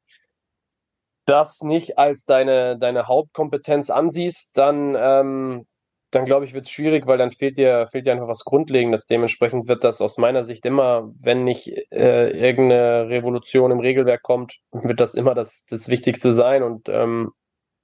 das 1.25 1.61
nicht 1.61 1.97
als 1.97 2.25
deine, 2.25 2.77
deine 2.79 3.07
Hauptkompetenz 3.07 3.89
ansiehst, 3.89 4.57
dann, 4.57 4.95
ähm, 4.97 5.67
dann 6.11 6.23
glaube 6.23 6.45
ich, 6.45 6.53
wird 6.53 6.67
es 6.67 6.71
schwierig, 6.71 7.05
weil 7.05 7.17
dann 7.17 7.31
fehlt 7.31 7.57
dir, 7.57 7.85
fehlt 7.87 8.05
dir 8.05 8.13
einfach 8.13 8.29
was 8.29 8.45
Grundlegendes. 8.45 9.07
Dementsprechend 9.07 9.67
wird 9.67 9.83
das 9.83 9.99
aus 9.99 10.17
meiner 10.17 10.43
Sicht 10.43 10.65
immer, 10.65 11.11
wenn 11.19 11.43
nicht 11.43 11.67
äh, 11.91 12.29
irgendeine 12.29 13.09
Revolution 13.09 13.71
im 13.71 13.79
Regelwerk 13.81 14.23
kommt, 14.23 14.59
wird 14.71 15.01
das 15.01 15.15
immer 15.15 15.35
das, 15.35 15.65
das 15.69 15.89
Wichtigste 15.89 16.31
sein. 16.31 16.63
Und 16.63 16.87
ähm, 16.87 17.33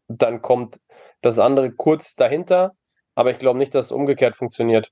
dann 0.07 0.41
kommt 0.41 0.80
das 1.26 1.39
andere 1.39 1.71
kurz 1.71 2.15
dahinter. 2.15 2.76
Aber 3.15 3.32
ich 3.32 3.39
glaube 3.39 3.59
nicht, 3.59 3.74
dass 3.76 3.88
es 3.88 3.91
umgekehrt 3.91 4.36
funktioniert. 4.36 4.91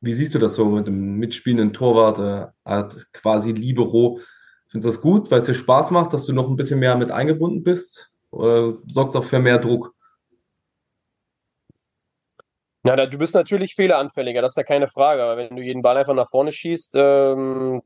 Wie 0.00 0.14
siehst 0.14 0.34
du 0.34 0.38
das 0.38 0.54
so 0.54 0.64
mit 0.64 0.86
dem 0.86 1.16
mitspielenden 1.16 1.72
Torwart, 1.72 2.52
äh, 2.64 2.84
quasi 3.12 3.52
Libero? 3.52 4.20
Findest 4.68 4.86
du 4.86 4.88
das 4.88 5.00
gut, 5.02 5.30
weil 5.30 5.40
es 5.40 5.46
dir 5.46 5.54
Spaß 5.54 5.90
macht, 5.90 6.12
dass 6.12 6.26
du 6.26 6.32
noch 6.32 6.48
ein 6.48 6.56
bisschen 6.56 6.80
mehr 6.80 6.96
mit 6.96 7.10
eingebunden 7.10 7.62
bist? 7.62 8.16
Oder 8.30 8.78
sorgt 8.86 9.14
es 9.14 9.20
auch 9.20 9.24
für 9.24 9.40
mehr 9.40 9.58
Druck? 9.58 9.94
Na, 12.82 12.96
du 13.06 13.18
bist 13.18 13.34
natürlich 13.34 13.74
fehleranfälliger, 13.74 14.40
das 14.40 14.52
ist 14.52 14.56
ja 14.56 14.62
keine 14.62 14.88
Frage. 14.88 15.22
Aber 15.22 15.36
wenn 15.36 15.54
du 15.54 15.62
jeden 15.62 15.82
Ball 15.82 15.98
einfach 15.98 16.14
nach 16.14 16.30
vorne 16.30 16.50
schießt, 16.50 16.94
ähm, 16.96 17.82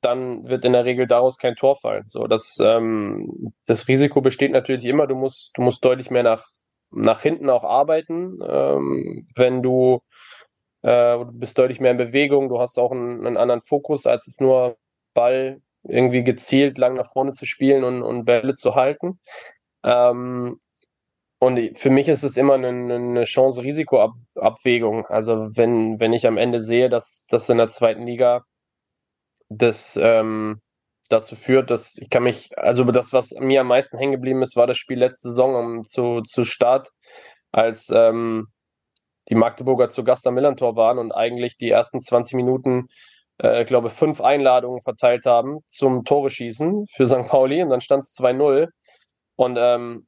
dann 0.00 0.48
wird 0.48 0.64
in 0.64 0.72
der 0.72 0.84
Regel 0.84 1.06
daraus 1.06 1.38
kein 1.38 1.56
Tor 1.56 1.76
fallen. 1.76 2.04
So, 2.06 2.26
das, 2.26 2.58
ähm, 2.62 3.52
das 3.66 3.88
Risiko 3.88 4.20
besteht 4.20 4.52
natürlich 4.52 4.84
immer. 4.84 5.06
Du 5.06 5.16
musst, 5.16 5.50
du 5.56 5.62
musst 5.62 5.84
deutlich 5.84 6.10
mehr 6.10 6.22
nach, 6.22 6.46
nach 6.90 7.22
hinten 7.22 7.50
auch 7.50 7.64
arbeiten. 7.64 8.38
Ähm, 8.46 9.26
wenn 9.34 9.62
du, 9.62 10.00
äh, 10.82 11.18
du 11.18 11.32
bist 11.32 11.58
deutlich 11.58 11.80
mehr 11.80 11.92
in 11.92 11.96
Bewegung, 11.96 12.48
du 12.48 12.60
hast 12.60 12.78
auch 12.78 12.92
einen, 12.92 13.26
einen 13.26 13.36
anderen 13.36 13.62
Fokus, 13.62 14.06
als 14.06 14.26
es 14.26 14.40
nur 14.40 14.76
Ball 15.14 15.60
irgendwie 15.84 16.24
gezielt 16.24 16.78
lang 16.78 16.94
nach 16.94 17.12
vorne 17.12 17.32
zu 17.32 17.46
spielen 17.46 17.84
und, 17.84 18.02
und 18.02 18.24
Bälle 18.24 18.54
zu 18.54 18.74
halten. 18.74 19.20
Ähm, 19.84 20.60
und 21.40 21.78
für 21.78 21.90
mich 21.90 22.08
ist 22.08 22.24
es 22.24 22.36
immer 22.36 22.54
eine, 22.54 22.68
eine 22.68 23.24
Chance-Risiko-Abwägung. 23.24 25.06
Also 25.06 25.48
wenn, 25.56 26.00
wenn 26.00 26.12
ich 26.12 26.26
am 26.26 26.36
Ende 26.36 26.60
sehe, 26.60 26.88
dass 26.88 27.26
das 27.28 27.48
in 27.48 27.58
der 27.58 27.68
zweiten 27.68 28.06
Liga 28.06 28.44
das 29.48 29.98
ähm, 30.02 30.60
dazu 31.08 31.36
führt, 31.36 31.70
dass 31.70 31.96
ich 31.96 32.10
kann 32.10 32.22
mich, 32.22 32.56
also 32.58 32.84
das, 32.84 33.12
was 33.12 33.32
mir 33.32 33.62
am 33.62 33.68
meisten 33.68 33.98
hängen 33.98 34.12
geblieben 34.12 34.42
ist, 34.42 34.56
war 34.56 34.66
das 34.66 34.78
Spiel 34.78 34.98
letzte 34.98 35.28
Saison 35.28 35.54
um, 35.54 35.84
zu, 35.84 36.20
zu 36.22 36.44
Start, 36.44 36.90
als 37.52 37.90
ähm, 37.90 38.48
die 39.28 39.34
Magdeburger 39.34 39.88
zu 39.88 40.04
Gast 40.04 40.26
am 40.26 40.34
Millantor 40.34 40.76
waren 40.76 40.98
und 40.98 41.12
eigentlich 41.12 41.56
die 41.56 41.70
ersten 41.70 42.02
20 42.02 42.34
Minuten 42.34 42.88
äh, 43.38 43.64
glaube 43.64 43.90
fünf 43.90 44.20
Einladungen 44.20 44.82
verteilt 44.82 45.26
haben 45.26 45.60
zum 45.66 46.04
Tore 46.04 46.30
schießen 46.30 46.86
für 46.94 47.06
St. 47.06 47.26
Pauli 47.28 47.62
und 47.62 47.70
dann 47.70 47.80
stand 47.80 48.02
es 48.02 48.16
2-0. 48.16 48.68
Und 49.36 49.56
ähm, 49.58 50.06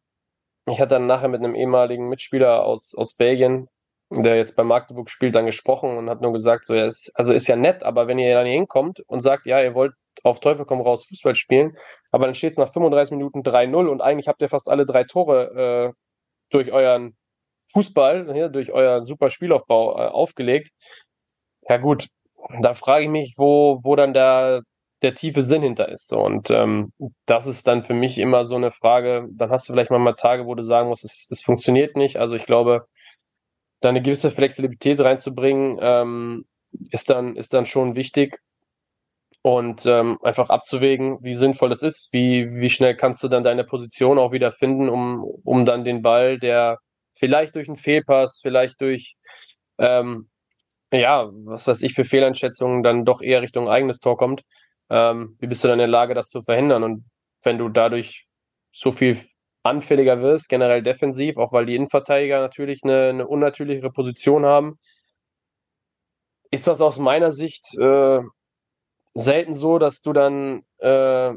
ich 0.67 0.81
hatte 0.81 0.97
dann 0.97 1.07
nachher 1.07 1.29
mit 1.29 1.43
einem 1.43 1.55
ehemaligen 1.55 2.09
Mitspieler 2.09 2.65
aus, 2.65 2.95
aus 2.97 3.15
Belgien, 3.17 3.69
der 4.11 4.37
jetzt 4.37 4.57
bei 4.57 4.65
Magdeburg 4.65 5.11
spielt, 5.11 5.35
dann 5.35 5.47
gesprochen 5.47 5.97
und 5.97 6.11
hat 6.11 6.21
nur 6.21 6.33
gesagt, 6.33 6.67
so, 6.67 6.75
ja, 6.75 6.87
ist, 6.87 7.13
also 7.15 7.33
ist 7.33 7.47
ja 7.47 7.57
nett, 7.57 7.85
aber 7.85 8.09
wenn 8.09 8.19
ihr 8.19 8.35
dann 8.35 8.47
hier 8.47 8.57
hinkommt 8.57 9.01
und 9.07 9.21
sagt, 9.21 9.47
ja, 9.47 9.63
ihr 9.63 9.75
wollt 9.75 9.95
auf 10.23 10.41
Teufel 10.41 10.67
komm 10.67 10.81
raus 10.81 11.07
Fußball 11.07 11.35
spielen, 11.35 11.77
aber 12.11 12.27
dann 12.27 12.35
steht 12.35 12.53
es 12.53 12.59
nach 12.59 12.73
35 12.73 13.13
Minuten 13.13 13.41
3-0 13.41 13.87
und 13.87 14.03
eigentlich 14.03 14.29
habt 14.29 14.43
ihr 14.43 14.49
fast 14.49 14.69
alle 14.69 14.87
drei 14.87 15.05
Tore 15.05 15.93
äh, 15.93 15.93
durch 16.51 16.73
euren 16.73 17.17
Fußball, 17.73 18.33
hier, 18.35 18.49
durch 18.49 18.73
euren 18.73 19.05
super 19.05 19.31
Spielaufbau 19.31 19.97
äh, 19.97 20.09
aufgelegt. 20.09 20.71
Ja 21.69 21.77
gut, 21.79 22.09
da 22.61 22.75
frage 22.75 23.05
ich 23.05 23.11
mich, 23.11 23.35
wo, 23.37 23.81
wo 23.83 23.97
dann 23.97 24.13
der, 24.13 24.63
der 25.03 25.15
tiefe 25.15 25.43
Sinn 25.43 25.63
hinter 25.63 25.89
ist. 25.89 26.09
So. 26.09 26.21
Und 26.21 26.51
ähm, 26.51 26.93
das 27.27 27.47
ist 27.47 27.67
dann 27.67 27.83
für 27.83 27.95
mich 27.95 28.19
immer 28.19 28.45
so 28.45 28.57
eine 28.57 28.71
Frage, 28.71 29.29
dann 29.33 29.51
hast 29.51 29.69
du 29.69 29.73
vielleicht 29.73 29.91
mal 29.91 30.13
Tage, 30.15 30.47
wo 30.47 30.55
du 30.55 30.63
sagen 30.63 30.89
musst, 30.89 31.05
es, 31.05 31.29
es 31.31 31.43
funktioniert 31.43 31.97
nicht. 31.97 32.17
Also 32.17 32.35
ich 32.35 32.47
glaube, 32.47 32.87
da 33.81 33.89
eine 33.89 34.03
gewisse 34.03 34.31
Flexibilität 34.31 35.01
reinzubringen, 35.01 35.79
ähm, 35.81 36.45
ist, 36.91 37.11
dann, 37.11 37.37
ist 37.37 37.55
dann 37.55 37.67
schon 37.67 37.97
wichtig. 37.97 38.39
Und 39.43 39.87
ähm, 39.87 40.19
einfach 40.23 40.51
abzuwägen, 40.51 41.19
wie 41.23 41.35
sinnvoll 41.35 41.71
das 41.71 41.83
ist, 41.83 42.13
wie, 42.13 42.49
wie 42.61 42.69
schnell 42.71 42.95
kannst 42.97 43.23
du 43.23 43.29
dann 43.29 43.45
deine 43.45 43.65
Position 43.65 44.19
auch 44.19 44.33
wieder 44.33 44.53
finden, 44.53 44.89
um, 44.89 45.25
um 45.45 45.65
dann 45.65 45.85
den 45.85 46.03
Ball, 46.03 46.39
der 46.39 46.79
vielleicht 47.15 47.55
durch 47.55 47.69
einen 47.69 47.77
Fehlpass, 47.77 48.41
vielleicht 48.43 48.81
durch, 48.81 49.17
ähm, 49.79 50.29
ja, 50.93 51.31
was 51.45 51.67
weiß 51.67 51.83
ich, 51.83 51.95
für 51.95 52.05
Fehleinschätzungen 52.05 52.83
dann 52.83 53.05
doch 53.05 53.23
eher 53.23 53.43
Richtung 53.43 53.69
eigenes 53.69 54.01
Tor 54.01 54.19
kommt. 54.19 54.43
Ähm, 54.91 55.37
wie 55.39 55.47
bist 55.47 55.65
du 55.65 55.69
dann 55.69 55.77
in 55.77 55.81
der 55.81 55.89
Lage, 55.89 56.15
das 56.15 56.29
zu 56.29 56.43
verhindern? 56.43 56.83
Und 56.83 57.05
wenn 57.43 57.59
du 57.59 57.69
dadurch 57.69 58.27
so 58.73 58.93
viel 58.93 59.19
anfälliger 59.63 60.21
wirst, 60.21 60.49
generell 60.49 60.83
defensiv, 60.83 61.37
auch 61.39 61.53
weil 61.53 61.67
die 61.67 61.77
Innenverteidiger 61.77 62.41
natürlich 62.41 62.83
eine, 62.83 63.09
eine 63.11 63.27
unnatürlichere 63.27 63.91
Position 63.91 64.45
haben, 64.45 64.79
ist 66.51 66.67
das 66.67 66.81
aus 66.81 66.99
meiner 66.99 67.33
Sicht 67.33 67.77
äh, 67.79 68.21
selten 69.15 69.55
so, 69.55 69.79
dass 69.79 70.03
du 70.03 70.13
dann 70.13 70.63
äh, 70.79 71.33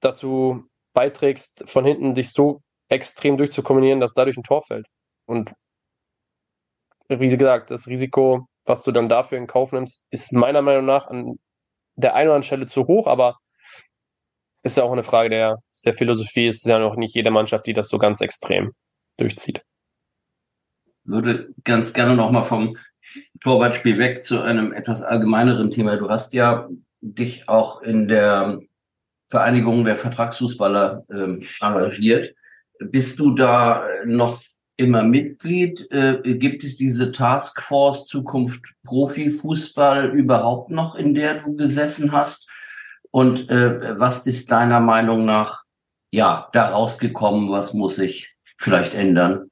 dazu 0.00 0.64
beiträgst, 0.92 1.68
von 1.68 1.84
hinten 1.84 2.14
dich 2.14 2.32
so 2.32 2.62
extrem 2.88 3.36
durchzukombinieren, 3.36 4.00
dass 4.00 4.14
dadurch 4.14 4.36
ein 4.36 4.42
Tor 4.42 4.62
fällt. 4.62 4.86
Und 5.26 5.52
wie 7.08 7.28
gesagt, 7.28 7.70
das 7.70 7.86
Risiko, 7.86 8.46
was 8.64 8.82
du 8.82 8.92
dann 8.92 9.08
dafür 9.08 9.38
in 9.38 9.46
Kauf 9.46 9.72
nimmst, 9.72 10.06
ist 10.10 10.32
meiner 10.32 10.62
Meinung 10.62 10.84
nach 10.84 11.06
an 11.06 11.38
der 11.96 12.14
einen 12.14 12.28
oder 12.28 12.36
anderen 12.36 12.42
Stelle 12.42 12.66
zu 12.66 12.86
hoch, 12.86 13.06
aber 13.06 13.38
ist 14.62 14.76
ja 14.76 14.84
auch 14.84 14.92
eine 14.92 15.02
Frage 15.02 15.30
der, 15.30 15.58
der 15.84 15.94
Philosophie. 15.94 16.46
Es 16.46 16.56
ist 16.56 16.66
ja 16.66 16.78
noch 16.78 16.96
nicht 16.96 17.14
jede 17.14 17.30
Mannschaft, 17.30 17.66
die 17.66 17.72
das 17.72 17.88
so 17.88 17.98
ganz 17.98 18.20
extrem 18.20 18.72
durchzieht. 19.16 19.62
Würde 21.04 21.54
ganz 21.64 21.92
gerne 21.92 22.14
nochmal 22.14 22.44
vom 22.44 22.76
Torwartspiel 23.40 23.98
weg 23.98 24.24
zu 24.24 24.42
einem 24.42 24.72
etwas 24.72 25.02
allgemeineren 25.02 25.70
Thema. 25.70 25.96
Du 25.96 26.08
hast 26.10 26.34
ja 26.34 26.68
dich 27.00 27.48
auch 27.48 27.82
in 27.82 28.08
der 28.08 28.60
Vereinigung 29.28 29.84
der 29.84 29.96
Vertragsfußballer 29.96 31.04
ähm, 31.10 31.42
engagiert. 31.60 32.34
Bist 32.80 33.18
du 33.18 33.34
da 33.34 33.84
noch 34.04 34.42
immer 34.76 35.02
Mitglied? 35.02 35.90
Äh, 35.90 36.20
gibt 36.36 36.64
es 36.64 36.76
diese 36.76 37.12
Taskforce 37.12 38.06
Zukunft 38.06 38.74
Profifußball 38.84 40.10
überhaupt 40.10 40.70
noch, 40.70 40.94
in 40.94 41.14
der 41.14 41.40
du 41.40 41.56
gesessen 41.56 42.12
hast? 42.12 42.48
Und 43.10 43.50
äh, 43.50 43.98
was 43.98 44.26
ist 44.26 44.50
deiner 44.50 44.80
Meinung 44.80 45.24
nach 45.24 45.64
ja 46.10 46.48
da 46.52 46.70
rausgekommen? 46.70 47.50
Was 47.50 47.74
muss 47.74 47.96
sich 47.96 48.34
vielleicht 48.56 48.94
ändern? 48.94 49.50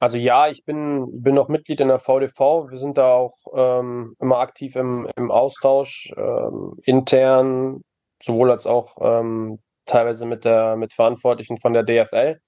Also 0.00 0.16
ja, 0.16 0.48
ich 0.48 0.64
bin, 0.64 1.22
bin 1.22 1.34
noch 1.34 1.48
Mitglied 1.48 1.78
in 1.78 1.88
der 1.88 1.98
VDV. 1.98 2.70
Wir 2.70 2.78
sind 2.78 2.96
da 2.96 3.12
auch 3.12 3.36
ähm, 3.54 4.16
immer 4.18 4.38
aktiv 4.38 4.74
im, 4.74 5.06
im 5.14 5.30
Austausch, 5.30 6.10
ähm, 6.16 6.78
intern, 6.84 7.82
sowohl 8.22 8.50
als 8.50 8.66
auch 8.66 8.96
ähm, 9.02 9.60
teilweise 9.84 10.24
mit 10.24 10.46
der 10.46 10.76
mit 10.76 10.94
Verantwortlichen 10.94 11.58
von 11.58 11.74
der 11.74 11.82
DFL. 11.82 12.40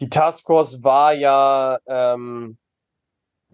Die 0.00 0.08
Taskforce 0.08 0.82
war 0.82 1.12
ja, 1.12 1.78
ähm, 1.86 2.58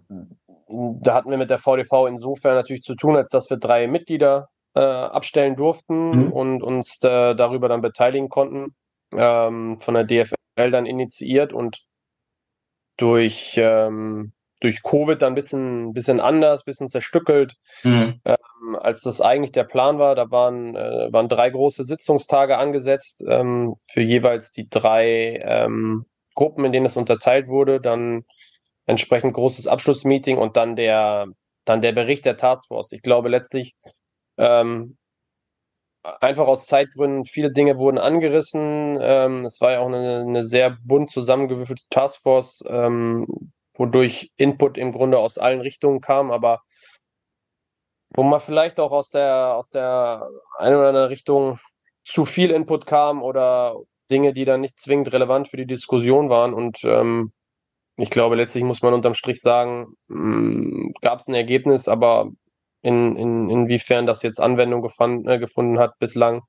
da 0.09 1.15
hatten 1.15 1.31
wir 1.31 1.39
mit 1.39 1.51
der 1.51 1.59
VDV 1.59 2.07
insofern 2.09 2.55
natürlich 2.55 2.83
zu 2.83 2.97
tun, 2.97 3.17
als 3.17 3.29
dass 3.29 3.51
wir 3.51 3.59
drei 3.59 3.87
Mitglieder 3.87 4.49
äh, 4.75 4.81
abstellen 4.81 5.57
durften 5.57 6.27
mhm. 6.27 6.33
und 6.33 6.63
uns 6.63 6.99
da, 7.01 7.35
darüber 7.35 7.69
dann 7.69 7.83
beteiligen 7.83 8.31
konnten. 8.31 8.75
Ähm, 9.15 9.79
von 9.79 9.93
der 9.93 10.05
DFL 10.05 10.71
dann 10.71 10.87
initiiert 10.87 11.53
und 11.53 11.85
durch, 13.03 13.55
ähm, 13.57 14.33
durch 14.61 14.85
Covid 14.85 15.21
dann 15.21 15.33
ein 15.33 15.35
bisschen, 15.35 15.93
bisschen 15.93 16.21
anders, 16.21 16.63
ein 16.63 16.67
bisschen 16.67 16.89
zerstückelt, 16.89 17.57
mhm. 17.83 18.21
ähm, 18.25 18.77
als 18.77 19.01
das 19.01 19.21
eigentlich 19.21 19.51
der 19.51 19.65
Plan 19.65 19.99
war. 19.99 20.15
Da 20.15 20.31
waren, 20.31 20.77
äh, 20.77 21.13
waren 21.13 21.29
drei 21.29 21.51
große 21.51 21.83
Sitzungstage 21.83 22.57
angesetzt 22.59 23.25
ähm, 23.29 23.75
für 23.83 24.03
jeweils 24.03 24.53
die 24.53 24.69
drei 24.71 25.41
ähm, 25.43 26.07
Gruppen, 26.35 26.65
in 26.65 26.71
denen 26.71 26.87
es 26.87 26.97
unterteilt 26.97 27.49
wurde. 27.49 27.81
Dann 27.81 28.25
entsprechend 28.87 29.35
großes 29.35 29.67
Abschlussmeeting 29.67 30.39
und 30.39 30.57
dann 30.57 30.77
der, 30.77 31.27
dann 31.65 31.83
der 31.83 31.93
Bericht 31.93 32.25
der 32.25 32.37
Taskforce. 32.37 32.93
Ich 32.93 33.03
glaube 33.03 33.29
letztlich 33.29 33.75
ähm, 34.39 34.97
einfach 36.03 36.47
aus 36.47 36.67
Zeitgründen, 36.67 37.25
viele 37.25 37.53
Dinge 37.53 37.79
wurden 37.79 37.99
angerissen. 37.99 38.99
Ähm, 39.01 39.45
es 39.45 39.61
war 39.61 39.73
ja 39.73 39.81
auch 39.81 39.87
eine, 39.87 40.21
eine 40.21 40.45
sehr 40.45 40.77
bunt 40.83 41.11
zusammengewürfelte 41.11 41.85
Taskforce, 41.91 42.65
ähm, 42.69 43.27
wodurch 43.75 44.33
Input 44.37 44.79
im 44.79 44.93
Grunde 44.93 45.19
aus 45.19 45.39
allen 45.39 45.61
Richtungen 45.61 46.01
kam, 46.01 46.31
aber 46.31 46.61
wo 48.15 48.23
man 48.23 48.41
vielleicht 48.41 48.79
auch 48.81 48.93
aus 48.93 49.11
der, 49.11 49.55
aus 49.57 49.71
der 49.71 50.29
einen 50.59 50.77
oder 50.77 50.89
anderen 50.89 51.09
Richtung 51.09 51.59
zu 52.05 52.25
viel 52.25 52.51
Input 52.51 52.87
kam 52.87 53.23
oder 53.23 53.77
Dinge, 54.11 54.33
die 54.33 54.45
dann 54.45 54.61
nicht 54.61 54.79
zwingend 54.79 55.13
relevant 55.13 55.49
für 55.49 55.57
die 55.57 55.67
Diskussion 55.67 56.29
waren. 56.29 56.53
Und 56.53 56.81
ähm, 56.85 57.33
ich 57.97 58.11
glaube, 58.11 58.37
letztlich 58.37 58.65
muss 58.65 58.83
man 58.83 58.93
unterm 58.93 59.15
Strich 59.15 59.41
sagen, 59.41 59.95
mm, 60.09 60.91
gab 61.01 61.21
es 61.21 61.29
ein 61.29 61.35
Ergebnis, 61.35 61.89
aber 61.89 62.31
in, 62.83 63.17
in, 63.17 63.49
inwiefern 63.49 64.07
das 64.07 64.23
jetzt 64.23 64.41
Anwendung 64.41 64.83
gefand, 64.83 65.27
äh, 65.27 65.39
gefunden 65.39 65.79
hat 65.79 65.99
bislang. 65.99 66.43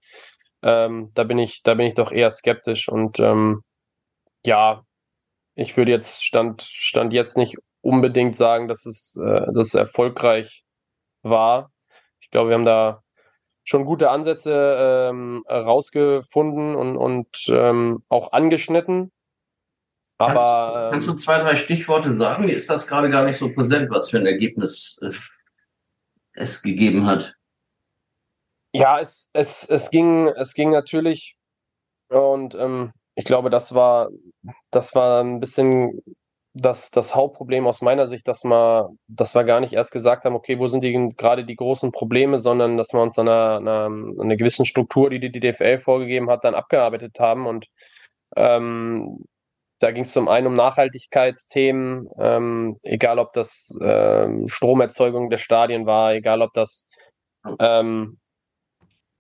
Ähm, 0.62 1.12
da 1.14 1.24
bin 1.24 1.38
ich, 1.38 1.62
da 1.64 1.76
bin 1.76 1.88
ich 1.88 1.94
doch 1.94 2.12
eher 2.12 2.32
skeptisch 2.32 2.90
und 2.90 3.20
ähm, 3.20 3.62
ja, 4.46 4.84
ich 5.56 5.78
würde 5.78 5.92
jetzt 5.92 6.24
Stand, 6.24 6.62
Stand 6.62 7.14
jetzt 7.14 7.38
nicht 7.38 7.58
unbedingt 7.82 8.36
sagen, 8.36 8.68
dass 8.68 8.86
es, 8.86 9.16
äh, 9.24 9.46
dass 9.54 9.68
es 9.68 9.74
erfolgreich 9.76 10.64
war. 11.22 11.72
Ich 12.22 12.30
glaube, 12.30 12.50
wir 12.50 12.56
haben 12.56 12.66
da 12.66 13.04
schon 13.64 13.86
gute 13.86 14.10
Ansätze 14.10 15.10
ähm, 15.10 15.44
rausgefunden 15.50 16.76
und, 16.76 16.98
und 16.98 17.28
ähm, 17.50 18.04
auch 18.10 18.32
angeschnitten. 18.32 19.12
Aber 20.18 20.92
kannst, 20.92 20.92
kannst, 20.92 21.08
du 21.08 21.12
ähm, 21.12 21.18
zwei, 21.18 21.38
drei 21.40 21.56
Stichworte 21.56 22.16
sagen? 22.18 22.46
Mir 22.46 22.56
ist 22.56 22.70
das 22.70 22.88
gerade 22.88 23.10
gar 23.10 23.26
nicht 23.26 23.38
so 23.38 23.54
präsent, 23.54 23.90
was 23.90 24.10
für 24.10 24.18
ein 24.18 24.26
Ergebnis 24.26 25.00
äh, 25.02 25.12
es 26.34 26.62
gegeben 26.62 27.06
hat? 27.06 27.36
Ja, 28.74 29.00
es, 29.00 29.30
es, 29.34 29.70
es, 29.70 29.92
ging, 29.92 30.28
es 30.28 30.54
ging 30.54 30.72
natürlich 30.72 31.38
und 32.10 32.56
ähm, 32.56 32.92
ich 33.16 33.26
glaube, 33.26 33.50
das 33.50 33.76
war, 33.76 34.10
das 34.72 34.96
war 34.96 35.24
ein 35.24 35.40
bisschen 35.40 36.02
das, 36.54 36.92
das 36.92 37.16
Hauptproblem 37.16 37.66
aus 37.66 37.82
meiner 37.82 38.08
Sicht, 38.08 38.28
dass 38.28 38.44
wir, 38.44 38.90
dass 39.08 39.36
wir 39.36 39.44
gar 39.44 39.60
nicht 39.60 39.74
erst 39.74 39.92
gesagt 39.92 40.26
haben, 40.26 40.36
okay, 40.36 40.60
wo 40.60 40.68
sind 40.68 40.84
die, 40.84 41.10
gerade 41.18 41.46
die 41.46 41.56
großen 41.56 41.92
Probleme, 41.92 42.40
sondern 42.40 42.78
dass 42.78 42.94
wir 42.94 43.02
uns 43.02 43.18
an 43.18 43.28
einer, 43.28 43.58
einer, 43.58 43.86
einer 44.22 44.36
gewissen 44.36 44.66
Struktur, 44.66 45.10
die 45.10 45.20
die 45.20 45.40
DFL 45.40 45.80
vorgegeben 45.80 46.30
hat, 46.30 46.44
dann 46.44 46.54
abgearbeitet 46.56 47.20
haben 47.20 47.48
und 47.48 47.68
ähm, 48.36 49.26
da 49.84 49.92
ging 49.92 50.04
es 50.04 50.14
zum 50.14 50.30
einen 50.30 50.48
um 50.48 50.56
Nachhaltigkeitsthemen, 50.56 52.08
ähm, 52.18 52.78
egal 52.84 53.20
ob 53.20 53.34
das 53.34 53.78
ähm, 53.82 54.48
Stromerzeugung 54.48 55.30
der 55.30 55.38
Stadien 55.38 55.86
war, 55.86 56.14
egal 56.14 56.42
ob 56.42 56.54
das 56.54 56.88
ähm, 57.60 58.18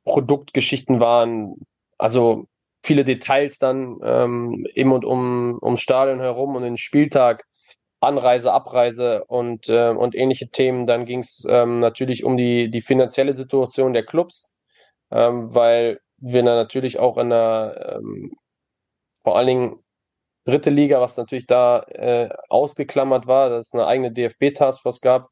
Produktgeschichten 0.06 1.02
waren, 1.02 1.56
also 1.98 2.46
viele 2.82 3.04
Details 3.04 3.58
dann 3.60 3.98
ähm, 4.04 4.66
im 4.74 4.94
und 4.94 5.04
um 5.04 5.60
ums 5.62 5.82
Stadion 5.82 6.22
herum 6.22 6.56
und 6.56 6.64
den 6.64 6.78
Spieltag, 6.78 7.44
Anreise, 8.00 8.54
Abreise 8.54 9.26
und, 9.26 9.68
äh, 9.68 9.90
und 9.90 10.16
ähnliche 10.16 10.50
Themen. 10.50 10.86
Dann 10.86 11.06
ging 11.06 11.20
es 11.20 11.46
ähm, 11.50 11.82
natürlich 11.82 12.24
um 12.24 12.38
die, 12.38 12.70
die 12.70 12.82
finanzielle 12.82 13.34
Situation 13.34 13.92
der 13.92 14.06
Clubs, 14.06 14.54
ähm, 15.12 15.54
weil 15.54 16.00
wir 16.18 16.44
natürlich 16.44 17.00
auch 17.00 17.18
in 17.18 17.34
einer 17.34 18.00
vor 19.16 19.38
allen 19.38 19.48
Dingen 19.48 19.84
dritte 20.46 20.70
Liga, 20.70 21.00
was 21.02 21.18
natürlich 21.18 21.48
da 21.48 21.80
äh, 21.90 22.30
ausgeklammert 22.50 23.28
war, 23.28 23.50
dass 23.50 23.68
es 23.68 23.74
eine 23.74 23.88
eigene 23.88 24.12
DFB-Taskforce 24.12 25.02
gab, 25.02 25.30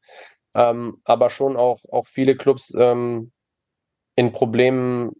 ähm, 0.54 1.00
aber 1.04 1.30
schon 1.30 1.56
auch, 1.56 1.80
auch 1.90 2.06
viele 2.06 2.36
Clubs 2.36 2.74
ähm, 2.78 3.32
in 4.16 4.32
Problemen 4.32 5.12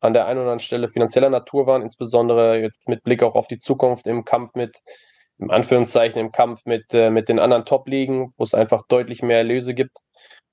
an 0.00 0.12
der 0.12 0.26
einen 0.26 0.38
oder 0.38 0.50
anderen 0.50 0.60
Stelle 0.60 0.88
finanzieller 0.88 1.30
Natur 1.30 1.66
waren, 1.66 1.82
insbesondere 1.82 2.60
jetzt 2.60 2.88
mit 2.88 3.02
Blick 3.02 3.22
auch 3.22 3.34
auf 3.34 3.48
die 3.48 3.58
Zukunft 3.58 4.06
im 4.06 4.24
Kampf 4.24 4.54
mit, 4.54 4.78
im 5.38 5.50
Anführungszeichen, 5.50 6.20
im 6.20 6.32
Kampf 6.32 6.64
mit, 6.66 6.92
äh, 6.92 7.10
mit 7.10 7.28
den 7.28 7.38
anderen 7.38 7.64
Top-Ligen, 7.64 8.30
wo 8.36 8.44
es 8.44 8.54
einfach 8.54 8.86
deutlich 8.88 9.22
mehr 9.22 9.38
Erlöse 9.38 9.74
gibt 9.74 9.98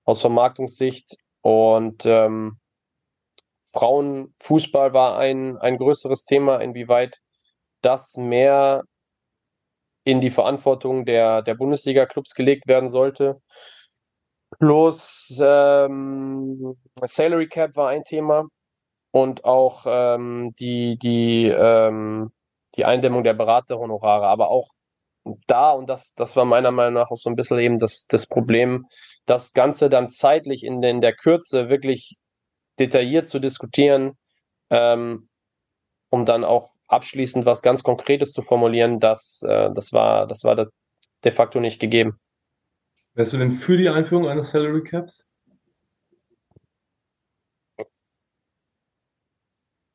aus 0.04 0.22
Vermarktungssicht. 0.22 1.18
Und 1.42 2.06
ähm, 2.06 2.60
Frauenfußball 3.72 4.94
war 4.94 5.18
ein, 5.20 5.58
ein 5.58 5.78
größeres 5.78 6.26
Thema, 6.26 6.58
inwieweit 6.58 7.20
das 7.86 8.18
mehr 8.18 8.84
in 10.06 10.22
die 10.22 10.32
Verantwortung 10.32 11.06
der, 11.06 11.42
der 11.42 11.56
Bundesliga-Clubs 11.56 12.36
gelegt 12.36 12.68
werden 12.68 12.90
sollte. 12.90 13.42
Plus 14.60 15.40
ähm, 15.44 16.76
Salary 17.04 17.48
Cap 17.48 17.76
war 17.76 17.90
ein 17.90 18.04
Thema 18.04 18.46
und 19.12 19.44
auch 19.46 19.86
ähm, 19.88 20.54
die, 20.60 20.98
die, 20.98 21.48
ähm, 21.48 22.32
die 22.76 22.86
Eindämmung 22.86 23.24
der 23.24 23.34
Beraterhonorare, 23.34 24.28
aber 24.28 24.50
auch 24.50 24.68
da, 25.48 25.72
und 25.72 25.90
das, 25.90 26.14
das 26.14 26.36
war 26.36 26.46
meiner 26.46 26.72
Meinung 26.72 26.94
nach 26.94 27.10
auch 27.10 27.18
so 27.18 27.30
ein 27.30 27.36
bisschen 27.36 27.60
eben 27.60 27.80
das, 27.80 28.06
das 28.08 28.28
Problem, 28.28 28.86
das 29.26 29.54
Ganze 29.54 29.90
dann 29.90 30.10
zeitlich 30.10 30.64
in, 30.64 30.82
in 30.84 31.02
der 31.02 31.16
Kürze 31.16 31.70
wirklich 31.70 32.18
detailliert 32.80 33.28
zu 33.28 33.40
diskutieren, 33.40 34.18
ähm, 34.70 35.30
um 36.12 36.26
dann 36.26 36.44
auch 36.44 36.75
abschließend 36.88 37.46
was 37.46 37.62
ganz 37.62 37.84
Konkretes 37.84 38.32
zu 38.32 38.42
formulieren, 38.42 39.00
das, 39.00 39.42
äh, 39.48 39.70
das 39.74 39.94
war, 39.94 40.28
das 40.28 40.44
war 40.44 40.56
de 40.56 41.32
facto 41.32 41.60
nicht 41.60 41.80
gegeben. 41.80 42.20
Wärst 43.14 43.34
du 43.34 43.38
denn 43.38 43.52
für 43.52 43.78
die 43.78 43.90
Einführung 43.90 44.28
eines 44.28 44.50
Salary 44.50 44.84
Caps? 44.84 45.28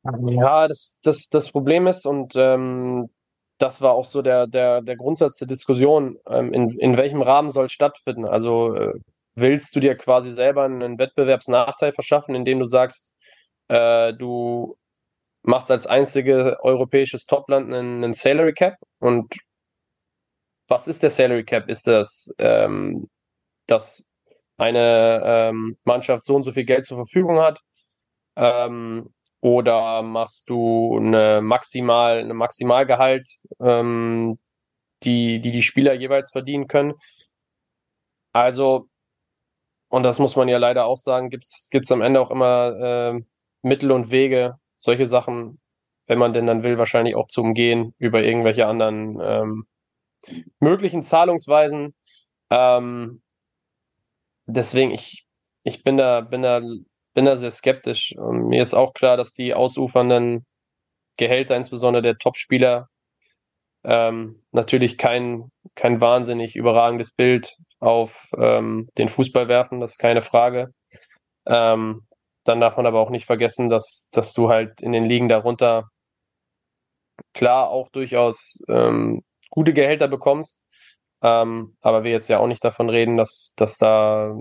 Ja, 0.03 0.67
das, 0.67 0.99
das, 1.03 1.29
das 1.29 1.51
Problem 1.51 1.85
ist, 1.85 2.07
und 2.07 2.33
ähm, 2.35 3.09
das 3.59 3.81
war 3.81 3.91
auch 3.91 4.05
so 4.05 4.23
der, 4.23 4.47
der, 4.47 4.81
der 4.81 4.95
Grundsatz 4.97 5.37
der 5.37 5.47
Diskussion, 5.47 6.17
ähm, 6.27 6.51
in, 6.53 6.71
in 6.79 6.97
welchem 6.97 7.21
Rahmen 7.21 7.51
soll 7.51 7.65
es 7.65 7.71
stattfinden? 7.71 8.25
Also 8.25 8.75
äh, 8.75 8.93
willst 9.35 9.75
du 9.75 9.79
dir 9.79 9.95
quasi 9.95 10.31
selber 10.31 10.63
einen 10.63 10.97
Wettbewerbsnachteil 10.97 11.91
verschaffen, 11.91 12.33
indem 12.33 12.59
du 12.59 12.65
sagst, 12.65 13.13
äh, 13.67 14.13
du 14.13 14.75
machst 15.43 15.71
als 15.71 15.87
einzige 15.87 16.57
europäisches 16.61 17.25
Topland 17.25 17.73
einen, 17.73 18.03
einen 18.03 18.13
Salary 18.13 18.53
Cap 18.53 18.75
und 18.99 19.35
was 20.67 20.87
ist 20.87 21.03
der 21.03 21.09
Salary 21.09 21.43
Cap? 21.43 21.69
Ist 21.69 21.85
das, 21.87 22.33
ähm, 22.39 23.09
dass 23.67 24.09
eine 24.57 25.21
ähm, 25.25 25.77
Mannschaft 25.83 26.23
so 26.23 26.35
und 26.35 26.43
so 26.43 26.53
viel 26.53 26.65
Geld 26.65 26.85
zur 26.85 26.97
Verfügung 26.97 27.39
hat? 27.39 27.59
Ähm, 28.37 29.13
oder 29.41 30.01
machst 30.03 30.49
du 30.49 30.97
eine 30.97 31.41
Maximal, 31.41 32.19
eine 32.19 32.33
Maximalgehalt, 32.33 33.27
ähm, 33.59 34.39
die, 35.03 35.41
die 35.41 35.51
die 35.51 35.63
Spieler 35.63 35.93
jeweils 35.93 36.31
verdienen 36.31 36.67
können? 36.67 36.93
Also, 38.33 38.87
und 39.89 40.03
das 40.03 40.19
muss 40.19 40.35
man 40.35 40.47
ja 40.47 40.57
leider 40.57 40.85
auch 40.85 40.97
sagen, 40.97 41.29
gibt 41.29 41.43
es 41.43 41.91
am 41.91 42.01
Ende 42.01 42.21
auch 42.21 42.31
immer 42.31 43.13
äh, 43.15 43.21
Mittel 43.61 43.91
und 43.91 44.11
Wege, 44.11 44.57
solche 44.81 45.05
Sachen, 45.05 45.59
wenn 46.07 46.17
man 46.17 46.33
denn 46.33 46.47
dann 46.47 46.63
will, 46.63 46.77
wahrscheinlich 46.77 47.15
auch 47.15 47.27
zu 47.27 47.41
umgehen 47.41 47.93
über 47.97 48.23
irgendwelche 48.23 48.65
anderen 48.65 49.19
ähm, 49.21 49.65
möglichen 50.59 51.03
Zahlungsweisen. 51.03 51.93
Ähm, 52.49 53.21
deswegen, 54.45 54.91
ich, 54.91 55.25
ich 55.63 55.83
bin 55.83 55.97
da, 55.97 56.21
bin 56.21 56.41
da 56.41 56.61
bin 57.13 57.25
da 57.25 57.37
sehr 57.37 57.51
skeptisch. 57.51 58.15
Und 58.17 58.47
mir 58.47 58.61
ist 58.61 58.73
auch 58.73 58.93
klar, 58.93 59.17
dass 59.17 59.33
die 59.33 59.53
ausufernden 59.53 60.45
Gehälter, 61.17 61.55
insbesondere 61.55 62.01
der 62.01 62.17
Topspieler, 62.17 62.87
ähm, 63.83 64.43
natürlich 64.51 64.97
kein, 64.97 65.51
kein 65.75 66.01
wahnsinnig 66.01 66.55
überragendes 66.55 67.15
Bild 67.15 67.57
auf 67.79 68.29
ähm, 68.37 68.89
den 68.97 69.09
Fußball 69.09 69.47
werfen, 69.47 69.79
das 69.79 69.91
ist 69.91 69.97
keine 69.97 70.21
Frage. 70.21 70.71
Ähm, 71.47 72.05
dann 72.43 72.59
darf 72.59 72.77
man 72.77 72.85
aber 72.85 72.99
auch 72.99 73.09
nicht 73.09 73.25
vergessen, 73.25 73.69
dass, 73.69 74.09
dass 74.11 74.33
du 74.33 74.49
halt 74.49 74.81
in 74.81 74.91
den 74.91 75.05
Ligen 75.05 75.29
darunter 75.29 75.89
klar 77.33 77.69
auch 77.69 77.89
durchaus 77.89 78.63
ähm, 78.67 79.23
gute 79.49 79.73
Gehälter 79.73 80.07
bekommst. 80.07 80.63
Ähm, 81.21 81.75
aber 81.81 82.03
wir 82.03 82.11
jetzt 82.11 82.29
ja 82.29 82.39
auch 82.39 82.47
nicht 82.47 82.63
davon 82.63 82.89
reden, 82.89 83.17
dass, 83.17 83.53
dass 83.55 83.77
da 83.77 84.35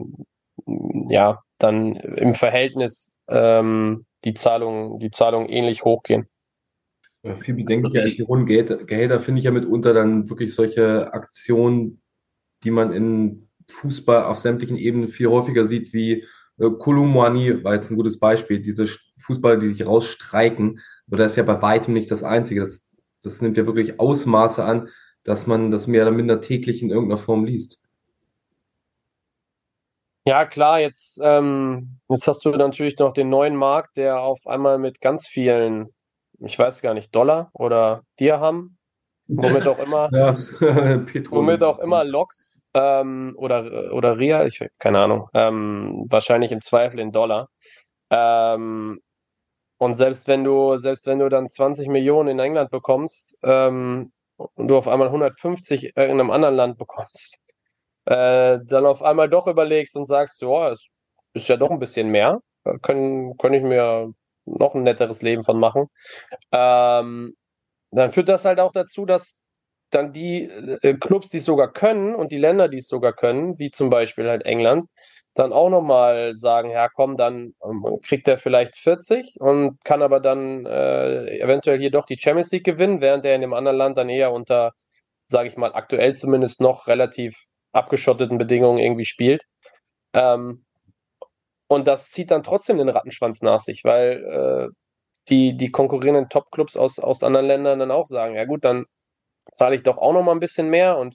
ja 1.09 1.43
dann 1.59 1.97
im 1.97 2.35
Verhältnis 2.35 3.19
ähm, 3.29 4.07
die 4.25 4.35
Zahlungen 4.35 4.99
die 4.99 5.11
Zahlungen 5.11 5.49
ähnlich 5.49 5.85
hochgehen. 5.85 6.29
Ja, 7.23 7.37
viel 7.37 7.55
bedenklicher 7.55 8.03
als 8.03 8.15
die 8.15 8.25
hohen 8.25 8.47
Gehälter 8.47 9.21
finde 9.21 9.41
ich 9.41 9.45
ja 9.45 9.51
mitunter 9.51 9.93
dann 9.93 10.31
wirklich 10.31 10.55
solche 10.55 11.13
Aktionen, 11.13 12.01
die 12.65 12.71
man 12.71 12.93
in 12.93 13.51
Fußball 13.71 14.25
auf 14.25 14.39
sämtlichen 14.39 14.79
Ebenen 14.79 15.09
viel 15.09 15.29
häufiger 15.29 15.67
sieht, 15.67 15.93
wie 15.93 16.27
äh, 16.61 16.71
Kolumwani 16.71 17.65
war 17.65 17.75
jetzt 17.75 17.91
ein 17.91 17.97
gutes 17.97 18.19
Beispiel, 18.19 18.61
diese 18.61 18.87
Fußballer, 19.19 19.57
die 19.57 19.69
sich 19.69 19.87
rausstreiken, 19.87 20.81
aber 21.07 21.17
das 21.17 21.33
ist 21.33 21.37
ja 21.37 21.43
bei 21.43 21.61
weitem 21.61 21.95
nicht 21.95 22.11
das 22.11 22.23
Einzige. 22.23 22.61
Das, 22.61 22.97
das 23.23 23.41
nimmt 23.43 23.57
ja 23.57 23.67
wirklich 23.67 23.99
Ausmaße 23.99 24.63
an, 24.65 24.89
dass 25.25 25.47
man 25.47 25.71
das 25.71 25.87
mehr 25.87 26.03
oder 26.03 26.13
minder 26.13 26.41
täglich 26.41 26.83
in 26.83 26.91
irgendeiner 26.91 27.19
Form 27.19 27.45
liest. 27.45 27.81
Ja, 30.27 30.45
klar, 30.45 30.81
jetzt, 30.81 31.21
ähm, 31.25 31.99
jetzt 32.09 32.29
hast 32.29 32.45
du 32.45 32.51
natürlich 32.51 32.99
noch 32.99 33.15
den 33.15 33.31
neuen 33.31 33.57
Markt, 33.57 33.97
der 33.97 34.21
auf 34.21 34.47
einmal 34.47 34.79
mit 34.79 35.01
ganz 35.01 35.27
vielen, 35.27 35.89
ich 36.41 36.59
weiß 36.59 36.83
gar 36.83 36.93
nicht, 36.93 37.15
Dollar 37.15 37.51
oder 37.55 38.05
Dirham, 38.19 38.77
womit 39.27 39.67
auch 39.67 39.79
immer, 39.79 40.11
ja, 40.13 40.37
womit 41.31 41.63
auch 41.63 41.79
immer 41.79 42.05
lockt, 42.05 42.50
ähm, 42.75 43.35
oder, 43.37 43.93
oder 43.93 44.19
Real, 44.19 44.47
ich 44.47 44.65
keine 44.79 45.01
Ahnung, 45.01 45.29
ähm, 45.35 46.07
wahrscheinlich 46.09 46.53
im 46.53 46.61
Zweifel 46.61 47.01
in 47.01 47.13
Dollar. 47.13 47.49
Ähm, 48.11 49.01
und 49.79 49.95
selbst 49.95 50.29
wenn 50.29 50.45
du, 50.45 50.77
selbst 50.77 51.07
wenn 51.07 51.21
du 51.21 51.29
dann 51.29 51.49
20 51.49 51.89
Millionen 51.89 52.29
in 52.31 52.39
England 52.39 52.71
bekommst, 52.71 53.39
ähm, 53.43 54.13
und 54.37 54.69
du 54.69 54.77
auf 54.77 54.89
einmal 54.89 55.09
150 55.09 55.97
in 55.97 56.11
einem 56.11 56.31
anderen 56.31 56.55
Land 56.57 56.79
bekommst, 56.79 57.41
äh, 58.07 58.59
dann 58.65 58.87
auf 58.87 59.03
einmal 59.03 59.29
doch 59.29 59.47
überlegst 59.47 59.97
und 59.97 60.07
sagst, 60.07 60.43
ja, 60.43 60.71
es 60.71 60.89
ist 61.35 61.49
ja 61.49 61.57
doch 61.57 61.71
ein 61.71 61.79
bisschen 61.79 62.09
mehr, 62.11 62.41
können, 62.83 63.37
kann 63.39 63.55
ich 63.55 63.63
mir 63.63 64.13
noch 64.47 64.75
ein 64.75 64.83
netteres 64.83 65.23
Leben 65.23 65.45
von 65.45 65.59
machen. 65.59 65.89
Ähm, 66.53 67.35
dann 67.93 68.13
führt 68.13 68.29
das 68.29 68.45
halt 68.45 68.61
auch 68.61 68.73
dazu, 68.73 69.07
dass 69.07 69.43
dann 69.91 70.13
die 70.13 70.45
äh, 70.83 70.95
Clubs, 70.95 71.29
die 71.31 71.39
es 71.39 71.45
sogar 71.45 71.73
können 71.73 72.15
und 72.15 72.33
die 72.33 72.39
Länder, 72.39 72.69
die 72.69 72.79
es 72.79 72.89
sogar 72.89 73.13
können, 73.13 73.59
wie 73.59 73.71
zum 73.71 73.91
Beispiel 73.91 74.29
halt 74.29 74.45
England, 74.47 74.87
dann 75.35 75.53
auch 75.53 75.71
nochmal 75.71 76.35
sagen, 76.35 76.71
ja 76.71 76.89
komm, 76.89 77.17
dann 77.17 77.55
ähm, 77.65 77.85
kriegt 78.03 78.29
er 78.29 78.39
vielleicht 78.39 78.77
40 78.77 79.37
und 79.41 79.79
kann 79.85 80.03
aber 80.03 80.21
dann 80.21 80.67
äh, 80.67 81.39
eventuell 81.41 81.79
hier 81.79 81.91
doch 81.91 82.07
die 82.07 82.19
Champions 82.19 82.51
League 82.53 82.65
gewinnen, 82.65 83.01
während 83.01 83.25
er 83.25 83.35
in 83.35 83.41
dem 83.41 83.55
anderen 83.55 83.77
Land 83.79 83.97
dann 83.99 84.09
eher 84.09 84.33
unter, 84.33 84.73
sage 85.25 85.49
ich 85.49 85.57
mal, 85.57 85.73
aktuell 85.75 86.15
zumindest 86.15 86.61
noch 86.61 86.87
relativ 86.89 87.37
abgeschotteten 87.73 88.39
Bedingungen 88.39 88.79
irgendwie 88.79 89.05
spielt. 89.05 89.45
Ähm, 90.15 90.65
und 91.69 91.87
das 91.87 92.11
zieht 92.11 92.31
dann 92.33 92.43
trotzdem 92.43 92.79
den 92.79 92.89
Rattenschwanz 92.89 93.43
nach 93.43 93.61
sich, 93.61 93.85
weil 93.85 94.25
äh, 94.25 94.75
die, 95.29 95.57
die 95.57 95.71
konkurrierenden 95.71 96.29
Top-Clubs 96.29 96.77
aus, 96.77 96.99
aus 96.99 97.23
anderen 97.23 97.47
Ländern 97.47 97.79
dann 97.79 97.93
auch 97.93 98.07
sagen, 98.07 98.35
ja 98.35 98.45
gut, 98.45 98.65
dann 98.65 98.87
zahle 99.53 99.75
ich 99.75 99.83
doch 99.83 99.99
auch 99.99 100.13
noch 100.13 100.23
mal 100.23 100.33
ein 100.33 100.41
bisschen 100.41 100.69
mehr 100.69 100.99
und 100.99 101.15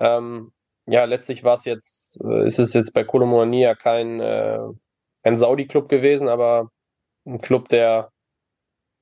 ähm, 0.00 0.52
ja, 0.86 1.04
letztlich 1.04 1.44
war 1.44 1.54
es 1.54 1.64
jetzt, 1.64 2.20
äh, 2.24 2.44
ist 2.46 2.58
es 2.58 2.74
jetzt 2.74 2.92
bei 2.92 3.04
Kolomouani 3.04 3.62
ja 3.62 3.74
kein, 3.74 4.20
äh, 4.20 4.58
kein 5.22 5.36
Saudi-Club 5.36 5.88
gewesen, 5.88 6.28
aber 6.28 6.70
ein 7.24 7.38
Club, 7.38 7.68
der 7.68 8.10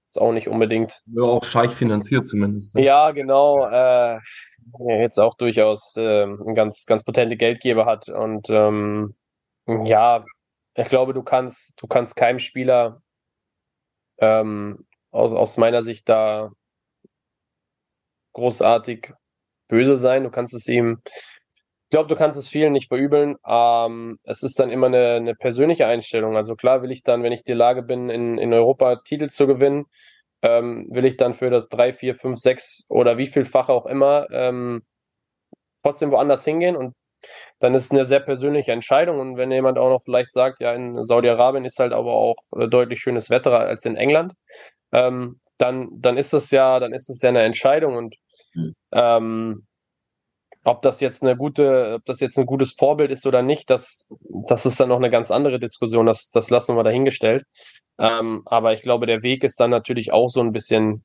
ist 0.07 0.21
auch 0.21 0.33
nicht 0.33 0.49
unbedingt. 0.49 1.03
Ja, 1.07 1.23
auch 1.23 1.45
Scheich 1.45 1.71
finanziert 1.71 2.27
zumindest. 2.27 2.75
Ne? 2.75 2.83
Ja, 2.85 3.13
genau. 3.13 3.67
Äh, 3.67 4.19
jetzt 5.01 5.19
auch 5.19 5.35
durchaus 5.37 5.97
äh, 5.97 6.25
ein 6.25 6.55
ganz, 6.55 6.85
ganz 6.87 7.05
potente 7.05 7.37
Geldgeber 7.37 7.87
hat. 7.87 8.09
Und 8.09 8.51
ähm, 8.51 9.15
ja, 9.67 10.25
ich 10.75 10.89
glaube, 10.89 11.15
du 11.15 11.23
kannst, 11.23 11.81
du 11.81 11.87
kannst 11.87 12.17
keinem 12.17 12.41
Spieler 12.41 13.01
ähm, 14.19 14.87
aus, 15.11 15.33
aus 15.33 15.57
meiner 15.57 15.83
Sicht 15.83 16.09
da 16.09 16.51
großartig 18.33 19.13
böse 19.69 19.97
sein. 19.97 20.25
Du 20.25 20.31
kannst 20.31 20.55
es 20.55 20.69
ihm, 20.69 21.01
ich 21.05 21.91
glaube, 21.91 22.09
du 22.09 22.17
kannst 22.17 22.39
es 22.39 22.49
vielen 22.49 22.73
nicht 22.73 22.89
verübeln. 22.89 23.37
Ähm, 23.47 24.19
es 24.25 24.43
ist 24.43 24.59
dann 24.59 24.71
immer 24.71 24.87
eine, 24.87 25.15
eine 25.15 25.35
persönliche 25.35 25.87
Einstellung. 25.87 26.37
Also 26.37 26.57
klar 26.57 26.83
will 26.83 26.91
ich 26.91 27.03
dann, 27.03 27.23
wenn 27.23 27.33
ich 27.33 27.43
die 27.43 27.53
Lage 27.53 27.83
bin, 27.83 28.11
in, 28.11 28.39
in 28.39 28.53
Europa 28.53 28.97
Titel 28.97 29.29
zu 29.29 29.47
gewinnen, 29.47 29.87
ähm, 30.43 30.87
will 30.91 31.05
ich 31.05 31.17
dann 31.17 31.35
für 31.35 31.51
das 31.51 31.69
3, 31.69 31.93
4, 31.93 32.15
5, 32.15 32.39
6 32.39 32.87
oder 32.89 33.19
wie 33.19 33.27
vielfach 33.27 33.69
auch 33.69 33.87
immer 33.87 34.27
ähm, 34.31 34.83
trotzdem 35.83 36.11
woanders 36.11 36.45
hingehen 36.45 36.77
und 36.77 36.95
dann 37.59 37.75
ist 37.75 37.93
eine 37.93 38.05
sehr 38.07 38.21
persönliche 38.21 38.73
Entscheidung. 38.73 39.19
Und 39.19 39.37
wenn 39.37 39.51
jemand 39.53 39.79
auch 39.79 39.91
noch 39.91 40.03
vielleicht 40.03 40.33
sagt, 40.33 40.61
ja, 40.61 40.73
in 40.75 41.03
Saudi-Arabien 41.03 41.65
ist 41.65 41.79
halt 41.79 41.93
aber 41.93 42.13
auch 42.13 42.37
äh, 42.57 42.69
deutlich 42.69 43.01
schönes 43.01 43.31
Wetter 43.31 43.59
als 43.59 43.85
in 43.85 43.97
England, 43.97 44.35
ähm, 44.93 45.40
dann, 45.61 45.89
dann 45.93 46.17
ist 46.17 46.33
das 46.33 46.51
ja, 46.51 46.81
dann 46.81 46.93
ist 46.93 47.11
es 47.11 47.23
ja 47.23 47.29
eine 47.29 47.43
Entscheidung. 47.43 47.97
Und 47.97 48.17
hm. 48.53 48.75
ähm, 48.93 49.67
ob 50.65 50.83
das 50.83 51.01
jetzt 51.01 51.23
eine 51.23 51.37
gute, 51.37 51.95
ob 51.97 52.05
das 52.05 52.21
jetzt 52.21 52.39
ein 52.39 52.47
gutes 52.47 52.73
Vorbild 52.73 53.11
ist 53.11 53.27
oder 53.27 53.43
nicht, 53.43 53.71
das, 53.71 54.07
das 54.49 54.67
ist 54.67 54.79
dann 54.81 54.89
noch 54.89 54.97
eine 54.97 55.11
ganz 55.11 55.31
andere 55.31 55.59
Diskussion. 55.59 56.07
Das, 56.07 56.31
das 56.31 56.51
lassen 56.51 56.77
wir 56.77 56.85
dahingestellt. 56.85 57.45
Ähm, 57.99 58.43
aber 58.47 58.73
ich 58.73 58.83
glaube, 58.83 59.07
der 59.07 59.23
Weg 59.23 59.45
ist 59.45 59.61
dann 59.61 59.71
natürlich 59.71 60.13
auch 60.13 60.29
so 60.29 60.41
ein 60.41 60.53
bisschen 60.53 61.05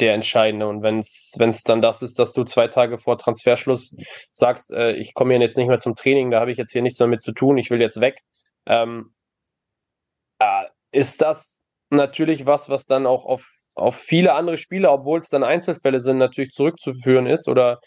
der 0.00 0.14
entscheidende. 0.14 0.66
Und 0.66 0.82
wenn 0.82 0.98
es 0.98 1.62
dann 1.64 1.80
das 1.80 2.02
ist, 2.02 2.18
dass 2.18 2.32
du 2.32 2.44
zwei 2.44 2.68
Tage 2.68 2.98
vor 2.98 3.16
Transferschluss 3.18 3.96
sagst, 4.32 4.72
äh, 4.72 4.92
ich 4.92 5.14
komme 5.14 5.34
hier 5.34 5.42
jetzt 5.42 5.56
nicht 5.56 5.68
mehr 5.68 5.78
zum 5.78 5.94
Training, 5.94 6.30
da 6.30 6.40
habe 6.40 6.50
ich 6.50 6.58
jetzt 6.58 6.72
hier 6.72 6.82
nichts 6.82 6.98
mehr 6.98 7.08
mit 7.08 7.20
zu 7.20 7.32
tun, 7.32 7.58
ich 7.58 7.70
will 7.70 7.80
jetzt 7.80 8.00
weg, 8.00 8.20
ähm, 8.66 9.14
äh, 10.38 10.64
ist 10.90 11.22
das 11.22 11.64
natürlich 11.90 12.46
was, 12.46 12.68
was 12.68 12.86
dann 12.86 13.06
auch 13.06 13.24
auf, 13.24 13.46
auf 13.74 13.96
viele 13.96 14.34
andere 14.34 14.56
Spiele, 14.56 14.90
obwohl 14.90 15.18
es 15.18 15.28
dann 15.28 15.44
Einzelfälle 15.44 16.00
sind, 16.00 16.18
natürlich 16.18 16.50
zurückzuführen 16.50 17.26
ist 17.26 17.48
oder 17.48 17.80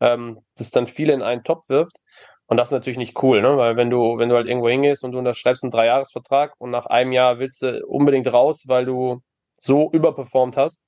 ähm, 0.00 0.40
das 0.56 0.70
dann 0.70 0.86
viele 0.86 1.12
in 1.12 1.22
einen 1.22 1.44
Topf 1.44 1.68
wirft. 1.68 1.98
Und 2.46 2.56
das 2.56 2.68
ist 2.68 2.72
natürlich 2.72 2.98
nicht 2.98 3.22
cool, 3.22 3.42
ne? 3.42 3.56
Weil 3.56 3.76
wenn 3.76 3.90
du, 3.90 4.18
wenn 4.18 4.28
du 4.28 4.34
halt 4.34 4.48
irgendwo 4.48 4.68
hingehst 4.68 5.04
und 5.04 5.12
du 5.12 5.18
unterschreibst 5.18 5.62
einen 5.62 5.70
Dreijahresvertrag 5.70 6.54
und 6.58 6.70
nach 6.70 6.86
einem 6.86 7.12
Jahr 7.12 7.38
willst 7.38 7.62
du 7.62 7.86
unbedingt 7.86 8.32
raus, 8.32 8.64
weil 8.66 8.86
du 8.86 9.22
so 9.54 9.90
überperformt 9.92 10.56
hast, 10.56 10.86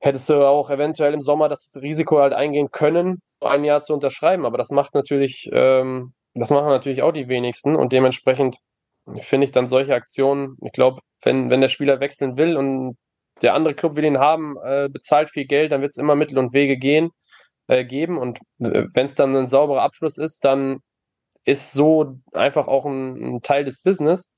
hättest 0.00 0.30
du 0.30 0.46
auch 0.46 0.70
eventuell 0.70 1.14
im 1.14 1.20
Sommer 1.20 1.48
das 1.48 1.72
Risiko 1.76 2.20
halt 2.20 2.32
eingehen 2.32 2.70
können, 2.70 3.20
ein 3.40 3.64
Jahr 3.64 3.82
zu 3.82 3.92
unterschreiben. 3.92 4.46
Aber 4.46 4.56
das 4.56 4.70
macht 4.70 4.94
natürlich, 4.94 5.50
ähm, 5.52 6.14
das 6.34 6.50
machen 6.50 6.68
natürlich 6.68 7.02
auch 7.02 7.12
die 7.12 7.28
wenigsten 7.28 7.76
und 7.76 7.92
dementsprechend 7.92 8.56
finde 9.20 9.46
ich 9.46 9.52
dann 9.52 9.66
solche 9.66 9.94
Aktionen, 9.94 10.56
ich 10.62 10.72
glaube, 10.72 11.00
wenn, 11.22 11.50
wenn 11.50 11.60
der 11.60 11.68
Spieler 11.68 12.00
wechseln 12.00 12.36
will 12.38 12.56
und 12.56 12.96
der 13.42 13.54
andere 13.54 13.74
Club 13.74 13.96
will 13.96 14.04
ihn 14.04 14.18
haben, 14.18 14.56
äh, 14.64 14.88
bezahlt 14.90 15.30
viel 15.30 15.46
Geld, 15.46 15.72
dann 15.72 15.80
wird 15.80 15.90
es 15.90 15.96
immer 15.96 16.14
Mittel 16.14 16.38
und 16.38 16.52
Wege 16.52 16.76
gehen 16.76 17.10
äh, 17.70 17.84
geben. 17.84 18.18
Und 18.18 18.38
äh, 18.58 18.84
wenn 18.94 19.06
es 19.06 19.14
dann 19.14 19.34
ein 19.36 19.46
sauberer 19.46 19.82
Abschluss 19.82 20.18
ist, 20.18 20.44
dann 20.44 20.80
ist 21.44 21.72
so 21.72 22.18
einfach 22.32 22.68
auch 22.68 22.84
ein, 22.84 23.36
ein 23.36 23.42
Teil 23.42 23.64
des 23.64 23.80
Business. 23.80 24.34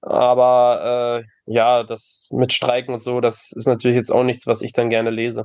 Aber 0.00 1.22
äh, 1.22 1.52
ja, 1.52 1.84
das 1.84 2.28
mit 2.30 2.52
Streiken 2.52 2.94
und 2.94 3.00
so, 3.00 3.20
das 3.20 3.52
ist 3.52 3.66
natürlich 3.66 3.96
jetzt 3.96 4.10
auch 4.10 4.24
nichts, 4.24 4.46
was 4.46 4.62
ich 4.62 4.72
dann 4.72 4.90
gerne 4.90 5.10
lese. 5.10 5.44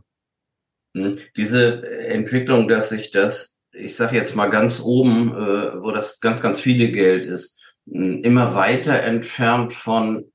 Hm. 0.95 1.19
Diese 1.35 1.85
Entwicklung, 2.07 2.67
dass 2.67 2.89
sich 2.89 3.11
das, 3.11 3.61
ich 3.71 3.95
sage 3.95 4.15
jetzt 4.15 4.35
mal 4.35 4.47
ganz 4.47 4.81
oben, 4.81 5.35
äh, 5.35 5.81
wo 5.81 5.91
das 5.91 6.19
ganz, 6.19 6.41
ganz 6.41 6.59
viele 6.59 6.91
Geld 6.91 7.25
ist, 7.25 7.59
immer 7.85 8.55
weiter 8.55 9.03
entfernt 9.03 9.73
von 9.73 10.31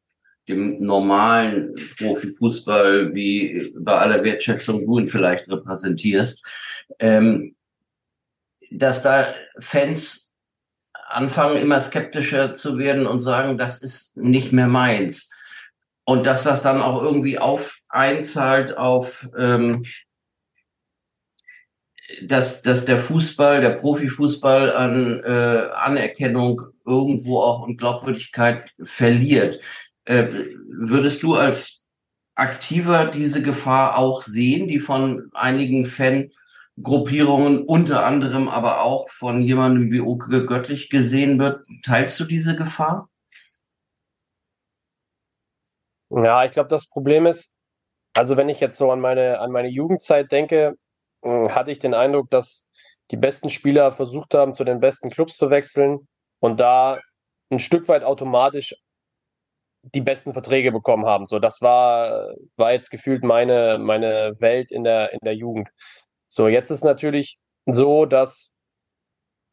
dem 0.53 0.81
normalen 0.81 1.75
Profifußball, 1.99 3.15
wie 3.15 3.73
bei 3.79 3.99
aller 3.99 4.23
Wertschätzung 4.23 4.85
du 4.87 4.99
ihn 4.99 5.07
vielleicht 5.07 5.49
repräsentierst, 5.49 6.45
ähm, 6.99 7.57
dass 8.71 9.03
da 9.03 9.35
Fans 9.59 10.35
anfangen, 11.09 11.57
immer 11.57 11.81
skeptischer 11.81 12.55
zu 12.55 12.79
werden 12.79 13.07
und 13.07 13.21
sagen, 13.21 13.59
das 13.59 13.83
ist 13.83 14.17
nicht 14.17 14.53
mehr 14.53 14.69
meins. 14.69 15.31
Und 16.05 16.27
dass 16.27 16.45
das 16.45 16.63
dann 16.63 16.81
auch 16.81 17.03
irgendwie 17.03 17.39
auf 17.39 17.79
einzahlt 17.89 18.77
auf, 18.77 19.29
ähm, 19.37 19.85
dass, 22.23 22.63
dass 22.63 22.85
der 22.85 23.01
Fußball, 23.01 23.61
der 23.61 23.71
Profifußball 23.71 24.73
an 24.73 25.23
äh, 25.25 25.69
Anerkennung 25.75 26.63
irgendwo 26.85 27.41
auch 27.41 27.63
und 27.63 27.77
Glaubwürdigkeit 27.79 28.71
verliert. 28.83 29.61
Äh, 30.05 30.29
würdest 30.67 31.23
du 31.23 31.35
als 31.35 31.87
Aktiver 32.35 33.07
diese 33.07 33.43
Gefahr 33.43 33.99
auch 33.99 34.23
sehen, 34.23 34.67
die 34.69 34.79
von 34.79 35.31
einigen 35.35 35.85
Fan 35.85 36.31
Gruppierungen, 36.81 37.65
unter 37.65 38.05
anderem 38.07 38.49
aber 38.49 38.83
auch 38.83 39.09
von 39.09 39.43
jemandem 39.43 39.91
wie 39.93 40.01
Oke 40.01 40.47
Göttlich 40.47 40.89
gesehen 40.89 41.39
wird. 41.39 41.67
Teilst 41.85 42.19
du 42.19 42.25
diese 42.25 42.57
Gefahr? 42.57 43.11
Ja, 46.11 46.45
ich 46.45 46.53
glaube, 46.53 46.69
das 46.69 46.89
Problem 46.89 47.27
ist, 47.27 47.55
also 48.15 48.37
wenn 48.37 48.49
ich 48.49 48.61
jetzt 48.61 48.77
so 48.77 48.91
an 48.91 49.01
meine, 49.01 49.39
an 49.41 49.51
meine 49.51 49.69
Jugendzeit 49.69 50.33
denke, 50.33 50.77
hm, 51.23 51.55
hatte 51.55 51.71
ich 51.71 51.79
den 51.79 51.95
Eindruck, 51.95 52.31
dass 52.31 52.67
die 53.11 53.17
besten 53.17 53.49
Spieler 53.51 53.93
versucht 53.93 54.35
haben, 54.35 54.53
zu 54.53 54.65
den 54.65 54.81
besten 54.81 55.11
Clubs 55.11 55.37
zu 55.37 55.51
wechseln 55.51 56.09
und 56.41 56.61
da 56.61 57.01
ein 57.51 57.59
Stück 57.59 57.89
weit 57.89 58.05
automatisch 58.05 58.75
die 59.83 60.01
besten 60.01 60.33
Verträge 60.33 60.73
bekommen 60.73 61.07
haben. 61.07 61.27
So, 61.27 61.39
das 61.39 61.61
war, 61.61 62.35
war 62.57 62.73
jetzt 62.73 62.91
gefühlt 62.91 63.25
meine, 63.25 63.79
meine 63.79 64.37
Welt 64.39 64.71
in 64.71 64.85
der, 64.85 65.13
in 65.13 65.19
der 65.23 65.35
Jugend. 65.35 65.69
So, 66.29 66.49
jetzt 66.49 66.71
ist 66.71 66.85
natürlich 66.85 67.39
so, 67.67 68.07
dass, 68.07 68.55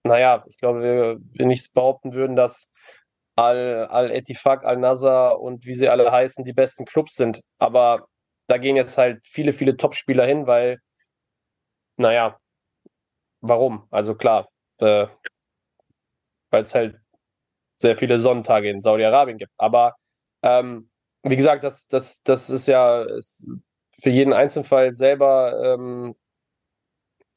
naja, 0.03 0.43
ich 0.47 0.57
glaube, 0.57 0.81
wir, 0.81 1.17
wir 1.19 1.45
nichts 1.45 1.71
behaupten 1.73 2.13
würden, 2.13 2.35
dass 2.35 2.71
Al-Etifak, 3.35 4.63
Al 4.63 4.75
Al-Nasser 4.75 5.39
und 5.39 5.65
wie 5.65 5.73
sie 5.73 5.89
alle 5.89 6.11
heißen, 6.11 6.45
die 6.45 6.53
besten 6.53 6.85
Clubs 6.85 7.15
sind. 7.15 7.41
Aber 7.57 8.07
da 8.47 8.57
gehen 8.57 8.75
jetzt 8.75 8.97
halt 8.97 9.21
viele, 9.25 9.53
viele 9.53 9.77
Top-Spieler 9.77 10.25
hin, 10.25 10.47
weil, 10.47 10.79
naja, 11.97 12.37
warum? 13.41 13.87
Also 13.91 14.15
klar, 14.15 14.49
äh, 14.79 15.07
weil 16.51 16.61
es 16.61 16.75
halt 16.75 16.99
sehr 17.75 17.95
viele 17.97 18.19
Sonnentage 18.19 18.69
in 18.69 18.81
Saudi-Arabien 18.81 19.37
gibt. 19.37 19.53
Aber 19.57 19.95
ähm, 20.43 20.89
wie 21.23 21.35
gesagt, 21.35 21.63
das, 21.63 21.87
das, 21.87 22.21
das 22.23 22.49
ist 22.49 22.67
ja 22.67 23.03
ist 23.03 23.51
für 23.91 24.09
jeden 24.09 24.33
Einzelfall 24.33 24.91
selber 24.91 25.75
ähm, 25.75 26.15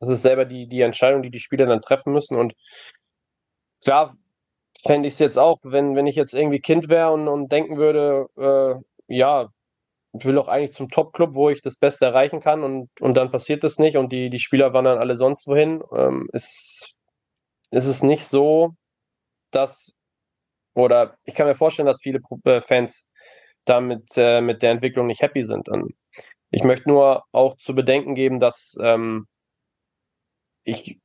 das 0.02 0.08
ist 0.08 0.22
selber 0.22 0.44
die, 0.44 0.66
die 0.66 0.80
Entscheidung, 0.80 1.22
die 1.22 1.30
die 1.30 1.38
Spieler 1.38 1.64
dann 1.64 1.80
treffen 1.80 2.12
müssen. 2.12 2.36
Und 2.36 2.54
klar 3.84 4.16
fände 4.84 5.06
ich 5.06 5.14
es 5.14 5.20
jetzt 5.20 5.38
auch, 5.38 5.60
wenn, 5.62 5.94
wenn 5.94 6.08
ich 6.08 6.16
jetzt 6.16 6.34
irgendwie 6.34 6.58
Kind 6.58 6.88
wäre 6.88 7.12
und, 7.12 7.28
und 7.28 7.52
denken 7.52 7.76
würde, 7.76 8.26
äh, 8.36 9.14
ja, 9.14 9.48
ich 10.12 10.24
will 10.24 10.34
doch 10.34 10.48
eigentlich 10.48 10.72
zum 10.72 10.88
Top-Club, 10.88 11.34
wo 11.34 11.50
ich 11.50 11.62
das 11.62 11.76
Beste 11.76 12.06
erreichen 12.06 12.40
kann 12.40 12.64
und, 12.64 12.90
und 13.00 13.14
dann 13.14 13.30
passiert 13.30 13.62
das 13.62 13.78
nicht 13.78 13.96
und 13.96 14.10
die, 14.12 14.28
die 14.28 14.40
Spieler 14.40 14.72
wandern 14.72 14.98
alle 14.98 15.14
sonst 15.14 15.46
wohin. 15.46 15.84
Ähm, 15.96 16.28
ist, 16.32 16.98
ist 17.70 17.86
es 17.86 18.02
nicht 18.02 18.24
so, 18.24 18.74
dass, 19.52 19.96
oder 20.74 21.16
ich 21.24 21.34
kann 21.34 21.46
mir 21.46 21.54
vorstellen, 21.54 21.86
dass 21.86 22.00
viele 22.02 22.20
äh, 22.44 22.60
Fans 22.60 23.12
damit 23.64 24.04
äh, 24.16 24.40
mit 24.40 24.62
der 24.62 24.72
Entwicklung 24.72 25.06
nicht 25.06 25.22
happy 25.22 25.42
sind. 25.42 25.68
Und 25.68 25.94
ich 26.50 26.64
möchte 26.64 26.88
nur 26.88 27.24
auch 27.32 27.56
zu 27.56 27.74
bedenken 27.74 28.14
geben, 28.14 28.40
dass 28.40 28.76
ähm, 28.82 29.26
ich 30.64 30.98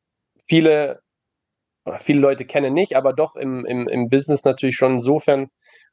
viele, 0.47 1.01
viele 1.99 2.20
Leute 2.20 2.45
kenne 2.45 2.72
nicht, 2.72 2.95
aber 2.95 3.13
doch 3.13 3.36
im, 3.36 3.65
im, 3.65 3.88
im 3.88 4.09
Business 4.09 4.43
natürlich 4.43 4.76
schon 4.76 4.93
insofern, 4.93 5.49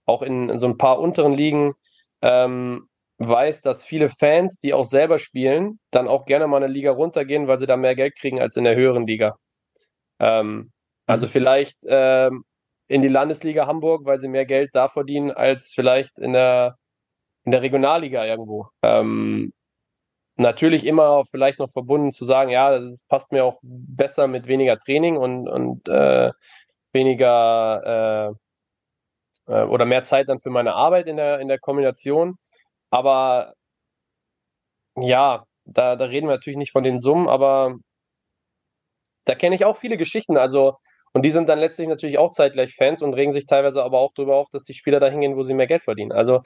auch 0.06 0.22
in 0.22 0.58
so 0.58 0.66
ein 0.66 0.76
paar 0.76 0.98
unteren 0.98 1.32
Ligen, 1.32 1.74
ähm, 2.22 2.88
weiß, 3.18 3.62
dass 3.62 3.84
viele 3.84 4.08
Fans, 4.08 4.58
die 4.58 4.74
auch 4.74 4.84
selber 4.84 5.18
spielen, 5.18 5.78
dann 5.90 6.08
auch 6.08 6.26
gerne 6.26 6.46
mal 6.46 6.62
eine 6.62 6.72
Liga 6.72 6.90
runtergehen, 6.90 7.46
weil 7.46 7.58
sie 7.58 7.66
da 7.66 7.76
mehr 7.76 7.94
Geld 7.94 8.16
kriegen 8.16 8.40
als 8.40 8.56
in 8.56 8.64
der 8.64 8.76
höheren 8.76 9.06
Liga. 9.06 9.38
Ähm, 10.20 10.72
also 11.06 11.26
mhm. 11.26 11.30
vielleicht 11.30 11.78
ähm, 11.86 12.44
in 12.88 13.02
die 13.02 13.08
Landesliga 13.08 13.66
Hamburg, 13.66 14.04
weil 14.04 14.18
sie 14.18 14.28
mehr 14.28 14.46
Geld 14.46 14.70
da 14.74 14.88
verdienen 14.88 15.30
als 15.30 15.72
vielleicht 15.74 16.18
in 16.18 16.32
der, 16.32 16.76
in 17.44 17.52
der 17.52 17.62
Regionalliga 17.62 18.24
irgendwo. 18.24 18.68
Ähm, 18.82 19.52
natürlich 20.36 20.86
immer 20.86 21.24
vielleicht 21.26 21.58
noch 21.58 21.70
verbunden 21.70 22.12
zu 22.12 22.24
sagen, 22.24 22.50
ja, 22.50 22.78
das 22.78 23.04
passt 23.04 23.32
mir 23.32 23.44
auch 23.44 23.58
besser 23.62 24.26
mit 24.28 24.46
weniger 24.48 24.78
Training 24.78 25.16
und, 25.16 25.48
und 25.48 25.88
äh, 25.88 26.32
weniger 26.92 28.34
äh, 29.48 29.52
äh, 29.52 29.64
oder 29.64 29.84
mehr 29.84 30.02
Zeit 30.02 30.28
dann 30.28 30.40
für 30.40 30.50
meine 30.50 30.74
Arbeit 30.74 31.06
in 31.06 31.16
der, 31.16 31.40
in 31.40 31.48
der 31.48 31.58
Kombination. 31.58 32.36
Aber 32.90 33.54
ja, 34.96 35.44
da, 35.64 35.96
da 35.96 36.04
reden 36.06 36.28
wir 36.28 36.34
natürlich 36.34 36.58
nicht 36.58 36.72
von 36.72 36.84
den 36.84 36.98
Summen, 37.00 37.28
aber 37.28 37.76
da 39.24 39.34
kenne 39.34 39.54
ich 39.54 39.64
auch 39.64 39.76
viele 39.76 39.96
Geschichten. 39.96 40.36
Also, 40.36 40.76
und 41.14 41.22
die 41.22 41.30
sind 41.30 41.48
dann 41.48 41.60
letztlich 41.60 41.88
natürlich 41.88 42.18
auch 42.18 42.30
zeitgleich 42.30 42.74
Fans 42.74 43.00
und 43.00 43.14
regen 43.14 43.32
sich 43.32 43.46
teilweise 43.46 43.84
aber 43.84 44.00
auch 44.00 44.12
darüber 44.14 44.36
auf, 44.36 44.48
dass 44.50 44.64
die 44.64 44.74
Spieler 44.74 44.98
da 44.98 45.08
hingehen, 45.08 45.36
wo 45.36 45.44
sie 45.44 45.54
mehr 45.54 45.68
Geld 45.68 45.84
verdienen. 45.84 46.10
Also, 46.10 46.42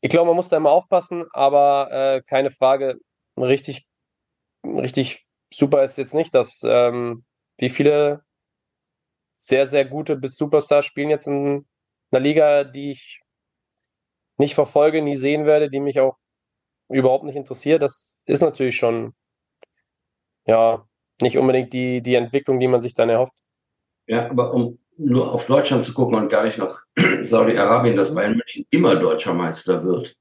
ich 0.00 0.10
glaube, 0.10 0.28
man 0.28 0.36
muss 0.36 0.48
da 0.48 0.56
immer 0.56 0.70
aufpassen, 0.72 1.26
aber 1.32 1.90
äh, 1.92 2.22
keine 2.22 2.50
Frage, 2.50 2.96
richtig, 3.36 3.86
richtig 4.64 5.26
super 5.52 5.84
ist 5.84 5.98
jetzt 5.98 6.14
nicht, 6.14 6.34
dass 6.34 6.62
ähm, 6.64 7.24
wie 7.58 7.68
viele 7.68 8.22
sehr, 9.34 9.66
sehr 9.66 9.84
gute 9.84 10.16
bis 10.16 10.36
Superstars 10.36 10.86
spielen 10.86 11.10
jetzt 11.10 11.26
in 11.26 11.66
einer 12.10 12.20
Liga, 12.20 12.64
die 12.64 12.90
ich 12.90 13.20
nicht 14.38 14.54
verfolge, 14.54 15.02
nie 15.02 15.16
sehen 15.16 15.44
werde, 15.44 15.68
die 15.68 15.80
mich 15.80 16.00
auch 16.00 16.16
überhaupt 16.88 17.24
nicht 17.24 17.36
interessiert. 17.36 17.82
Das 17.82 18.22
ist 18.24 18.40
natürlich 18.40 18.76
schon, 18.76 19.14
ja, 20.46 20.86
nicht 21.20 21.36
unbedingt 21.36 21.72
die, 21.74 22.00
die 22.02 22.14
Entwicklung, 22.14 22.58
die 22.58 22.68
man 22.68 22.80
sich 22.80 22.94
dann 22.94 23.10
erhofft. 23.10 23.34
Ja, 24.08 24.28
aber 24.30 24.52
um 24.54 24.78
nur 24.96 25.32
auf 25.32 25.46
Deutschland 25.46 25.84
zu 25.84 25.94
gucken 25.94 26.16
und 26.16 26.28
gar 26.28 26.42
nicht 26.44 26.58
nach 26.58 26.82
Saudi-Arabien, 27.22 27.96
dass 27.96 28.14
Bayern 28.14 28.36
München 28.36 28.66
immer 28.70 28.96
deutscher 28.96 29.34
Meister 29.34 29.84
wird, 29.84 30.18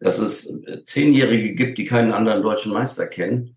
dass 0.00 0.18
es 0.18 0.60
Zehnjährige 0.84 1.54
gibt, 1.54 1.78
die 1.78 1.86
keinen 1.86 2.12
anderen 2.12 2.42
deutschen 2.42 2.72
Meister 2.72 3.06
kennen. 3.06 3.56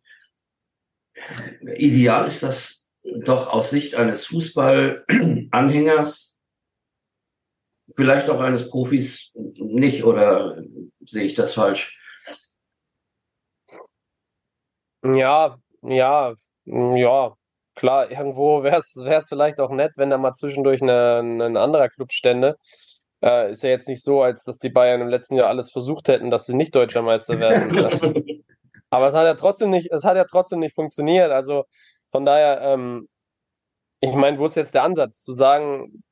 Ideal 1.76 2.26
ist 2.26 2.44
das 2.44 2.88
doch 3.04 3.52
aus 3.52 3.72
Sicht 3.72 3.96
eines 3.96 4.26
Fußballanhängers, 4.28 6.40
vielleicht 7.96 8.30
auch 8.30 8.40
eines 8.40 8.70
Profis 8.70 9.32
nicht, 9.34 10.06
oder 10.06 10.64
sehe 11.06 11.26
ich 11.26 11.34
das 11.34 11.56
falsch? 11.56 12.00
Ja, 15.04 15.60
ja, 15.82 16.36
ja, 16.66 17.36
klar, 17.76 18.12
irgendwo 18.12 18.64
wäre 18.64 18.78
es 18.78 19.28
vielleicht 19.28 19.60
auch 19.60 19.72
nett, 19.72 19.94
wenn 19.98 20.10
da 20.10 20.18
mal 20.18 20.34
zwischendurch 20.34 20.82
ein 20.82 21.58
anderer 21.58 21.90
Club 21.90 22.12
stände. 22.12 22.58
Äh, 23.24 23.52
ist 23.52 23.64
ja 23.64 23.70
jetzt 23.70 23.88
nicht 23.88 24.04
so, 24.04 24.22
als 24.22 24.44
dass 24.44 24.60
die 24.60 24.70
Bayern 24.70 25.02
im 25.02 25.08
letzten 25.08 25.36
Jahr 25.36 25.48
alles 25.48 25.72
versucht 25.72 26.10
hätten, 26.10 26.30
dass 26.30 26.46
sie 26.46 26.56
nicht 26.56 26.76
deutscher 26.76 27.02
Meister 27.02 27.40
werden. 27.40 28.44
Aber 28.90 29.08
es 29.08 29.16
hat 29.16 29.26
ja 29.26 29.34
trotzdem 29.36 29.70
nicht, 29.70 29.92
es 29.92 30.04
hat 30.04 30.18
ja 30.18 30.26
trotzdem 30.26 30.60
nicht 30.60 30.76
funktioniert. 30.76 31.32
Also 31.32 31.64
von 32.12 32.26
daher, 32.26 32.62
ähm, 32.62 33.08
ich 34.02 34.14
meine, 34.14 34.38
wo 34.38 34.46
ist 34.46 34.56
jetzt 34.56 34.76
der 34.76 34.84
Ansatz? 34.84 35.24
Zu 35.24 35.34
sagen, 35.34 36.04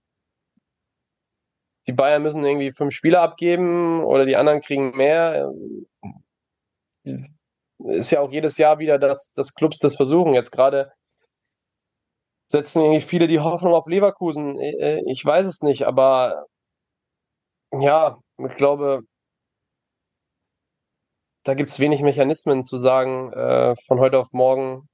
die 1.88 1.94
Bayern 1.94 2.24
müssen 2.24 2.46
irgendwie 2.46 2.72
fünf 2.72 2.94
Spieler 2.94 3.22
abgeben 3.22 4.04
oder 4.04 4.26
die 4.26 4.38
anderen 4.38 4.62
kriegen 4.62 4.96
mehr. 4.96 5.52
Ist 7.84 8.12
ja 8.12 8.22
auch 8.22 8.32
jedes 8.32 8.58
Jahr 8.58 8.80
wieder, 8.80 8.98
dass, 8.98 9.34
dass 9.34 9.54
Clubs 9.54 9.80
das 9.80 9.96
versuchen. 9.96 10.34
Jetzt 10.34 10.52
gerade 10.52 10.92
setzen 12.52 12.82
irgendwie 12.82 13.02
viele 13.02 13.28
die 13.28 13.40
Hoffnung 13.40 13.74
auf 13.74 13.88
Leverkusen. 13.88 14.58
Äh, 14.60 15.02
ich 15.10 15.26
weiß 15.26 15.48
es 15.48 15.62
nicht, 15.62 15.84
aber 15.88 16.46
ja, 17.72 18.18
ich 18.38 18.56
glaube, 18.56 19.02
da 21.44 21.54
gibt 21.54 21.70
es 21.70 21.80
wenig 21.80 22.02
Mechanismen 22.02 22.64
zu 22.64 22.78
sagen, 22.78 23.32
äh, 23.34 23.76
von 23.88 24.00
heute 24.00 24.20
auf 24.20 24.32
morgen 24.32 24.88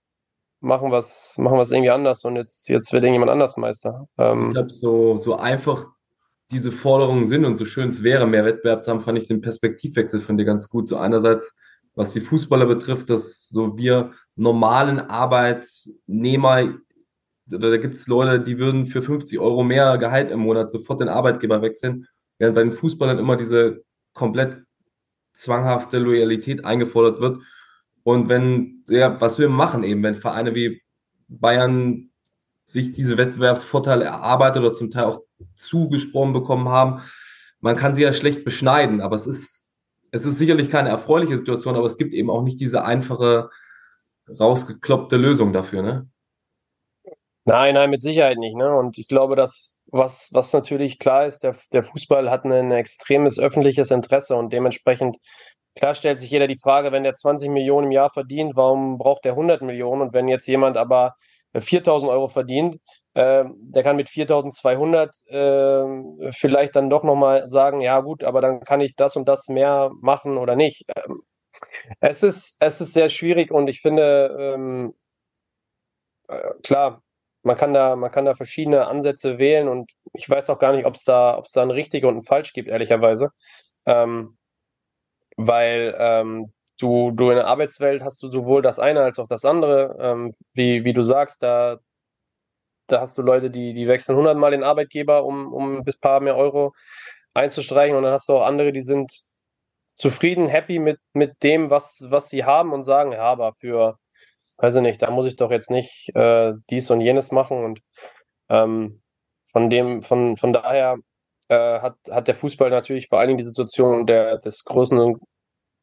machen 0.59 0.91
wir 0.91 0.99
es 0.99 1.35
machen 1.37 1.57
irgendwie 1.57 1.89
anders 1.89 2.23
und 2.25 2.35
jetzt, 2.35 2.67
jetzt 2.69 2.93
wird 2.93 3.03
irgendjemand 3.03 3.31
anders 3.31 3.57
Meister. 3.57 4.07
Ähm, 4.17 4.47
ich 4.47 4.53
glaube, 4.53 4.69
so, 4.69 5.17
so 5.17 5.35
einfach 5.35 5.85
diese 6.51 6.71
Forderungen 6.71 7.25
sind 7.25 7.45
und 7.45 7.57
so 7.57 7.65
schön 7.65 7.89
es 7.89 8.03
wäre, 8.03 8.25
mehr 8.25 8.45
Wettbewerb 8.45 8.83
zu 8.83 8.91
haben, 8.91 9.01
fand 9.01 9.17
ich 9.17 9.27
den 9.27 9.41
Perspektivwechsel 9.41 10.19
von 10.21 10.37
dir 10.37 10.45
ganz 10.45 10.69
gut. 10.69 10.87
So 10.87 10.97
einerseits, 10.97 11.57
was 11.93 12.13
die 12.13 12.21
Fußballer 12.21 12.65
betrifft, 12.65 13.09
dass 13.09 13.49
so 13.49 13.77
wir 13.77 14.11
normalen 14.35 14.99
Arbeitnehmer, 14.99 16.75
da 17.49 17.77
gibt 17.77 17.95
es 17.95 18.07
Leute, 18.07 18.43
die 18.43 18.59
würden 18.59 18.87
für 18.87 19.01
50 19.01 19.39
Euro 19.39 19.63
mehr 19.63 19.97
Gehalt 19.97 20.31
im 20.31 20.41
Monat 20.41 20.69
sofort 20.69 21.01
den 21.01 21.09
Arbeitgeber 21.09 21.61
wechseln, 21.61 22.07
während 22.37 22.55
bei 22.55 22.63
den 22.63 22.73
Fußballern 22.73 23.17
immer 23.17 23.37
diese 23.37 23.83
komplett 24.13 24.63
zwanghafte 25.33 25.99
Loyalität 25.99 26.65
eingefordert 26.65 27.21
wird. 27.21 27.41
Und 28.03 28.29
wenn, 28.29 28.83
ja, 28.87 29.19
was 29.21 29.39
wir 29.39 29.49
machen 29.49 29.83
eben, 29.83 30.03
wenn 30.03 30.15
Vereine 30.15 30.55
wie 30.55 30.81
Bayern 31.27 32.09
sich 32.65 32.93
diese 32.93 33.17
Wettbewerbsvorteile 33.17 34.05
erarbeitet 34.05 34.61
oder 34.61 34.73
zum 34.73 34.91
Teil 34.91 35.05
auch 35.05 35.21
zugesprochen 35.55 36.33
bekommen 36.33 36.69
haben, 36.69 37.01
man 37.59 37.75
kann 37.75 37.95
sie 37.95 38.03
ja 38.03 38.13
schlecht 38.13 38.43
beschneiden, 38.43 39.01
aber 39.01 39.15
es 39.15 39.27
ist, 39.27 39.77
es 40.11 40.25
ist 40.25 40.37
sicherlich 40.37 40.69
keine 40.69 40.89
erfreuliche 40.89 41.37
Situation, 41.37 41.75
aber 41.75 41.87
es 41.87 41.97
gibt 41.97 42.13
eben 42.13 42.29
auch 42.29 42.43
nicht 42.43 42.59
diese 42.59 42.83
einfache, 42.83 43.49
rausgekloppte 44.39 45.17
Lösung 45.17 45.53
dafür, 45.53 45.81
ne? 45.81 46.07
Nein, 47.47 47.75
nein, 47.75 47.89
mit 47.89 48.01
Sicherheit 48.01 48.37
nicht, 48.37 48.57
ne? 48.57 48.75
Und 48.75 48.97
ich 48.97 49.07
glaube, 49.07 49.37
dass, 49.37 49.79
was, 49.87 50.29
was 50.33 50.51
natürlich 50.51 50.99
klar 50.99 51.25
ist, 51.25 51.43
der, 51.43 51.55
der 51.71 51.81
Fußball 51.83 52.29
hat 52.29 52.43
ein 52.43 52.71
extremes 52.73 53.39
öffentliches 53.39 53.89
Interesse 53.91 54.35
und 54.35 54.51
dementsprechend 54.53 55.17
Klar 55.77 55.95
stellt 55.95 56.19
sich 56.19 56.31
jeder 56.31 56.47
die 56.47 56.57
Frage, 56.57 56.91
wenn 56.91 57.03
der 57.05 57.15
20 57.15 57.49
Millionen 57.51 57.87
im 57.87 57.93
Jahr 57.93 58.09
verdient, 58.11 58.57
warum 58.57 58.97
braucht 58.99 59.25
der 59.25 59.33
100 59.33 59.61
Millionen? 59.63 60.01
Und 60.03 60.13
wenn 60.13 60.27
jetzt 60.27 60.47
jemand 60.47 60.77
aber 60.77 61.15
4000 61.57 62.11
Euro 62.11 62.27
verdient, 62.29 62.77
äh, 63.15 63.45
der 63.47 63.83
kann 63.83 63.95
mit 63.95 64.09
4200 64.09 65.11
äh, 65.27 66.31
vielleicht 66.33 66.75
dann 66.75 66.89
doch 66.91 67.03
nochmal 67.05 67.49
sagen, 67.49 67.81
ja 67.81 68.01
gut, 68.01 68.23
aber 68.25 68.41
dann 68.41 68.61
kann 68.61 68.81
ich 68.81 68.95
das 68.97 69.15
und 69.15 69.27
das 69.29 69.49
mehr 69.49 69.91
machen 70.01 70.37
oder 70.37 70.57
nicht. 70.57 70.83
Ähm, 70.97 71.21
es, 72.01 72.23
ist, 72.23 72.57
es 72.61 72.81
ist 72.81 72.93
sehr 72.93 73.09
schwierig 73.09 73.51
und 73.51 73.69
ich 73.69 73.81
finde, 73.81 74.35
ähm, 74.55 74.95
äh, 76.27 76.53
klar, 76.63 77.01
man 77.47 77.57
kann, 77.57 77.73
da, 77.73 77.95
man 77.95 78.11
kann 78.11 78.25
da 78.25 78.35
verschiedene 78.35 78.87
Ansätze 78.87 79.39
wählen 79.39 79.67
und 79.67 79.91
ich 80.13 80.29
weiß 80.29 80.49
auch 80.49 80.59
gar 80.59 80.73
nicht, 80.73 80.85
ob 80.85 80.95
es 80.95 81.03
da, 81.05 81.41
da 81.53 81.61
ein 81.63 81.71
richtig 81.71 82.05
und 82.05 82.17
ein 82.17 82.23
falsch 82.23 82.53
gibt, 82.53 82.67
ehrlicherweise. 82.69 83.29
Ähm, 83.85 84.37
weil 85.37 85.95
ähm, 85.99 86.53
du, 86.79 87.11
du 87.11 87.29
in 87.29 87.37
der 87.37 87.47
Arbeitswelt 87.47 88.03
hast 88.03 88.21
du 88.23 88.27
sowohl 88.27 88.61
das 88.61 88.79
eine 88.79 89.01
als 89.01 89.19
auch 89.19 89.27
das 89.27 89.45
andere. 89.45 89.97
Ähm, 89.99 90.33
wie, 90.53 90.83
wie 90.83 90.93
du 90.93 91.01
sagst, 91.03 91.43
da, 91.43 91.77
da 92.87 93.01
hast 93.01 93.17
du 93.17 93.21
Leute, 93.21 93.49
die, 93.49 93.73
die 93.73 93.87
wechseln 93.87 94.17
hundertmal 94.17 94.51
den 94.51 94.63
Arbeitgeber, 94.63 95.23
um, 95.25 95.53
um 95.53 95.83
bis 95.83 95.97
paar 95.99 96.19
mehr 96.19 96.37
Euro 96.37 96.73
einzustreichen. 97.33 97.95
Und 97.95 98.03
dann 98.03 98.13
hast 98.13 98.29
du 98.29 98.33
auch 98.37 98.45
andere, 98.45 98.71
die 98.73 98.81
sind 98.81 99.11
zufrieden, 99.95 100.47
happy 100.47 100.79
mit, 100.79 100.99
mit 101.13 101.43
dem, 101.43 101.69
was, 101.69 102.05
was 102.09 102.29
sie 102.29 102.45
haben 102.45 102.73
und 102.73 102.83
sagen, 102.83 103.13
ja, 103.13 103.23
aber 103.23 103.53
für, 103.53 103.97
weiß 104.57 104.75
ich 104.75 104.81
nicht, 104.81 105.01
da 105.01 105.11
muss 105.11 105.25
ich 105.25 105.35
doch 105.35 105.51
jetzt 105.51 105.71
nicht 105.71 106.09
äh, 106.15 106.53
dies 106.69 106.89
und 106.89 107.01
jenes 107.01 107.31
machen. 107.31 107.63
Und 107.63 107.81
ähm, 108.49 109.01
von 109.45 109.69
dem, 109.69 110.01
von, 110.01 110.37
von 110.37 110.53
daher 110.53 110.97
äh, 111.49 111.79
hat, 111.79 111.95
hat 112.09 112.27
der 112.27 112.35
Fußball 112.35 112.69
natürlich 112.69 113.07
vor 113.07 113.19
allen 113.19 113.29
Dingen 113.29 113.37
die 113.37 113.43
Situation 113.43 114.05
der, 114.05 114.37
des 114.39 114.63
großen, 114.65 115.15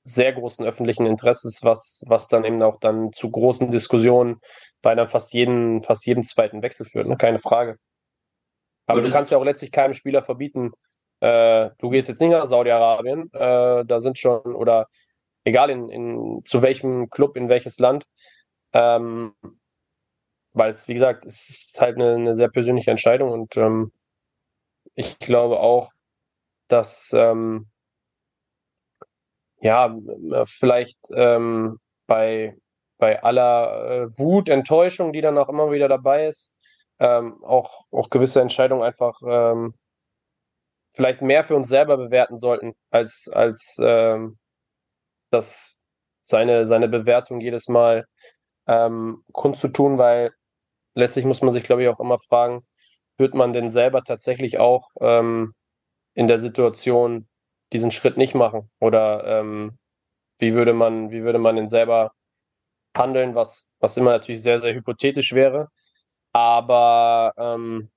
sehr 0.05 0.33
großen 0.33 0.67
öffentlichen 0.67 1.07
Interesses, 1.07 1.61
was, 1.63 2.05
was 2.07 2.29
dann 2.29 2.45
eben 2.45 2.63
auch 2.63 2.79
dann 2.79 3.13
zu 3.13 3.31
großen 3.31 3.71
Diskussionen 3.71 4.41
bei 4.83 4.95
dann 4.95 5.09
fast 5.09 5.33
jeden, 5.33 5.83
fast 5.83 6.05
jeden 6.07 6.23
zweiten 6.23 6.63
Wechsel 6.63 6.85
führt, 6.85 7.07
ne? 7.07 7.17
keine 7.17 7.39
Frage. 7.39 7.79
Aber 8.87 9.01
du 9.01 9.09
kannst 9.09 9.33
ja 9.33 9.39
auch 9.39 9.45
letztlich 9.45 9.73
keinem 9.73 9.95
Spieler 9.95 10.23
verbieten, 10.23 10.73
äh, 11.21 11.71
du 11.79 11.89
gehst 11.89 12.11
jetzt 12.11 12.21
nicht 12.21 12.33
nach 12.33 12.45
Saudi-Arabien, 12.45 13.33
äh, 13.33 13.85
da 13.87 14.01
sind 14.01 14.19
schon, 14.19 14.41
oder 14.55 14.89
egal 15.45 15.71
in, 15.71 15.89
in 15.89 16.41
zu 16.45 16.61
welchem 16.61 17.09
Club, 17.09 17.39
in 17.39 17.49
welches 17.49 17.79
Land, 17.79 18.05
ähm, 18.75 19.35
weil 20.53 20.71
es, 20.71 20.89
wie 20.89 20.95
gesagt, 20.95 21.27
es 21.27 21.49
ist 21.49 21.81
halt 21.81 21.97
eine, 21.97 22.15
eine 22.15 22.37
sehr 22.37 22.49
persönliche 22.49 22.91
Entscheidung 22.91 23.31
und 23.33 23.57
ähm, 23.57 23.93
ich 24.95 25.19
glaube 25.19 25.61
auch, 25.61 25.91
dass 26.69 27.13
ähm, 27.15 27.69
ja, 29.61 29.97
vielleicht 30.45 30.99
ähm, 31.15 31.81
bei, 32.07 32.57
bei 32.99 33.23
aller 33.23 34.05
äh, 34.05 34.19
Wut, 34.19 34.49
Enttäuschung, 34.49 35.13
die 35.13 35.23
dann 35.23 35.39
auch 35.39 35.49
immer 35.49 35.71
wieder 35.73 35.89
dabei 35.89 36.29
ist, 36.29 36.53
ähm, 37.01 37.43
auch, 37.45 37.87
auch 37.91 38.11
gewisse 38.11 38.41
Entscheidungen 38.43 38.83
einfach 38.83 39.21
ähm, 39.27 39.75
vielleicht 40.93 41.23
mehr 41.23 41.45
für 41.45 41.57
uns 41.57 41.69
selber 41.69 41.97
bewerten 41.97 42.37
sollten, 42.37 42.75
als, 42.91 43.29
als 43.33 43.77
ähm, 43.81 44.39
das 45.31 45.81
seine, 46.23 46.67
seine 46.67 46.89
Bewertung 46.89 47.41
jedes 47.41 47.69
Mal 47.69 48.07
ähm, 48.67 49.25
kundzutun, 49.33 49.99
weil 49.99 50.33
letztlich 50.95 51.25
muss 51.25 51.43
man 51.43 51.51
sich, 51.51 51.65
glaube 51.65 51.83
ich, 51.83 51.89
auch 51.89 52.01
immer 52.01 52.19
fragen, 52.19 52.65
wird 53.19 53.35
man 53.35 53.53
denn 53.53 53.71
selber 53.71 54.03
tatsächlich 54.03 54.59
auch 54.59 54.91
ähm, 55.01 55.55
in 56.15 56.29
der 56.29 56.39
Situation 56.39 57.29
diesen 57.73 57.91
Schritt 57.91 58.17
nicht 58.17 58.35
machen? 58.35 58.71
Oder 58.81 59.41
ähm, 59.41 59.79
wie 60.39 60.55
würde 60.55 60.73
man, 60.73 61.11
wie 61.11 61.23
würde 61.23 61.39
man 61.39 61.57
denn 61.57 61.69
selber 61.69 62.13
handeln, 62.97 63.35
was, 63.35 63.69
was 63.81 63.97
immer 63.97 64.13
natürlich 64.13 64.43
sehr, 64.43 64.61
sehr 64.61 64.75
hypothetisch 64.75 65.33
wäre. 65.33 65.69
Aber 66.33 67.33
ähm, 67.37 67.91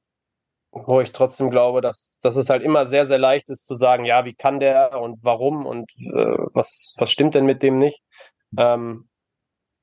wo 0.72 1.02
ich 1.02 1.12
trotzdem 1.12 1.50
glaube, 1.50 1.82
dass, 1.82 2.18
dass 2.22 2.36
es 2.36 2.50
halt 2.50 2.64
immer 2.64 2.86
sehr, 2.86 3.06
sehr 3.06 3.18
leicht 3.18 3.50
ist 3.50 3.66
zu 3.66 3.76
sagen, 3.76 4.06
ja, 4.06 4.26
wie 4.26 4.36
kann 4.36 4.60
der 4.60 5.00
und 5.00 5.20
warum 5.24 5.66
und 5.66 5.92
äh, 6.14 6.38
was, 6.54 6.96
was 7.00 7.12
stimmt 7.12 7.36
denn 7.36 7.46
mit 7.46 7.64
dem 7.64 7.80
nicht? 7.80 8.02
Ähm, 8.58 9.10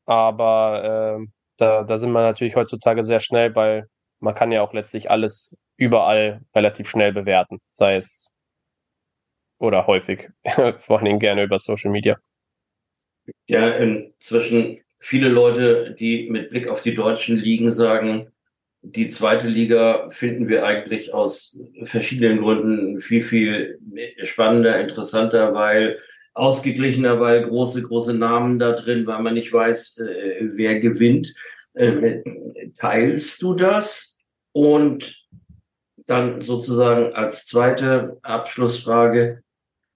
aber 0.06 1.18
äh, 1.20 1.26
da, 1.56 1.84
da 1.84 1.96
sind 1.96 2.12
wir 2.12 2.22
natürlich 2.22 2.56
heutzutage 2.56 3.02
sehr 3.02 3.20
schnell, 3.20 3.54
weil 3.54 3.88
man 4.20 4.34
kann 4.34 4.52
ja 4.52 4.62
auch 4.62 4.72
letztlich 4.72 5.10
alles 5.10 5.56
überall 5.76 6.42
relativ 6.54 6.88
schnell 6.88 7.12
bewerten, 7.12 7.60
sei 7.66 7.96
es 7.96 8.32
oder 9.58 9.86
häufig, 9.86 10.28
vor 10.78 11.00
allem 11.00 11.18
gerne 11.18 11.44
über 11.44 11.58
Social 11.58 11.90
Media. 11.90 12.16
Ja, 13.46 13.70
inzwischen 13.70 14.80
viele 14.98 15.28
Leute, 15.28 15.94
die 15.98 16.28
mit 16.30 16.50
Blick 16.50 16.68
auf 16.68 16.82
die 16.82 16.94
deutschen 16.94 17.36
Ligen 17.38 17.70
sagen, 17.70 18.30
die 18.82 19.08
zweite 19.08 19.48
Liga 19.48 20.10
finden 20.10 20.48
wir 20.48 20.66
eigentlich 20.66 21.14
aus 21.14 21.58
verschiedenen 21.84 22.40
Gründen 22.40 23.00
viel, 23.00 23.22
viel 23.22 23.80
spannender, 24.22 24.78
interessanter, 24.78 25.54
weil 25.54 25.98
ausgeglichener, 26.34 27.20
weil 27.20 27.48
große, 27.48 27.82
große 27.82 28.14
Namen 28.14 28.58
da 28.58 28.72
drin, 28.72 29.06
weil 29.06 29.22
man 29.22 29.34
nicht 29.34 29.52
weiß, 29.52 29.98
äh, 29.98 30.48
wer 30.52 30.80
gewinnt. 30.80 31.34
Äh, 31.74 32.22
teilst 32.76 33.40
du 33.42 33.54
das? 33.54 34.18
Und 34.52 35.24
dann 36.06 36.42
sozusagen 36.42 37.14
als 37.14 37.46
zweite 37.46 38.18
Abschlussfrage, 38.22 39.42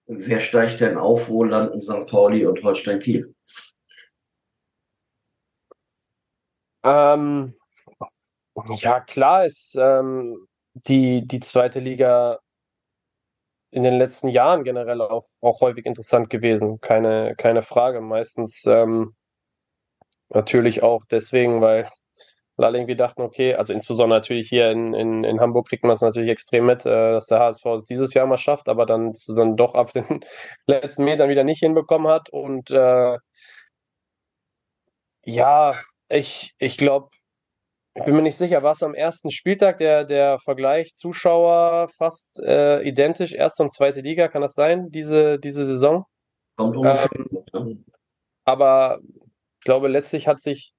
wer 0.07 0.41
steigt 0.41 0.80
denn 0.80 0.97
auf, 0.97 1.28
wo 1.28 1.45
landen 1.45 1.80
St. 1.80 2.07
Pauli 2.07 2.47
und 2.47 2.62
Holstein 2.62 2.99
Kiel? 2.99 3.34
Ähm, 6.82 7.55
ja, 8.76 9.01
klar 9.01 9.45
ist 9.45 9.76
ähm, 9.78 10.49
die, 10.72 11.26
die 11.26 11.41
zweite 11.41 11.80
Liga 11.80 12.39
in 13.71 13.83
den 13.83 13.99
letzten 13.99 14.29
Jahren 14.29 14.64
generell 14.64 15.01
auch, 15.01 15.27
auch 15.41 15.61
häufig 15.61 15.87
interessant 15.87 16.31
gewesen. 16.31 16.81
Keine, 16.81 17.35
keine 17.37 17.62
Frage. 17.62 18.01
Meistens 18.01 18.64
ähm, 18.66 19.14
natürlich 20.31 20.83
auch 20.83 21.05
deswegen, 21.11 21.61
weil 21.61 21.89
alle 22.57 22.79
irgendwie 22.79 22.97
dachten, 22.97 23.23
okay, 23.23 23.55
also 23.55 23.73
insbesondere 23.73 24.19
natürlich 24.19 24.49
hier 24.49 24.71
in, 24.71 24.95
in, 24.95 25.25
in 25.25 25.41
Hamburg 25.41 25.69
kriegt 25.69 25.85
man 25.85 25.93
es 25.93 26.01
natürlich 26.01 26.31
extrem 26.31 26.66
mit, 26.66 26.85
äh, 26.87 27.12
dass 27.12 27.27
der 27.27 27.39
HSV 27.41 27.64
es 27.66 27.85
dieses 27.85 28.14
Jahr 28.14 28.27
mal 28.27 28.37
schafft, 28.37 28.69
aber 28.69 28.85
dann, 28.87 29.12
dann 29.37 29.57
doch 29.57 29.75
auf 29.75 29.93
den 29.93 30.21
letzten 30.66 31.05
Metern 31.05 31.29
wieder 31.31 31.45
nicht 31.45 31.61
hinbekommen 31.61 32.09
hat. 32.09 32.31
Und 32.31 32.71
äh, 32.71 33.19
ja, 35.25 35.75
ich, 36.09 36.55
ich 36.59 36.79
glaube, 36.79 37.11
ich 37.99 38.05
bin 38.05 38.14
mir 38.14 38.22
nicht 38.22 38.36
sicher, 38.36 38.62
war 38.62 38.72
es 38.72 38.82
am 38.82 38.94
ersten 38.94 39.30
Spieltag 39.30 39.78
der, 39.78 40.05
der 40.05 40.38
Vergleich 40.38 40.94
Zuschauer 40.94 41.88
fast 41.96 42.40
äh, 42.40 42.80
identisch, 42.82 43.34
erste 43.34 43.64
und 43.64 43.70
zweite 43.70 44.01
Liga, 44.01 44.28
kann 44.28 44.42
das 44.42 44.55
sein, 44.55 44.90
diese, 44.90 45.38
diese 45.38 45.66
Saison? 45.66 46.05
Ähm, 46.59 47.84
aber 48.44 49.01
ich 49.03 49.64
glaube, 49.64 49.88
letztlich 49.88 50.28
hat 50.28 50.40
sich, 50.40 50.74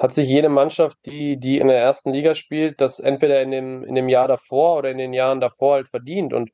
hat 0.00 0.12
sich 0.12 0.28
jede 0.28 0.48
Mannschaft, 0.48 0.98
die, 1.06 1.38
die 1.38 1.58
in 1.58 1.68
der 1.68 1.78
ersten 1.78 2.12
Liga 2.12 2.34
spielt, 2.34 2.80
das 2.80 2.98
entweder 2.98 3.40
in 3.40 3.52
dem, 3.52 3.84
in 3.84 3.94
dem 3.94 4.08
Jahr 4.08 4.26
davor 4.26 4.78
oder 4.78 4.90
in 4.90 4.98
den 4.98 5.12
Jahren 5.12 5.40
davor 5.40 5.74
halt 5.74 5.88
verdient. 5.88 6.32
Und 6.32 6.50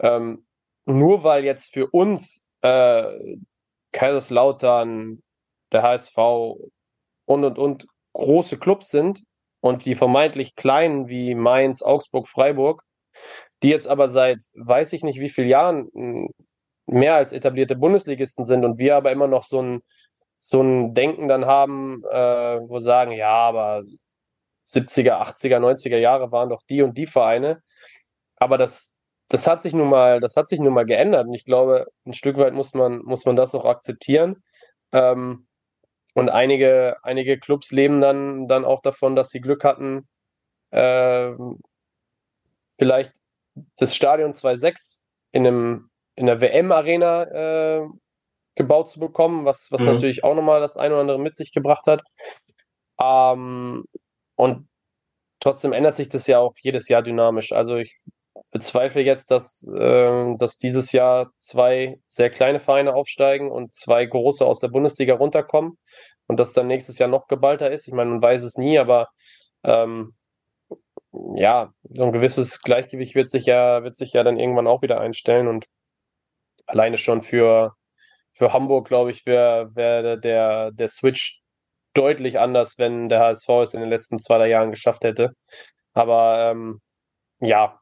ähm, 0.00 0.46
nur 0.86 1.24
weil 1.24 1.44
jetzt 1.44 1.72
für 1.72 1.88
uns 1.90 2.46
äh, 2.62 3.36
Kaiserslautern, 3.92 5.22
der 5.72 5.82
HSV 5.82 6.16
und 7.26 7.44
und 7.44 7.58
und 7.58 7.86
große 8.14 8.58
Clubs 8.58 8.88
sind 8.88 9.22
und 9.60 9.84
die 9.84 9.94
vermeintlich 9.94 10.56
kleinen 10.56 11.08
wie 11.08 11.34
Mainz, 11.34 11.82
Augsburg, 11.82 12.28
Freiburg, 12.28 12.82
die 13.62 13.68
jetzt 13.68 13.88
aber 13.88 14.08
seit 14.08 14.38
weiß 14.54 14.92
ich 14.94 15.04
nicht 15.04 15.20
wie 15.20 15.28
vielen 15.28 15.48
Jahren 15.48 15.90
hm, 15.94 16.30
mehr 16.86 17.14
als 17.14 17.32
etablierte 17.32 17.76
Bundesligisten 17.76 18.44
sind 18.44 18.64
und 18.64 18.78
wir 18.78 18.96
aber 18.96 19.12
immer 19.12 19.26
noch 19.26 19.42
so 19.44 19.62
ein, 19.62 19.82
so 20.38 20.62
ein 20.62 20.94
Denken 20.94 21.28
dann 21.28 21.46
haben, 21.46 22.02
äh, 22.10 22.60
wo 22.68 22.78
sagen, 22.78 23.12
ja, 23.12 23.30
aber 23.30 23.84
70er, 24.66 25.20
80er, 25.20 25.58
90er 25.58 25.98
Jahre 25.98 26.32
waren 26.32 26.50
doch 26.50 26.62
die 26.68 26.82
und 26.82 26.96
die 26.98 27.06
Vereine. 27.06 27.62
Aber 28.36 28.58
das, 28.58 28.94
das 29.28 29.46
hat 29.46 29.62
sich 29.62 29.74
nun 29.74 29.88
mal, 29.88 30.20
das 30.20 30.36
hat 30.36 30.48
sich 30.48 30.60
nun 30.60 30.74
mal 30.74 30.86
geändert. 30.86 31.26
Und 31.26 31.34
ich 31.34 31.44
glaube, 31.44 31.86
ein 32.06 32.12
Stück 32.14 32.36
weit 32.38 32.54
muss 32.54 32.74
man, 32.74 32.98
muss 32.98 33.24
man 33.24 33.36
das 33.36 33.54
auch 33.54 33.64
akzeptieren. 33.64 34.42
Ähm, 34.92 35.46
und 36.14 36.30
einige, 36.30 36.96
einige 37.02 37.38
Clubs 37.38 37.72
leben 37.72 38.00
dann, 38.00 38.48
dann 38.48 38.64
auch 38.64 38.80
davon, 38.80 39.16
dass 39.16 39.30
sie 39.30 39.40
Glück 39.40 39.64
hatten, 39.64 40.08
äh, 40.70 41.32
vielleicht 42.76 43.12
das 43.78 43.94
Stadion 43.94 44.32
2.6 44.32 45.02
in 45.32 45.46
einem 45.46 45.90
in 46.16 46.26
der 46.26 46.40
WM-Arena 46.40 47.22
äh, 47.24 47.88
gebaut 48.54 48.88
zu 48.88 49.00
bekommen, 49.00 49.44
was, 49.44 49.70
was 49.72 49.80
mhm. 49.80 49.86
natürlich 49.88 50.22
auch 50.22 50.34
nochmal 50.34 50.60
das 50.60 50.76
eine 50.76 50.94
oder 50.94 51.00
andere 51.00 51.18
mit 51.18 51.34
sich 51.34 51.52
gebracht 51.52 51.86
hat. 51.86 52.02
Ähm, 53.00 53.84
und 54.36 54.68
trotzdem 55.40 55.72
ändert 55.72 55.96
sich 55.96 56.08
das 56.08 56.26
ja 56.26 56.38
auch 56.38 56.54
jedes 56.62 56.88
Jahr 56.88 57.02
dynamisch. 57.02 57.52
Also 57.52 57.76
ich 57.76 57.98
bezweifle 58.50 59.02
jetzt, 59.02 59.30
dass, 59.30 59.66
äh, 59.68 60.36
dass 60.36 60.58
dieses 60.58 60.92
Jahr 60.92 61.30
zwei 61.38 61.98
sehr 62.06 62.30
kleine 62.30 62.60
Vereine 62.60 62.94
aufsteigen 62.94 63.50
und 63.50 63.74
zwei 63.74 64.04
große 64.06 64.44
aus 64.44 64.60
der 64.60 64.68
Bundesliga 64.68 65.14
runterkommen 65.14 65.78
und 66.26 66.40
das 66.40 66.52
dann 66.52 66.66
nächstes 66.66 66.98
Jahr 66.98 67.08
noch 67.08 67.26
geballter 67.28 67.70
ist. 67.70 67.88
Ich 67.88 67.94
meine, 67.94 68.10
man 68.10 68.22
weiß 68.22 68.42
es 68.42 68.56
nie, 68.58 68.78
aber 68.78 69.08
ähm, 69.64 70.14
ja, 71.36 71.72
so 71.84 72.04
ein 72.04 72.12
gewisses 72.12 72.60
Gleichgewicht 72.62 73.14
wird 73.14 73.28
sich 73.28 73.46
ja, 73.46 73.84
wird 73.84 73.96
sich 73.96 74.12
ja 74.12 74.22
dann 74.24 74.38
irgendwann 74.38 74.66
auch 74.66 74.82
wieder 74.82 75.00
einstellen 75.00 75.48
und 75.48 75.66
alleine 76.66 76.96
schon 76.98 77.22
für, 77.22 77.74
für 78.32 78.52
Hamburg, 78.52 78.88
glaube 78.88 79.10
ich, 79.10 79.26
wäre 79.26 79.74
wär 79.76 80.16
der, 80.16 80.72
der 80.72 80.88
Switch 80.88 81.42
deutlich 81.94 82.38
anders, 82.40 82.78
wenn 82.78 83.08
der 83.08 83.20
HSV 83.20 83.48
es 83.62 83.74
in 83.74 83.80
den 83.80 83.90
letzten 83.90 84.18
zwei, 84.18 84.38
drei 84.38 84.48
Jahren 84.48 84.70
geschafft 84.70 85.04
hätte. 85.04 85.34
Aber 85.94 86.50
ähm, 86.50 86.80
ja, 87.40 87.80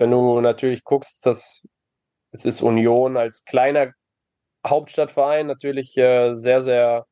wenn 0.00 0.10
du 0.10 0.40
natürlich 0.40 0.82
guckst, 0.82 1.26
dass 1.26 1.68
es 2.32 2.46
ist 2.46 2.62
Union 2.62 3.18
als 3.18 3.44
kleiner 3.44 3.92
Hauptstadtverein 4.66 5.46
natürlich 5.46 5.96
äh, 5.98 6.34
sehr, 6.34 6.62
sehr 6.62 7.06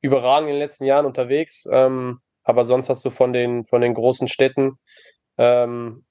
überragend 0.00 0.48
in 0.48 0.56
den 0.56 0.62
letzten 0.62 0.84
Jahren 0.84 1.06
unterwegs. 1.06 1.64
Ähm, 1.70 2.20
aber 2.42 2.64
sonst 2.64 2.88
hast 2.88 3.04
du 3.04 3.10
von 3.10 3.32
den, 3.32 3.64
von 3.64 3.80
den 3.80 3.94
großen 3.94 4.26
Städten 4.26 4.78
ähm, 5.38 6.04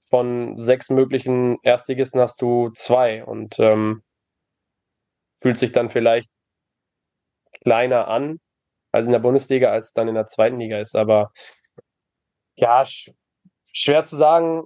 von 0.00 0.58
sechs 0.58 0.90
möglichen 0.90 1.56
Erstligisten 1.62 2.20
hast 2.20 2.42
du 2.42 2.70
zwei 2.70 3.24
und 3.24 3.58
ähm, 3.58 4.02
fühlt 5.40 5.58
sich 5.58 5.72
dann 5.72 5.88
vielleicht 5.88 6.30
kleiner 7.62 8.08
an 8.08 8.40
als 8.92 9.06
in 9.06 9.12
der 9.12 9.20
Bundesliga, 9.20 9.70
als 9.70 9.92
dann 9.94 10.08
in 10.08 10.14
der 10.14 10.26
zweiten 10.26 10.60
Liga 10.60 10.78
ist. 10.80 10.94
Aber 10.94 11.32
ja, 12.56 12.84
sch 12.84 13.10
schwer 13.72 14.04
zu 14.04 14.16
sagen 14.16 14.64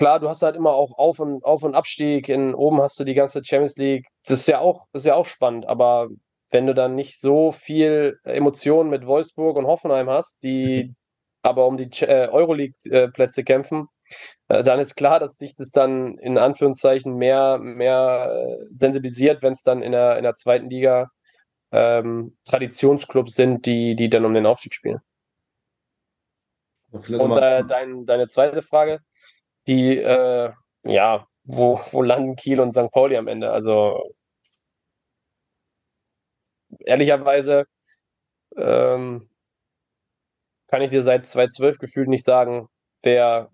klar, 0.00 0.18
du 0.18 0.30
hast 0.30 0.40
halt 0.40 0.56
immer 0.56 0.72
auch 0.72 0.96
Auf- 0.96 1.20
und, 1.20 1.44
Auf 1.44 1.62
und 1.62 1.74
Abstieg. 1.74 2.30
In, 2.30 2.54
oben 2.54 2.80
hast 2.80 2.98
du 2.98 3.04
die 3.04 3.14
ganze 3.14 3.44
Champions 3.44 3.76
League. 3.76 4.06
Das 4.26 4.40
ist 4.40 4.48
ja 4.48 4.58
auch, 4.58 4.86
das 4.92 5.02
ist 5.02 5.06
ja 5.06 5.14
auch 5.14 5.26
spannend, 5.26 5.66
aber 5.66 6.08
wenn 6.50 6.66
du 6.66 6.74
dann 6.74 6.94
nicht 6.94 7.20
so 7.20 7.52
viel 7.52 8.18
Emotionen 8.24 8.88
mit 8.88 9.06
Wolfsburg 9.06 9.56
und 9.56 9.66
Hoffenheim 9.66 10.08
hast, 10.08 10.42
die 10.42 10.84
mhm. 10.84 10.96
aber 11.42 11.66
um 11.66 11.76
die 11.76 11.90
äh, 12.02 12.28
Euroleague-Plätze 12.28 13.44
kämpfen, 13.44 13.88
äh, 14.48 14.64
dann 14.64 14.80
ist 14.80 14.96
klar, 14.96 15.20
dass 15.20 15.36
dich 15.36 15.54
das 15.54 15.70
dann 15.70 16.16
in 16.16 16.38
Anführungszeichen 16.38 17.14
mehr, 17.16 17.58
mehr 17.58 18.32
äh, 18.34 18.66
sensibilisiert, 18.72 19.42
wenn 19.42 19.52
es 19.52 19.62
dann 19.62 19.82
in 19.82 19.92
der, 19.92 20.16
in 20.16 20.22
der 20.22 20.34
zweiten 20.34 20.70
Liga 20.70 21.10
ähm, 21.72 22.38
Traditionsclubs 22.48 23.34
sind, 23.34 23.66
die, 23.66 23.94
die 23.96 24.08
dann 24.08 24.24
um 24.24 24.32
den 24.32 24.46
Aufstieg 24.46 24.74
spielen. 24.74 25.00
Und 26.90 27.36
äh, 27.36 27.64
dein, 27.66 28.06
deine 28.06 28.28
zweite 28.28 28.62
Frage, 28.62 29.00
die, 29.66 29.98
äh, 29.98 30.52
ja, 30.84 31.26
wo, 31.44 31.80
wo 31.92 32.02
landen 32.02 32.36
Kiel 32.36 32.60
und 32.60 32.72
St. 32.72 32.90
Pauli 32.92 33.16
am 33.16 33.28
Ende? 33.28 33.50
Also 33.52 34.12
ehrlicherweise 36.80 37.66
ähm, 38.56 39.28
kann 40.68 40.82
ich 40.82 40.90
dir 40.90 41.02
seit 41.02 41.26
2012 41.26 41.78
gefühlt 41.78 42.08
nicht 42.08 42.24
sagen, 42.24 42.68
wer 43.02 43.50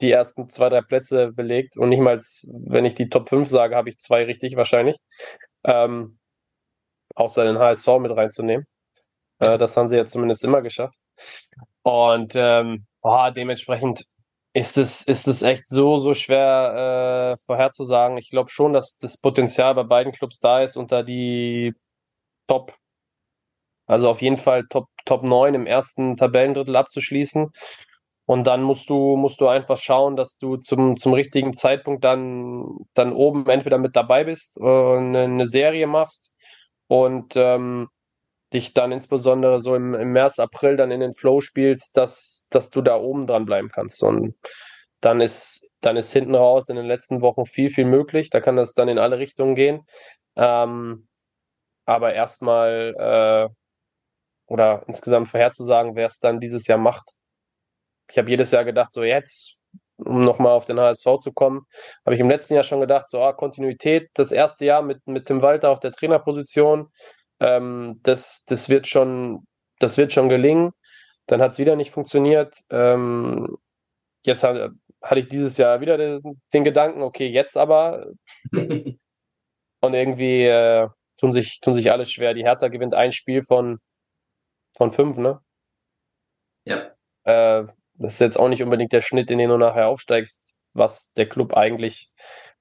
die 0.00 0.12
ersten 0.12 0.48
zwei, 0.50 0.68
drei 0.68 0.82
Plätze 0.82 1.32
belegt. 1.32 1.76
Und 1.76 1.88
nicht 1.90 2.00
mal, 2.00 2.18
wenn 2.52 2.84
ich 2.84 2.94
die 2.94 3.08
Top 3.08 3.28
5 3.28 3.48
sage, 3.48 3.76
habe 3.76 3.88
ich 3.90 3.98
zwei 3.98 4.24
richtig 4.24 4.56
wahrscheinlich. 4.56 4.96
Ähm, 5.64 6.18
außer 7.14 7.44
den 7.44 7.58
HSV 7.58 7.86
mit 8.00 8.12
reinzunehmen. 8.16 8.66
Äh, 9.40 9.58
das 9.58 9.76
haben 9.76 9.88
sie 9.88 9.96
jetzt 9.96 10.12
zumindest 10.12 10.44
immer 10.44 10.62
geschafft. 10.62 11.00
Und 11.82 12.34
ähm, 12.36 12.86
boah, 13.02 13.30
dementsprechend 13.32 14.04
ist 14.58 14.76
es, 14.76 15.02
ist 15.02 15.28
es 15.28 15.42
echt 15.42 15.66
so, 15.66 15.98
so 15.98 16.14
schwer 16.14 17.36
äh, 17.36 17.44
vorherzusagen. 17.46 18.18
Ich 18.18 18.30
glaube 18.30 18.50
schon, 18.50 18.72
dass 18.72 18.98
das 18.98 19.18
Potenzial 19.20 19.74
bei 19.74 19.84
beiden 19.84 20.12
Clubs 20.12 20.40
da 20.40 20.62
ist, 20.62 20.76
unter 20.76 21.04
die 21.04 21.74
Top, 22.48 22.74
also 23.86 24.08
auf 24.10 24.20
jeden 24.20 24.36
Fall 24.36 24.64
Top, 24.68 24.86
Top 25.04 25.22
9 25.22 25.54
im 25.54 25.66
ersten 25.66 26.16
Tabellendrittel 26.16 26.74
abzuschließen. 26.76 27.50
Und 28.26 28.46
dann 28.46 28.62
musst 28.62 28.90
du, 28.90 29.16
musst 29.16 29.40
du 29.40 29.48
einfach 29.48 29.78
schauen, 29.78 30.16
dass 30.16 30.38
du 30.38 30.56
zum, 30.56 30.96
zum 30.96 31.14
richtigen 31.14 31.54
Zeitpunkt 31.54 32.04
dann, 32.04 32.64
dann 32.94 33.12
oben 33.12 33.48
entweder 33.48 33.78
mit 33.78 33.96
dabei 33.96 34.24
bist, 34.24 34.58
äh, 34.60 34.64
eine, 34.64 35.22
eine 35.22 35.46
Serie 35.46 35.86
machst 35.86 36.34
und 36.88 37.34
ähm, 37.36 37.88
dich 38.52 38.72
dann 38.74 38.92
insbesondere 38.92 39.60
so 39.60 39.74
im, 39.74 39.94
im 39.94 40.12
März, 40.12 40.38
April 40.38 40.76
dann 40.76 40.90
in 40.90 41.00
den 41.00 41.12
Flow 41.12 41.40
spielst, 41.40 41.96
dass, 41.96 42.46
dass 42.50 42.70
du 42.70 42.80
da 42.80 42.96
oben 42.96 43.26
dran 43.26 43.44
bleiben 43.44 43.68
kannst. 43.68 44.02
Und 44.02 44.34
dann 45.00 45.20
ist, 45.20 45.68
dann 45.80 45.96
ist 45.96 46.12
hinten 46.12 46.34
raus 46.34 46.68
in 46.68 46.76
den 46.76 46.86
letzten 46.86 47.20
Wochen 47.20 47.44
viel, 47.44 47.70
viel 47.70 47.84
möglich. 47.84 48.30
Da 48.30 48.40
kann 48.40 48.56
das 48.56 48.74
dann 48.74 48.88
in 48.88 48.98
alle 48.98 49.18
Richtungen 49.18 49.54
gehen. 49.54 49.86
Ähm, 50.36 51.08
aber 51.84 52.14
erstmal 52.14 52.94
äh, 52.98 53.54
oder 54.46 54.82
insgesamt 54.86 55.28
vorherzusagen, 55.28 55.94
wer 55.94 56.06
es 56.06 56.18
dann 56.18 56.40
dieses 56.40 56.66
Jahr 56.66 56.78
macht. 56.78 57.12
Ich 58.10 58.18
habe 58.18 58.30
jedes 58.30 58.50
Jahr 58.50 58.64
gedacht, 58.64 58.92
so 58.92 59.02
jetzt, 59.04 59.60
um 59.98 60.24
nochmal 60.24 60.52
auf 60.52 60.64
den 60.64 60.80
HSV 60.80 61.16
zu 61.18 61.32
kommen, 61.32 61.66
habe 62.04 62.14
ich 62.14 62.20
im 62.20 62.30
letzten 62.30 62.54
Jahr 62.54 62.64
schon 62.64 62.80
gedacht, 62.80 63.08
so 63.08 63.22
ah, 63.22 63.32
Kontinuität, 63.34 64.10
das 64.14 64.32
erste 64.32 64.64
Jahr 64.64 64.82
mit, 64.82 65.06
mit 65.06 65.26
Tim 65.26 65.42
Walter 65.42 65.70
auf 65.70 65.80
der 65.80 65.92
Trainerposition, 65.92 66.88
ähm, 67.40 68.00
das, 68.02 68.44
das, 68.44 68.68
wird 68.68 68.86
schon, 68.86 69.46
das 69.78 69.98
wird 69.98 70.12
schon 70.12 70.28
gelingen. 70.28 70.72
Dann 71.26 71.42
hat 71.42 71.52
es 71.52 71.58
wieder 71.58 71.76
nicht 71.76 71.90
funktioniert. 71.90 72.54
Ähm, 72.70 73.56
jetzt 74.24 74.44
hat, 74.44 74.70
hatte 75.02 75.20
ich 75.20 75.28
dieses 75.28 75.58
Jahr 75.58 75.80
wieder 75.80 75.96
den, 75.98 76.40
den 76.52 76.64
Gedanken, 76.64 77.02
okay, 77.02 77.26
jetzt 77.28 77.56
aber. 77.56 78.06
Und 79.80 79.94
irgendwie 79.94 80.44
äh, 80.44 80.88
tun, 81.18 81.32
sich, 81.32 81.60
tun 81.60 81.74
sich 81.74 81.92
alle 81.92 82.04
schwer. 82.04 82.34
Die 82.34 82.44
Hertha 82.44 82.68
gewinnt 82.68 82.94
ein 82.94 83.12
Spiel 83.12 83.42
von, 83.42 83.78
von 84.76 84.90
fünf, 84.90 85.18
ne? 85.18 85.40
Ja. 86.64 86.92
Äh, 87.24 87.66
das 87.94 88.14
ist 88.14 88.20
jetzt 88.20 88.38
auch 88.38 88.48
nicht 88.48 88.62
unbedingt 88.62 88.92
der 88.92 89.02
Schnitt, 89.02 89.30
in 89.30 89.38
den 89.38 89.50
du 89.50 89.56
nachher 89.56 89.88
aufsteigst, 89.88 90.56
was 90.72 91.12
der 91.12 91.28
Club 91.28 91.54
eigentlich 91.54 92.10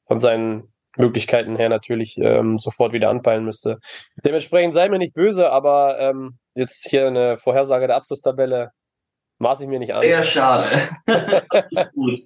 von 0.06 0.20
seinen 0.20 0.74
Möglichkeiten 0.98 1.56
her 1.56 1.70
natürlich 1.70 2.18
ähm, 2.18 2.58
sofort 2.58 2.94
wieder 2.94 3.10
anpeilen 3.10 3.46
müsste. 3.46 3.80
Dementsprechend 4.24 4.74
sei 4.74 4.90
mir 4.90 4.98
nicht 4.98 5.14
böse, 5.14 5.52
aber 5.52 6.00
ähm, 6.00 6.38
jetzt 6.56 6.88
hier 6.90 7.08
eine 7.08 7.38
Vorhersage 7.38 7.88
der 7.88 7.98
Abschlusstabelle 7.98 8.72
maße 9.40 9.64
ich 9.64 9.70
mir 9.70 9.80
nicht 9.80 9.94
an. 9.94 10.02
Sehr 10.02 10.24
schade. 10.24 10.66
ist 11.70 11.94
gut. 11.94 12.20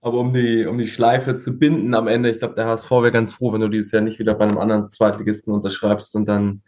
Aber 0.00 0.18
um 0.18 0.32
die, 0.32 0.66
um 0.66 0.78
die 0.78 0.86
Schleife 0.86 1.38
zu 1.38 1.58
binden 1.58 1.94
am 1.94 2.06
Ende, 2.06 2.30
ich 2.30 2.38
glaube, 2.38 2.54
der 2.54 2.66
HSV 2.66 2.90
wäre 2.90 3.12
ganz 3.12 3.32
froh, 3.32 3.52
wenn 3.52 3.60
du 3.60 3.68
dieses 3.68 3.90
Jahr 3.90 4.02
nicht 4.02 4.18
wieder 4.18 4.34
bei 4.34 4.44
einem 4.44 4.58
anderen 4.58 4.90
Zweitligisten 4.90 5.52
unterschreibst 5.52 6.14
und 6.14 6.26
dann 6.26 6.62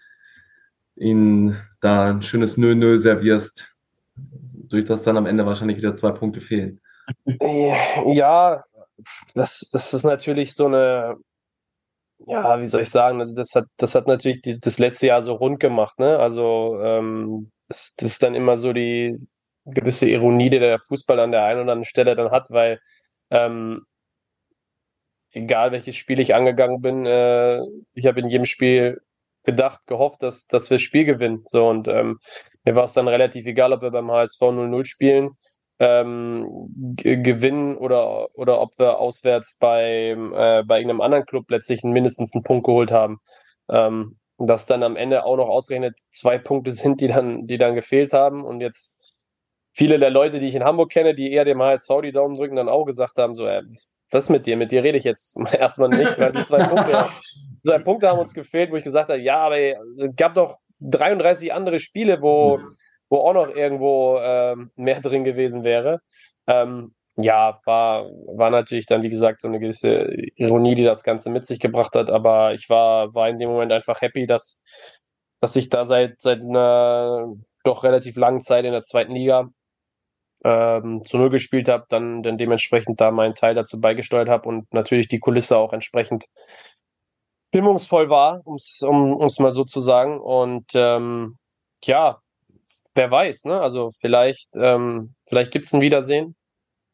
ihnen 0.96 1.56
da 1.80 2.10
ein 2.10 2.22
schönes 2.22 2.56
Nö-Nö 2.56 2.98
servierst, 2.98 3.72
durch 4.16 4.84
das 4.84 5.04
dann 5.04 5.16
am 5.16 5.26
Ende 5.26 5.46
wahrscheinlich 5.46 5.76
wieder 5.76 5.94
zwei 5.94 6.10
Punkte 6.10 6.40
fehlen. 6.40 6.80
Ja, 8.06 8.64
das, 9.34 9.70
das 9.72 9.94
ist 9.94 10.05
natürlich 10.05 10.55
so 10.55 10.66
eine, 10.66 11.16
ja, 12.26 12.61
wie 12.61 12.66
soll 12.66 12.82
ich 12.82 12.90
sagen, 12.90 13.18
das 13.34 13.55
hat, 13.55 13.66
das 13.76 13.94
hat 13.94 14.07
natürlich 14.07 14.42
die, 14.42 14.59
das 14.59 14.78
letzte 14.78 15.07
Jahr 15.09 15.22
so 15.22 15.34
rund 15.34 15.61
gemacht, 15.61 15.99
ne? 15.99 16.18
Also 16.18 16.78
ähm, 16.82 17.51
das, 17.68 17.94
das 17.96 18.12
ist 18.12 18.22
dann 18.22 18.34
immer 18.34 18.59
so 18.59 18.72
die 18.72 19.16
gewisse 19.64 20.09
Ironie, 20.09 20.51
die 20.51 20.59
der 20.59 20.78
Fußball 20.78 21.20
an 21.20 21.32
der 21.32 21.44
einen 21.44 21.61
oder 21.62 21.72
anderen 21.72 21.84
Stelle 21.84 22.16
dann 22.16 22.30
hat, 22.30 22.51
weil 22.51 22.80
ähm, 23.30 23.84
egal 25.32 25.72
welches 25.72 25.96
Spiel 25.96 26.20
ich 26.20 26.34
angegangen 26.34 26.80
bin, 26.80 27.07
äh, 27.07 27.61
ich 27.94 28.07
habe 28.07 28.20
in 28.20 28.28
jedem 28.28 28.46
Spiel 28.46 29.01
gedacht, 29.44 29.80
gehofft, 29.86 30.22
dass, 30.22 30.46
dass 30.46 30.70
wir 30.70 30.76
das 30.76 30.82
Spiel 30.82 31.05
gewinnen. 31.05 31.42
So 31.46 31.68
und 31.68 31.88
ähm, 31.88 32.18
mir 32.64 32.76
war 32.76 32.84
es 32.84 32.94
dann 32.94 33.09
relativ 33.09 33.46
egal, 33.46 33.72
ob 33.72 33.82
wir 33.82 33.90
beim 33.90 34.11
HSV 34.11 34.40
0-0 34.40 34.84
spielen, 34.84 35.30
ähm, 35.80 36.68
gewinnen 36.96 37.76
oder, 37.76 38.28
oder 38.34 38.60
ob 38.60 38.78
wir 38.78 38.98
auswärts 38.98 39.56
bei, 39.58 40.10
äh, 40.10 40.62
bei 40.64 40.78
irgendeinem 40.78 41.00
anderen 41.00 41.26
Club 41.26 41.50
letztlich 41.50 41.82
mindestens 41.84 42.34
einen 42.34 42.42
Punkt 42.42 42.66
geholt 42.66 42.90
haben. 42.90 43.20
Ähm, 43.70 44.18
dass 44.38 44.66
dann 44.66 44.84
am 44.84 44.96
Ende 44.96 45.24
auch 45.24 45.36
noch 45.36 45.48
ausgerechnet 45.48 45.98
zwei 46.10 46.38
Punkte 46.38 46.72
sind, 46.72 47.00
die 47.00 47.08
dann, 47.08 47.46
die 47.46 47.58
dann 47.58 47.74
gefehlt 47.74 48.12
haben 48.12 48.44
und 48.44 48.60
jetzt 48.60 49.16
viele 49.72 49.98
der 49.98 50.10
Leute, 50.10 50.40
die 50.40 50.48
ich 50.48 50.54
in 50.54 50.64
Hamburg 50.64 50.90
kenne, 50.90 51.14
die 51.14 51.32
eher 51.32 51.44
dem 51.44 51.62
HSV 51.62 51.88
die 52.02 52.12
Daumen 52.12 52.36
drücken, 52.36 52.56
dann 52.56 52.68
auch 52.68 52.84
gesagt 52.84 53.18
haben, 53.18 53.34
so, 53.34 53.46
äh, 53.46 53.62
was 54.10 54.24
ist 54.24 54.30
mit 54.30 54.46
dir? 54.46 54.56
Mit 54.56 54.72
dir 54.72 54.82
rede 54.82 54.98
ich 54.98 55.04
jetzt 55.04 55.36
erstmal 55.52 55.90
nicht, 55.90 56.18
weil 56.18 56.32
die 56.32 56.42
zwei 56.42 56.66
Punkte, 56.66 57.06
zwei 57.64 57.78
Punkte 57.78 58.08
haben 58.08 58.18
uns 58.18 58.34
gefehlt, 58.34 58.70
wo 58.72 58.76
ich 58.76 58.84
gesagt 58.84 59.10
habe, 59.10 59.20
ja, 59.20 59.38
aber 59.38 59.58
es 59.58 59.76
gab 60.16 60.34
doch 60.34 60.58
33 60.80 61.52
andere 61.52 61.78
Spiele, 61.78 62.22
wo, 62.22 62.58
wo 63.09 63.18
auch 63.18 63.34
noch 63.34 63.48
irgendwo 63.54 64.18
ähm, 64.20 64.70
mehr 64.76 65.00
drin 65.02 65.24
gewesen 65.24 65.64
wäre. 65.64 66.00
Ähm, 66.46 66.94
ja, 67.16 67.61
war, 67.64 68.04
war 68.36 68.50
natürlich 68.50 68.86
dann, 68.86 69.02
wie 69.02 69.11
gesagt, 69.11 69.40
so 69.40 69.48
eine 69.48 69.59
gewisse 69.59 70.04
Ironie, 70.36 70.76
die 70.76 70.84
das 70.84 71.02
Ganze 71.02 71.30
mit 71.30 71.44
sich 71.44 71.59
gebracht 71.59 71.94
hat. 71.94 72.11
Aber 72.11 72.54
ich 72.54 72.68
war, 72.70 73.12
war 73.14 73.28
in 73.28 73.40
dem 73.40 73.50
Moment 73.50 73.72
einfach 73.72 74.00
happy, 74.00 74.26
dass, 74.26 74.62
dass 75.40 75.56
ich 75.56 75.68
da 75.68 75.84
seit, 75.84 76.20
seit 76.20 76.44
einer 76.44 77.34
doch 77.64 77.82
relativ 77.82 78.16
langen 78.16 78.40
Zeit 78.40 78.64
in 78.64 78.72
der 78.72 78.82
zweiten 78.82 79.12
Liga 79.12 79.50
ähm, 80.44 81.02
zu 81.04 81.18
Null 81.18 81.30
gespielt 81.30 81.68
habe, 81.68 81.86
dann, 81.88 82.22
dann 82.22 82.38
dementsprechend 82.38 83.00
da 83.00 83.11
meinen 83.11 83.34
Teil 83.34 83.54
dazu 83.54 83.80
beigesteuert 83.80 84.28
habe 84.28 84.48
und 84.48 84.72
natürlich 84.72 85.09
die 85.09 85.18
Kulisse 85.18 85.56
auch 85.59 85.72
entsprechend 85.72 86.26
stimmungsvoll 87.48 88.11
war, 88.11 88.42
um's, 88.44 88.80
um 88.82 89.20
es 89.22 89.38
mal 89.38 89.52
so 89.52 89.64
zu 89.64 89.80
sagen. 89.80 90.20
Und 90.20 90.66
ähm, 90.74 91.36
ja, 91.82 92.20
wer 92.99 93.11
weiß, 93.11 93.44
ne? 93.44 93.61
Also 93.61 93.90
vielleicht, 93.99 94.51
ähm, 94.57 95.14
vielleicht 95.26 95.53
gibt 95.53 95.64
es 95.64 95.72
ein 95.72 95.80
Wiedersehen. 95.80 96.36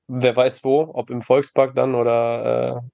Wer 0.07 0.37
weiß 0.37 0.63
wo, 0.65 0.91
ob 0.95 1.11
im 1.11 1.23
Volkspark 1.23 1.75
dann 1.75 1.95
oder, 1.95 2.83
äh, 2.85 2.89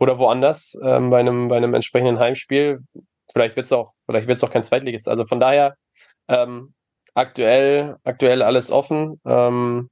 oder 0.00 0.18
woanders 0.18 0.76
ähm, 0.82 1.10
bei, 1.10 1.20
einem, 1.20 1.48
bei 1.48 1.58
einem 1.58 1.74
entsprechenden 1.74 2.18
Heimspiel. 2.18 2.80
Vielleicht 3.30 3.56
wird 3.56 3.66
es 3.66 3.72
auch, 3.72 3.92
vielleicht 4.06 4.26
wird 4.26 4.38
es 4.38 4.44
auch 4.44 4.50
kein 4.50 4.62
Zweitligist. 4.62 5.08
Also 5.08 5.24
von 5.26 5.40
daher 5.40 5.76
ähm, 6.28 6.74
aktuell, 7.14 7.96
aktuell 8.02 8.42
alles 8.42 8.70
offen. 8.70 9.20
Ähm, 9.26 9.90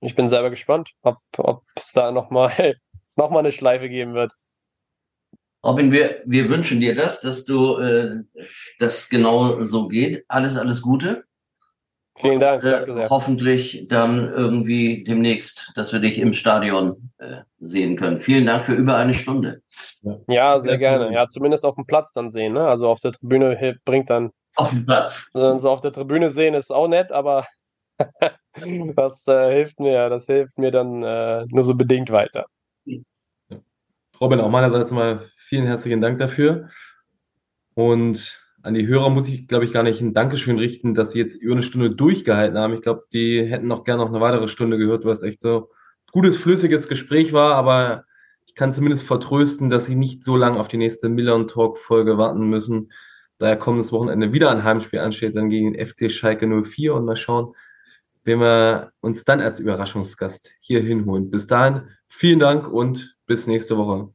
ich 0.00 0.14
bin 0.14 0.28
selber 0.28 0.50
gespannt, 0.50 0.92
ob 1.02 1.62
es 1.74 1.92
da 1.92 2.12
nochmal 2.12 2.76
noch 3.16 3.30
mal 3.30 3.40
eine 3.40 3.52
Schleife 3.52 3.88
geben 3.88 4.14
wird. 4.14 4.32
Robin, 5.64 5.92
wir, 5.92 6.22
wir 6.24 6.48
wünschen 6.48 6.80
dir 6.80 6.94
das, 6.94 7.20
dass 7.20 7.44
du 7.44 7.76
äh, 7.78 8.24
das 8.78 9.08
genau 9.08 9.62
so 9.62 9.88
geht. 9.88 10.24
Alles, 10.28 10.56
alles 10.56 10.82
Gute. 10.82 11.24
Vielen 12.16 12.40
Dank. 12.40 12.62
Und, 12.64 12.96
äh, 12.96 13.08
hoffentlich 13.08 13.86
dann 13.88 14.28
irgendwie 14.32 15.04
demnächst, 15.04 15.72
dass 15.76 15.92
wir 15.92 16.00
dich 16.00 16.18
im 16.18 16.34
Stadion 16.34 17.10
äh, 17.18 17.38
sehen 17.58 17.96
können. 17.96 18.18
Vielen 18.18 18.46
Dank 18.46 18.64
für 18.64 18.74
über 18.74 18.96
eine 18.96 19.14
Stunde. 19.14 19.62
Ja, 20.28 20.58
sehr 20.58 20.78
gerne. 20.78 21.12
Ja, 21.12 21.28
zumindest 21.28 21.64
auf 21.64 21.76
dem 21.76 21.86
Platz 21.86 22.12
dann 22.12 22.30
sehen. 22.30 22.52
Ne? 22.52 22.66
Also 22.66 22.88
auf 22.88 23.00
der 23.00 23.12
Tribüne 23.12 23.78
bringt 23.84 24.10
dann 24.10 24.30
auf 24.56 24.70
dem 24.70 24.84
Platz. 24.84 25.28
So 25.32 25.70
auf 25.70 25.80
der 25.80 25.92
Tribüne 25.92 26.30
sehen 26.30 26.54
ist 26.54 26.70
auch 26.70 26.88
nett, 26.88 27.10
aber 27.10 27.46
das 28.96 29.26
äh, 29.26 29.54
hilft 29.54 29.80
mir, 29.80 30.10
das 30.10 30.26
hilft 30.26 30.58
mir 30.58 30.70
dann 30.70 31.02
äh, 31.02 31.46
nur 31.48 31.64
so 31.64 31.74
bedingt 31.74 32.10
weiter. 32.10 32.46
Robin, 34.20 34.40
auch 34.40 34.50
meinerseits 34.50 34.90
mal 34.90 35.20
vielen 35.52 35.66
herzlichen 35.66 36.00
Dank 36.00 36.18
dafür. 36.18 36.70
Und 37.74 38.40
an 38.62 38.72
die 38.72 38.86
Hörer 38.86 39.10
muss 39.10 39.28
ich, 39.28 39.48
glaube 39.48 39.66
ich, 39.66 39.72
gar 39.74 39.82
nicht 39.82 40.00
ein 40.00 40.14
Dankeschön 40.14 40.58
richten, 40.58 40.94
dass 40.94 41.10
sie 41.10 41.18
jetzt 41.18 41.34
über 41.34 41.52
eine 41.52 41.62
Stunde 41.62 41.90
durchgehalten 41.90 42.56
haben. 42.56 42.72
Ich 42.72 42.80
glaube, 42.80 43.02
die 43.12 43.44
hätten 43.44 43.68
noch 43.68 43.84
gerne 43.84 44.02
noch 44.02 44.08
eine 44.08 44.22
weitere 44.22 44.48
Stunde 44.48 44.78
gehört, 44.78 45.04
weil 45.04 45.12
es 45.12 45.22
echt 45.22 45.42
so 45.42 45.68
gutes, 46.10 46.38
flüssiges 46.38 46.88
Gespräch 46.88 47.34
war, 47.34 47.54
aber 47.54 48.06
ich 48.46 48.54
kann 48.54 48.72
zumindest 48.72 49.06
vertrösten, 49.06 49.68
dass 49.68 49.84
sie 49.84 49.94
nicht 49.94 50.24
so 50.24 50.38
lange 50.38 50.58
auf 50.58 50.68
die 50.68 50.78
nächste 50.78 51.10
Millern 51.10 51.46
Talk 51.48 51.76
Folge 51.76 52.16
warten 52.16 52.48
müssen. 52.48 52.90
Daher 53.36 53.58
kommendes 53.58 53.92
Wochenende 53.92 54.32
wieder 54.32 54.50
ein 54.50 54.64
Heimspiel 54.64 55.00
ansteht, 55.00 55.36
dann 55.36 55.50
gegen 55.50 55.74
den 55.74 55.86
FC 55.86 56.10
Schalke 56.10 56.46
04 56.46 56.94
und 56.94 57.04
mal 57.04 57.14
schauen, 57.14 57.54
wen 58.24 58.40
wir 58.40 58.92
uns 59.00 59.24
dann 59.24 59.42
als 59.42 59.60
Überraschungsgast 59.60 60.50
hier 60.60 60.80
hinholen. 60.80 61.30
Bis 61.30 61.46
dahin, 61.46 61.90
vielen 62.08 62.38
Dank 62.38 62.72
und 62.72 63.18
bis 63.26 63.46
nächste 63.46 63.76
Woche. 63.76 64.14